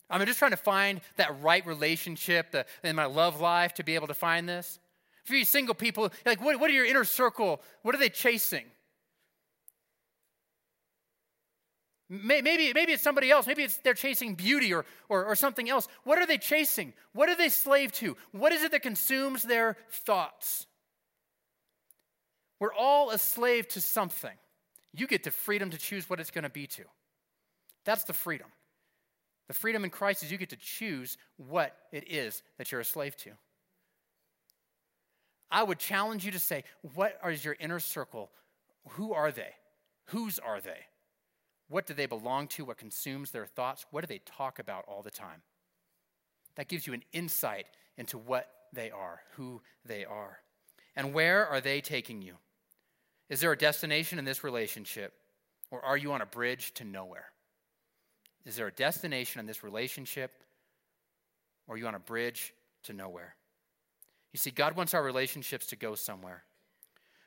I'm 0.10 0.26
just 0.26 0.40
trying 0.40 0.52
to 0.52 0.58
find 0.58 1.00
that 1.16 1.42
right 1.42 1.66
relationship 1.66 2.52
the, 2.52 2.66
in 2.84 2.98
my 2.98 3.06
love 3.06 3.40
life 3.40 3.76
to 3.76 3.84
be 3.84 3.96
able 3.96 4.08
to 4.08 4.14
find 4.14 4.50
this? 4.50 4.80
For 5.30 5.36
you 5.36 5.46
single 5.46 5.76
people, 5.76 6.12
like, 6.26 6.44
what, 6.44 6.60
what 6.60 6.72
are 6.72 6.74
your 6.74 6.88
inner 6.88 7.04
circle? 7.04 7.62
What 7.84 7.94
are 7.94 8.00
they 8.00 8.10
chasing? 8.10 8.66
Maybe, 12.10 12.74
maybe 12.74 12.94
it's 12.94 13.04
somebody 13.04 13.30
else. 13.30 13.46
Maybe 13.46 13.62
it's 13.62 13.78
they're 13.78 13.94
chasing 13.94 14.34
beauty 14.34 14.74
or, 14.74 14.86
or, 15.08 15.26
or 15.26 15.36
something 15.36 15.70
else. 15.70 15.88
What 16.04 16.18
are 16.18 16.26
they 16.26 16.40
chasing? 16.40 16.94
What 17.14 17.30
are 17.30 17.36
they 17.36 17.50
slave 17.50 17.92
to? 17.94 18.18
What 18.32 18.52
is 18.54 18.64
it 18.64 18.72
that 18.72 18.82
consumes 18.82 19.44
their 19.44 19.78
thoughts? 19.92 20.66
We're 22.60 22.74
all 22.74 23.12
a 23.12 23.20
slave 23.20 23.68
to 23.68 23.82
something. 23.82 24.36
You 24.96 25.06
get 25.06 25.24
the 25.24 25.30
freedom 25.30 25.70
to 25.70 25.78
choose 25.78 26.10
what 26.10 26.20
it's 26.20 26.32
going 26.32 26.44
to 26.44 26.50
be 26.50 26.66
to. 26.66 26.86
That's 27.86 28.04
the 28.06 28.14
freedom. 28.14 28.48
The 29.48 29.54
freedom 29.54 29.84
in 29.84 29.92
Christ 29.92 30.24
is 30.24 30.32
you 30.32 30.40
get 30.40 30.50
to 30.50 30.58
choose 30.58 31.18
what 31.38 31.78
it 31.92 32.12
is 32.12 32.42
that 32.58 32.72
you're 32.72 32.82
a 32.82 32.86
slave 32.86 33.16
to. 33.18 33.30
I 35.52 35.64
would 35.64 35.80
challenge 35.80 36.26
you 36.26 36.32
to 36.32 36.40
say, 36.40 36.64
what 36.94 37.20
is 37.28 37.44
your 37.44 37.56
inner 37.60 37.80
circle? 37.80 38.30
Who 38.90 39.14
are 39.14 39.32
they? 39.32 39.54
Whose 40.06 40.40
are 40.40 40.62
they? 40.62 40.86
What 41.70 41.86
do 41.86 41.94
they 41.94 42.06
belong 42.06 42.48
to? 42.50 42.66
What 42.66 42.78
consumes 42.78 43.32
their 43.32 43.46
thoughts? 43.46 43.86
What 43.92 44.02
do 44.02 44.08
they 44.08 44.22
talk 44.26 44.60
about 44.60 44.86
all 44.88 45.02
the 45.02 45.12
time? 45.12 45.42
That 46.56 46.68
gives 46.68 46.88
you 46.88 46.94
an 46.94 47.04
insight 47.14 47.68
into 47.98 48.18
what 48.18 48.50
they 48.74 48.92
are, 48.92 49.22
who 49.36 49.62
they 49.86 50.06
are. 50.06 50.40
And 50.96 51.14
where 51.14 51.48
are 51.48 51.62
they 51.62 51.82
taking 51.82 52.22
you? 52.22 52.36
Is 53.30 53.40
there 53.40 53.52
a 53.52 53.58
destination 53.58 54.18
in 54.20 54.26
this 54.26 54.44
relationship, 54.44 55.14
or 55.70 55.84
are 55.86 55.98
you 55.98 56.12
on 56.12 56.22
a 56.22 56.26
bridge 56.26 56.74
to 56.76 56.84
nowhere? 56.84 57.32
Is 58.46 58.56
there 58.56 58.68
a 58.68 58.72
destination 58.72 59.40
in 59.40 59.46
this 59.46 59.64
relationship, 59.64 60.32
or 61.68 61.76
are 61.76 61.78
you 61.78 61.88
on 61.88 61.96
a 61.96 62.00
bridge 62.00 62.54
to 62.84 62.94
nowhere? 62.94 63.36
You 64.32 64.38
see, 64.38 64.52
God 64.52 64.76
wants 64.76 64.94
our 64.94 65.04
relationships 65.04 65.66
to 65.68 65.76
go 65.76 65.96
somewhere. 65.96 66.44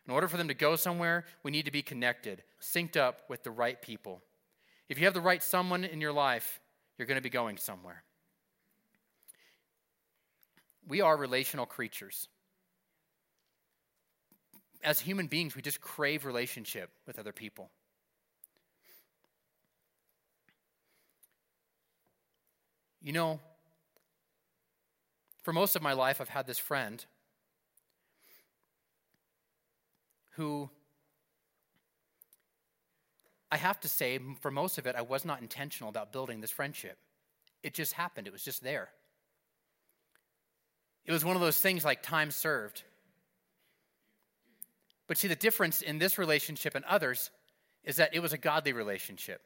In 0.07 0.13
order 0.13 0.29
for 0.29 0.37
them 0.37 0.49
to 0.49 0.55
go 0.55 0.77
somewhere, 0.77 1.25
we 1.43 1.51
need 1.51 1.65
to 1.65 1.71
be 1.71 1.83
connected, 1.83 2.43
synced 2.61 2.97
up 2.97 3.23
with 3.29 3.43
the 3.43 3.51
right 3.51 3.81
people. 3.81 4.23
If 4.89 4.99
you 4.99 5.05
have 5.05 5.15
the 5.15 5.21
right 5.21 5.43
someone 5.43 5.85
in 5.85 6.01
your 6.01 6.13
life, 6.13 6.61
you're 6.99 7.07
going 7.07 7.17
to 7.17 7.23
be 7.23 7.31
going 7.31 7.57
somewhere. 7.57 8.03
We 10.87 11.01
are 11.01 11.17
relational 11.17 11.67
creatures. 11.67 12.29
As 14.83 14.99
human 14.99 15.29
beings, 15.29 15.55
we 15.55 15.63
just 15.63 15.81
crave 15.81 16.25
relationship 16.25 16.91
with 17.07 17.19
other 17.19 17.33
people. 17.33 17.71
You 23.01 23.13
know, 23.13 23.41
for 25.43 25.53
most 25.53 25.77
of 25.77 25.83
my 25.83 25.93
life, 25.93 26.21
I've 26.21 26.29
had 26.29 26.47
this 26.47 26.59
friend 26.59 27.05
who 30.37 30.71
I 33.51 33.59
have 33.59 33.79
to 33.81 33.89
say, 33.89 34.19
for 34.41 34.51
most 34.51 34.79
of 34.79 34.87
it, 34.87 34.97
I 34.97 35.03
was 35.03 35.27
not 35.27 35.43
intentional 35.43 35.91
about 35.91 36.11
building 36.11 36.41
this 36.41 36.51
friendship. 36.51 36.97
It 37.63 37.75
just 37.75 37.93
happened, 37.93 38.27
it 38.27 38.33
was 38.33 38.43
just 38.43 38.63
there. 38.63 38.89
It 41.05 41.13
was 41.13 41.25
one 41.25 41.37
of 41.37 41.43
those 41.43 41.59
things 41.59 41.85
like 41.85 42.03
time 42.03 42.31
served. 42.31 42.83
But 45.07 45.19
see, 45.19 45.29
the 45.29 45.37
difference 45.37 45.83
in 45.83 45.99
this 45.99 46.17
relationship 46.17 46.75
and 46.75 46.85
others 46.87 47.31
is 47.85 47.97
that 47.97 48.15
it 48.15 48.21
was 48.21 48.33
a 48.33 48.39
godly 48.39 48.73
relationship. 48.73 49.43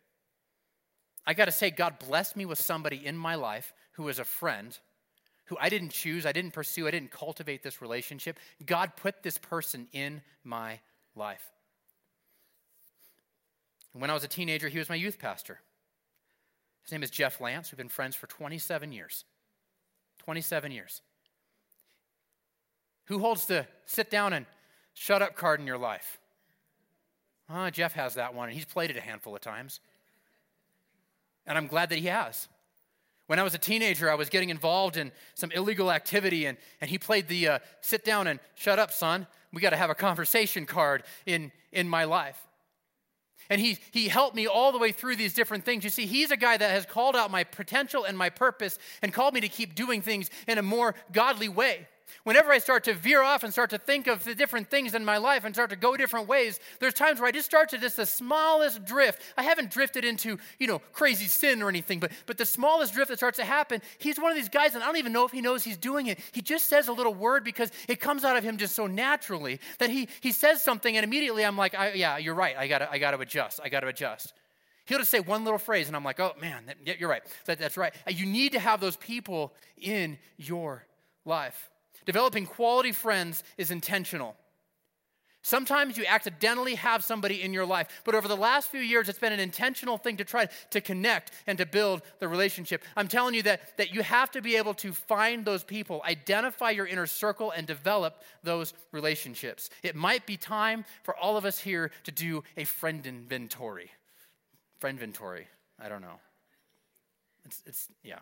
I 1.27 1.35
got 1.35 1.47
to 1.47 1.53
say, 1.53 1.71
God 1.71 1.99
blessed 1.99 2.37
me 2.37 2.45
with 2.45 2.61
somebody 2.61 3.05
in 3.05 3.17
my 3.17 3.35
life 3.35 3.75
who 3.93 4.05
was 4.05 4.21
a 4.21 4.25
friend, 4.25 4.79
who 5.47 5.57
I 5.61 5.69
didn't 5.69 5.91
choose, 5.91 6.27
I 6.27 6.33
didn't 6.33 6.53
pursue, 6.53 6.87
I 6.87 6.91
didn't 6.91 7.11
cultivate 7.11 7.63
this 7.63 7.81
relationship. 7.81 8.39
God 8.65 8.93
put 8.97 9.23
this 9.23 9.39
person 9.39 9.89
in 9.93 10.23
my 10.45 10.81
life. 11.15 11.51
When 13.93 14.11
I 14.11 14.15
was 14.15 14.25
a 14.25 14.29
teenager, 14.29 14.69
he 14.69 14.79
was 14.79 14.89
my 14.89 14.95
youth 14.95 15.19
pastor. 15.19 15.61
His 16.83 16.93
name 16.93 17.03
is 17.03 17.11
Jeff 17.11 17.41
Lance. 17.41 17.73
We've 17.73 17.79
been 17.79 17.89
friends 17.89 18.15
for 18.15 18.27
27 18.27 18.93
years. 18.93 19.25
27 20.19 20.71
years. 20.71 21.03
Who 23.07 23.21
holds 23.21 23.47
the 23.47 23.67
sit 23.87 24.11
down 24.11 24.33
and 24.33 24.47
shut 24.95 25.23
up 25.23 25.37
card 25.37 25.61
in 25.61 25.67
your 25.67 25.79
life? 25.79 26.19
Oh, 27.49 27.71
Jeff 27.71 27.93
has 27.95 28.15
that 28.15 28.35
one, 28.35 28.49
and 28.49 28.57
he's 28.57 28.65
played 28.65 28.91
it 28.91 28.97
a 28.97 29.01
handful 29.01 29.35
of 29.35 29.41
times. 29.41 29.81
And 31.47 31.57
I'm 31.57 31.69
glad 31.69 31.91
that 31.91 31.99
he 31.99 32.07
has. 32.07 32.49
When 33.27 33.39
I 33.39 33.43
was 33.43 33.55
a 33.55 33.59
teenager, 33.59 34.11
I 34.11 34.14
was 34.14 34.29
getting 34.29 34.51
involved 34.51 34.97
in 34.97 35.11
some 35.35 35.51
illegal 35.51 35.91
activity, 35.91 36.47
and, 36.47 36.57
and 36.81 36.89
he 36.89 36.99
played 36.99 37.27
the 37.27 37.49
uh, 37.49 37.59
sit 37.81 38.05
down 38.05 38.27
and 38.27 38.39
shut 38.55 38.79
up, 38.79 38.93
son. 38.93 39.27
We 39.53 39.61
got 39.61 39.70
to 39.70 39.77
have 39.77 39.91
a 39.91 39.95
conversation 39.95 40.64
card 40.64 41.03
in, 41.24 41.51
in 41.72 41.89
my 41.89 42.05
life. 42.05 42.39
And 43.49 43.61
he, 43.61 43.79
he 43.93 44.09
helped 44.09 44.35
me 44.35 44.47
all 44.47 44.72
the 44.72 44.79
way 44.79 44.93
through 44.93 45.16
these 45.16 45.35
different 45.35 45.64
things. 45.64 45.85
You 45.85 45.91
see, 45.91 46.07
he's 46.07 46.31
a 46.31 46.37
guy 46.37 46.57
that 46.57 46.70
has 46.70 46.85
called 46.85 47.14
out 47.14 47.31
my 47.31 47.45
potential 47.45 48.05
and 48.05 48.18
my 48.18 48.29
purpose 48.29 48.79
and 49.03 49.12
called 49.12 49.35
me 49.35 49.41
to 49.41 49.49
keep 49.49 49.74
doing 49.74 50.03
things 50.03 50.31
in 50.49 50.59
a 50.59 50.62
more 50.62 50.95
godly 51.12 51.49
way. 51.49 51.87
Whenever 52.25 52.51
I 52.53 52.59
start 52.59 52.85
to 52.85 52.95
veer 52.95 53.23
off 53.23 53.45
and 53.45 53.53
start 53.53 53.71
to 53.71 53.79
think 53.79 54.07
of 54.07 54.25
the 54.25 54.35
different 54.35 54.71
things 54.71 54.95
in 54.95 55.05
my 55.05 55.19
life 55.19 55.45
and 55.45 55.55
start 55.55 55.71
to 55.71 55.77
go 55.77 55.97
different 55.97 56.29
ways, 56.29 56.61
there's 56.81 56.95
times 56.95 57.21
where 57.21 57.29
I 57.29 57.33
just 57.33 57.47
start 57.47 57.69
to 57.71 57.79
just 57.79 57.97
the 57.97 58.07
smallest 58.07 58.85
drift. 58.85 59.23
I 59.37 59.43
haven't 59.43 59.71
drifted 59.71 60.05
into, 60.05 60.39
you 60.59 60.67
know, 60.67 60.81
crazy 60.93 61.27
sin 61.27 61.63
or 61.63 61.69
anything, 61.69 62.01
but, 62.01 62.13
but 62.27 62.39
the 62.39 62.47
smallest 62.47 62.95
drift 62.95 63.11
that 63.11 63.19
starts 63.19 63.39
to 63.39 63.45
happen, 63.45 63.83
he's 63.99 64.19
one 64.19 64.31
of 64.31 64.37
these 64.37 64.49
guys, 64.49 64.75
and 64.75 64.83
I 64.83 64.87
don't 64.87 64.97
even 64.97 65.13
know 65.13 65.25
if 65.25 65.33
he 65.33 65.41
knows 65.41 65.63
he's 65.63 65.77
doing 65.77 66.07
it. 66.07 66.19
He 66.33 66.41
just 66.41 66.69
says 66.69 66.89
a 66.89 66.93
little 66.93 67.15
word 67.15 67.45
because 67.45 67.71
it 67.89 68.01
comes 68.01 68.25
out 68.25 68.37
of 68.37 68.45
him 68.45 68.57
just 68.57 68.75
so 68.75 68.87
naturally 68.87 69.61
that 69.79 69.91
he, 69.91 70.09
he 70.21 70.33
says 70.33 70.63
something, 70.63 70.97
and 70.97 71.05
immediately 71.05 71.45
I'm 71.45 71.57
like, 71.57 71.73
yeah, 71.73 72.17
you're 72.19 72.35
right. 72.35 72.57
I 72.57 72.67
got 72.69 72.83
I 72.83 72.99
gotta 72.99 73.19
adjust. 73.19 73.61
I 73.63 73.69
got 73.69 73.81
to 73.81 73.89
adjust. 73.89 74.33
He'll 74.87 74.99
just 74.99 75.11
say 75.11 75.21
one 75.21 75.45
little 75.45 75.59
phrase, 75.59 75.89
and 75.89 75.97
I'm 75.97 76.05
like, 76.05 76.21
oh 76.21 76.33
man, 76.41 76.67
that, 76.67 76.77
yeah, 76.85 76.95
you're 76.99 77.09
right. 77.09 77.23
That, 77.47 77.59
that's 77.59 77.77
right. 77.77 77.93
You 78.09 78.25
need 78.25 78.53
to 78.53 78.61
have 78.61 78.81
those 78.81 78.97
people 78.97 79.53
in 79.77 80.19
your 80.37 80.87
life. 81.25 81.71
Developing 82.07 82.47
quality 82.47 82.93
friends 82.93 83.45
is 83.59 83.71
intentional. 83.71 84.37
Sometimes 85.43 85.97
you 85.97 86.05
accidentally 86.09 86.75
have 86.75 87.05
somebody 87.05 87.41
in 87.41 87.53
your 87.53 87.65
life, 87.65 88.03
but 88.05 88.17
over 88.17 88.27
the 88.27 88.37
last 88.37 88.69
few 88.69 88.81
years, 88.81 89.09
it's 89.09 89.21
been 89.21 89.33
an 89.33 89.39
intentional 89.39 89.97
thing 89.97 90.17
to 90.17 90.25
try 90.25 90.49
to 90.71 90.81
connect 90.81 91.31
and 91.47 91.57
to 91.59 91.65
build 91.65 92.03
the 92.19 92.27
relationship. 92.27 92.83
I'm 92.97 93.07
telling 93.07 93.33
you 93.33 93.45
that, 93.45 93.77
that 93.77 93.95
you 93.95 94.03
have 94.03 94.33
to 94.33 94.43
be 94.43 94.57
able 94.57 94.75
to 94.75 94.93
find 94.93 95.45
those 95.45 95.63
people, 95.63 96.03
identify 96.05 96.71
your 96.71 96.89
inner 96.89 97.07
circle, 97.07 97.53
and 97.53 97.65
develop 97.65 98.23
those 98.43 98.75
relationships. 98.91 99.71
It 99.85 99.95
might 99.95 100.27
be 100.27 100.37
time 100.37 100.85
for 101.05 101.17
all 101.17 101.37
of 101.37 101.45
us 101.45 101.61
here 101.61 101.93
to 102.03 102.11
do 102.11 102.43
a 102.57 102.65
friend 102.65 103.07
inventory. 103.07 103.93
Friend 104.81 104.99
inventory. 104.99 105.47
I 105.81 105.89
don't 105.89 106.03
know. 106.03 106.19
It's, 107.45 107.63
it's 107.67 107.89
yeah. 108.03 108.19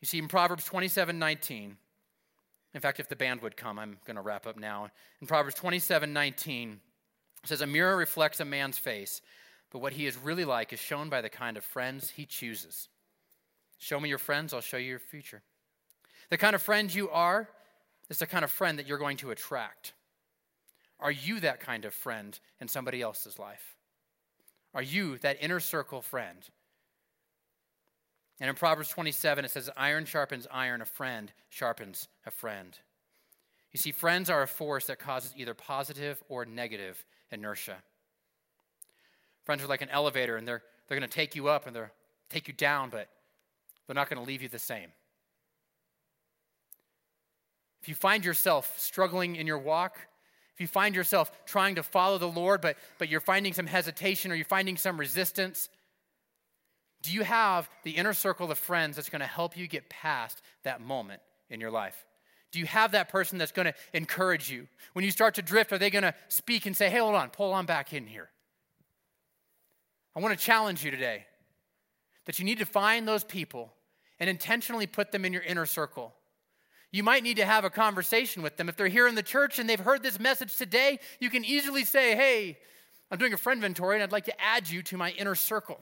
You 0.00 0.06
see, 0.06 0.18
in 0.18 0.28
Proverbs 0.28 0.64
27 0.64 1.18
19, 1.18 1.76
in 2.72 2.80
fact, 2.80 3.00
if 3.00 3.08
the 3.08 3.16
band 3.16 3.42
would 3.42 3.56
come, 3.56 3.78
I'm 3.78 3.98
going 4.06 4.16
to 4.16 4.22
wrap 4.22 4.46
up 4.46 4.56
now. 4.56 4.88
In 5.20 5.26
Proverbs 5.26 5.56
27 5.56 6.12
19, 6.12 6.80
it 7.42 7.48
says, 7.48 7.60
A 7.60 7.66
mirror 7.66 7.96
reflects 7.96 8.40
a 8.40 8.44
man's 8.44 8.78
face, 8.78 9.20
but 9.70 9.80
what 9.80 9.92
he 9.92 10.06
is 10.06 10.16
really 10.16 10.44
like 10.44 10.72
is 10.72 10.78
shown 10.78 11.08
by 11.08 11.20
the 11.20 11.28
kind 11.28 11.56
of 11.56 11.64
friends 11.64 12.10
he 12.10 12.24
chooses. 12.24 12.88
Show 13.78 13.98
me 13.98 14.08
your 14.08 14.18
friends, 14.18 14.52
I'll 14.52 14.60
show 14.60 14.76
you 14.76 14.90
your 14.90 14.98
future. 14.98 15.42
The 16.28 16.38
kind 16.38 16.54
of 16.54 16.62
friend 16.62 16.94
you 16.94 17.10
are 17.10 17.48
is 18.08 18.18
the 18.18 18.26
kind 18.26 18.44
of 18.44 18.50
friend 18.50 18.78
that 18.78 18.86
you're 18.86 18.98
going 18.98 19.16
to 19.18 19.30
attract. 19.30 19.94
Are 21.00 21.10
you 21.10 21.40
that 21.40 21.60
kind 21.60 21.84
of 21.84 21.94
friend 21.94 22.38
in 22.60 22.68
somebody 22.68 23.00
else's 23.00 23.38
life? 23.38 23.74
Are 24.74 24.82
you 24.82 25.18
that 25.18 25.38
inner 25.40 25.60
circle 25.60 26.02
friend 26.02 26.38
and 28.40 28.48
in 28.48 28.56
Proverbs 28.56 28.88
27, 28.88 29.44
it 29.44 29.50
says, 29.50 29.70
Iron 29.76 30.06
sharpens 30.06 30.46
iron, 30.50 30.80
a 30.80 30.86
friend 30.86 31.30
sharpens 31.50 32.08
a 32.26 32.30
friend. 32.30 32.78
You 33.70 33.78
see, 33.78 33.92
friends 33.92 34.30
are 34.30 34.42
a 34.42 34.48
force 34.48 34.86
that 34.86 34.98
causes 34.98 35.34
either 35.36 35.54
positive 35.54 36.22
or 36.28 36.44
negative 36.44 37.04
inertia. 37.30 37.76
Friends 39.44 39.62
are 39.62 39.68
like 39.68 39.82
an 39.82 39.90
elevator, 39.90 40.36
and 40.36 40.48
they're, 40.48 40.62
they're 40.88 40.98
going 40.98 41.08
to 41.08 41.14
take 41.14 41.36
you 41.36 41.48
up 41.48 41.66
and 41.66 41.76
they're 41.76 41.92
take 42.30 42.48
you 42.48 42.54
down, 42.54 42.90
but 42.90 43.08
they're 43.86 43.94
not 43.94 44.08
going 44.08 44.20
to 44.20 44.26
leave 44.26 44.40
you 44.40 44.48
the 44.48 44.58
same. 44.58 44.88
If 47.82 47.88
you 47.88 47.94
find 47.94 48.24
yourself 48.24 48.78
struggling 48.78 49.36
in 49.36 49.46
your 49.46 49.58
walk, 49.58 49.98
if 50.54 50.60
you 50.60 50.68
find 50.68 50.94
yourself 50.94 51.32
trying 51.44 51.74
to 51.74 51.82
follow 51.82 52.18
the 52.18 52.28
Lord, 52.28 52.60
but, 52.60 52.76
but 52.98 53.08
you're 53.08 53.20
finding 53.20 53.52
some 53.52 53.66
hesitation 53.66 54.30
or 54.30 54.34
you're 54.34 54.44
finding 54.44 54.76
some 54.76 54.98
resistance, 54.98 55.68
do 57.02 57.12
you 57.12 57.22
have 57.22 57.68
the 57.82 57.92
inner 57.92 58.12
circle 58.12 58.50
of 58.50 58.58
friends 58.58 58.96
that's 58.96 59.08
going 59.08 59.20
to 59.20 59.26
help 59.26 59.56
you 59.56 59.66
get 59.66 59.88
past 59.88 60.42
that 60.64 60.80
moment 60.80 61.22
in 61.48 61.60
your 61.60 61.70
life? 61.70 62.04
Do 62.52 62.58
you 62.58 62.66
have 62.66 62.92
that 62.92 63.08
person 63.08 63.38
that's 63.38 63.52
going 63.52 63.66
to 63.66 63.74
encourage 63.92 64.50
you? 64.50 64.66
When 64.92 65.04
you 65.04 65.10
start 65.10 65.34
to 65.36 65.42
drift, 65.42 65.72
are 65.72 65.78
they 65.78 65.90
going 65.90 66.02
to 66.02 66.14
speak 66.28 66.66
and 66.66 66.76
say, 66.76 66.90
hey, 66.90 66.98
hold 66.98 67.14
on, 67.14 67.30
pull 67.30 67.52
on 67.52 67.64
back 67.64 67.92
in 67.92 68.06
here? 68.06 68.28
I 70.16 70.20
want 70.20 70.36
to 70.36 70.44
challenge 70.44 70.84
you 70.84 70.90
today 70.90 71.26
that 72.26 72.38
you 72.38 72.44
need 72.44 72.58
to 72.58 72.66
find 72.66 73.06
those 73.06 73.24
people 73.24 73.72
and 74.18 74.28
intentionally 74.28 74.86
put 74.86 75.12
them 75.12 75.24
in 75.24 75.32
your 75.32 75.42
inner 75.42 75.66
circle. 75.66 76.12
You 76.92 77.04
might 77.04 77.22
need 77.22 77.36
to 77.36 77.46
have 77.46 77.64
a 77.64 77.70
conversation 77.70 78.42
with 78.42 78.56
them. 78.56 78.68
If 78.68 78.76
they're 78.76 78.88
here 78.88 79.06
in 79.06 79.14
the 79.14 79.22
church 79.22 79.58
and 79.58 79.70
they've 79.70 79.78
heard 79.78 80.02
this 80.02 80.18
message 80.18 80.56
today, 80.56 80.98
you 81.20 81.30
can 81.30 81.44
easily 81.44 81.84
say, 81.84 82.16
hey, 82.16 82.58
I'm 83.10 83.18
doing 83.18 83.32
a 83.32 83.36
friend 83.36 83.58
inventory 83.58 83.96
and 83.96 84.02
I'd 84.02 84.12
like 84.12 84.24
to 84.24 84.40
add 84.40 84.68
you 84.68 84.82
to 84.82 84.96
my 84.96 85.12
inner 85.12 85.36
circle. 85.36 85.80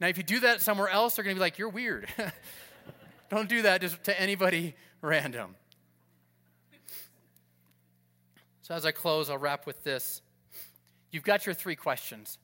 Now, 0.00 0.08
if 0.08 0.16
you 0.16 0.22
do 0.22 0.40
that 0.40 0.62
somewhere 0.62 0.88
else, 0.88 1.16
they're 1.16 1.24
going 1.24 1.34
to 1.34 1.38
be 1.38 1.44
like, 1.44 1.58
you're 1.58 1.68
weird. 1.68 2.08
Don't 3.30 3.48
do 3.48 3.62
that 3.62 3.80
just 3.80 4.02
to 4.04 4.20
anybody 4.20 4.74
random. 5.02 5.54
So, 8.62 8.74
as 8.74 8.86
I 8.86 8.92
close, 8.92 9.30
I'll 9.30 9.38
wrap 9.38 9.66
with 9.66 9.82
this. 9.82 10.22
You've 11.10 11.24
got 11.24 11.46
your 11.46 11.54
three 11.54 11.76
questions. 11.76 12.38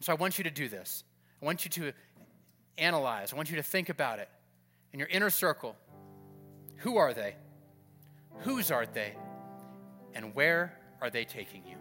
So, 0.00 0.12
I 0.12 0.16
want 0.16 0.38
you 0.38 0.44
to 0.44 0.50
do 0.50 0.68
this. 0.68 1.04
I 1.42 1.44
want 1.44 1.64
you 1.64 1.70
to 1.70 1.92
analyze, 2.78 3.32
I 3.32 3.36
want 3.36 3.50
you 3.50 3.56
to 3.56 3.62
think 3.62 3.88
about 3.88 4.18
it. 4.18 4.28
In 4.92 4.98
your 4.98 5.08
inner 5.08 5.30
circle, 5.30 5.76
who 6.76 6.96
are 6.96 7.12
they? 7.12 7.34
Whose 8.40 8.70
are 8.70 8.86
they? 8.86 9.14
And 10.14 10.34
where 10.34 10.78
are 11.00 11.10
they 11.10 11.24
taking 11.24 11.66
you? 11.66 11.76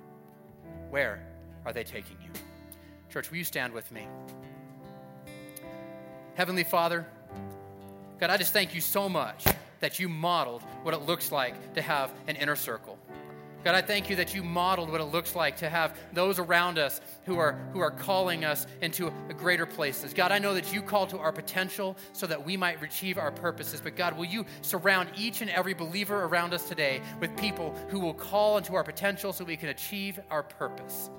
Where 0.89 1.25
are 1.65 1.71
they 1.71 1.83
taking 1.83 2.17
you? 2.21 2.29
Church, 3.09 3.29
will 3.29 3.37
you 3.37 3.43
stand 3.43 3.73
with 3.73 3.91
me? 3.91 4.07
Heavenly 6.37 6.65
Father, 6.65 7.03
God, 8.19 8.29
I 8.29 8.37
just 8.37 8.53
thank 8.53 8.75
you 8.75 8.79
so 8.79 9.09
much 9.09 9.43
that 9.79 9.97
you 9.97 10.07
modeled 10.07 10.61
what 10.83 10.93
it 10.93 11.01
looks 11.01 11.31
like 11.31 11.73
to 11.73 11.81
have 11.81 12.13
an 12.27 12.35
inner 12.35 12.55
circle. 12.55 12.99
God, 13.63 13.73
I 13.73 13.81
thank 13.81 14.07
you 14.07 14.17
that 14.17 14.35
you 14.35 14.43
modeled 14.43 14.91
what 14.91 15.01
it 15.01 15.05
looks 15.05 15.35
like 15.35 15.57
to 15.57 15.67
have 15.67 15.97
those 16.13 16.37
around 16.37 16.77
us 16.77 17.01
who 17.25 17.39
are, 17.39 17.53
who 17.73 17.79
are 17.79 17.89
calling 17.89 18.45
us 18.45 18.67
into 18.83 19.11
greater 19.35 19.65
places. 19.65 20.13
God, 20.13 20.31
I 20.31 20.37
know 20.37 20.53
that 20.53 20.71
you 20.71 20.83
call 20.83 21.07
to 21.07 21.17
our 21.17 21.31
potential 21.31 21.97
so 22.13 22.27
that 22.27 22.45
we 22.45 22.55
might 22.55 22.83
achieve 22.83 23.17
our 23.17 23.31
purposes. 23.31 23.81
But 23.81 23.95
God, 23.95 24.15
will 24.15 24.25
you 24.25 24.45
surround 24.61 25.09
each 25.17 25.41
and 25.41 25.49
every 25.49 25.73
believer 25.73 26.25
around 26.25 26.53
us 26.53 26.69
today 26.69 27.01
with 27.19 27.35
people 27.35 27.73
who 27.89 27.99
will 27.99 28.13
call 28.13 28.59
into 28.59 28.75
our 28.75 28.83
potential 28.83 29.33
so 29.33 29.43
we 29.43 29.57
can 29.57 29.69
achieve 29.69 30.19
our 30.29 30.43
purpose? 30.43 31.09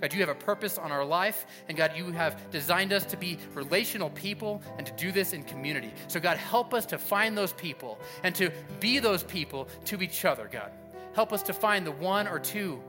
God, 0.00 0.12
you 0.12 0.20
have 0.20 0.28
a 0.28 0.34
purpose 0.34 0.76
on 0.76 0.92
our 0.92 1.04
life, 1.04 1.46
and 1.68 1.76
God, 1.76 1.92
you 1.96 2.10
have 2.12 2.38
designed 2.50 2.92
us 2.92 3.04
to 3.06 3.16
be 3.16 3.38
relational 3.54 4.10
people 4.10 4.62
and 4.76 4.86
to 4.86 4.92
do 4.92 5.10
this 5.10 5.32
in 5.32 5.42
community. 5.44 5.92
So, 6.08 6.20
God, 6.20 6.36
help 6.36 6.74
us 6.74 6.84
to 6.86 6.98
find 6.98 7.36
those 7.36 7.54
people 7.54 7.98
and 8.22 8.34
to 8.34 8.50
be 8.78 8.98
those 8.98 9.22
people 9.22 9.68
to 9.86 10.02
each 10.02 10.24
other, 10.24 10.48
God. 10.52 10.70
Help 11.14 11.32
us 11.32 11.42
to 11.44 11.54
find 11.54 11.86
the 11.86 11.92
one 11.92 12.28
or 12.28 12.38
two, 12.38 12.82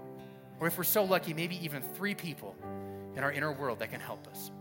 or 0.60 0.68
if 0.68 0.78
we're 0.78 0.84
so 0.84 1.04
lucky, 1.04 1.34
maybe 1.34 1.64
even 1.64 1.82
three 1.82 2.14
people 2.14 2.56
in 3.16 3.24
our 3.24 3.32
inner 3.32 3.54
world 3.54 3.80
that 3.80 3.90
can 3.90 4.02
help 4.02 4.28
us. 4.28 4.52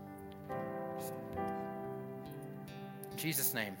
In 3.11 3.17
Jesus' 3.17 3.53
name, 3.53 3.75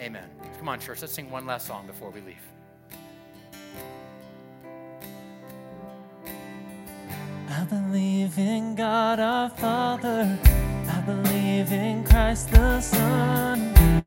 amen. 0.00 0.28
Come 0.58 0.68
on, 0.68 0.80
church, 0.80 1.02
let's 1.02 1.12
sing 1.12 1.30
one 1.30 1.46
last 1.46 1.68
song 1.68 1.86
before 1.86 2.10
we 2.10 2.20
leave. 2.20 2.57
Believe 7.68 8.38
in 8.38 8.74
God 8.74 9.20
our 9.20 9.48
Father. 9.48 10.38
I 10.88 11.00
believe 11.00 11.72
in 11.72 12.04
Christ 12.04 12.50
the 12.50 12.80
Son. 12.80 13.97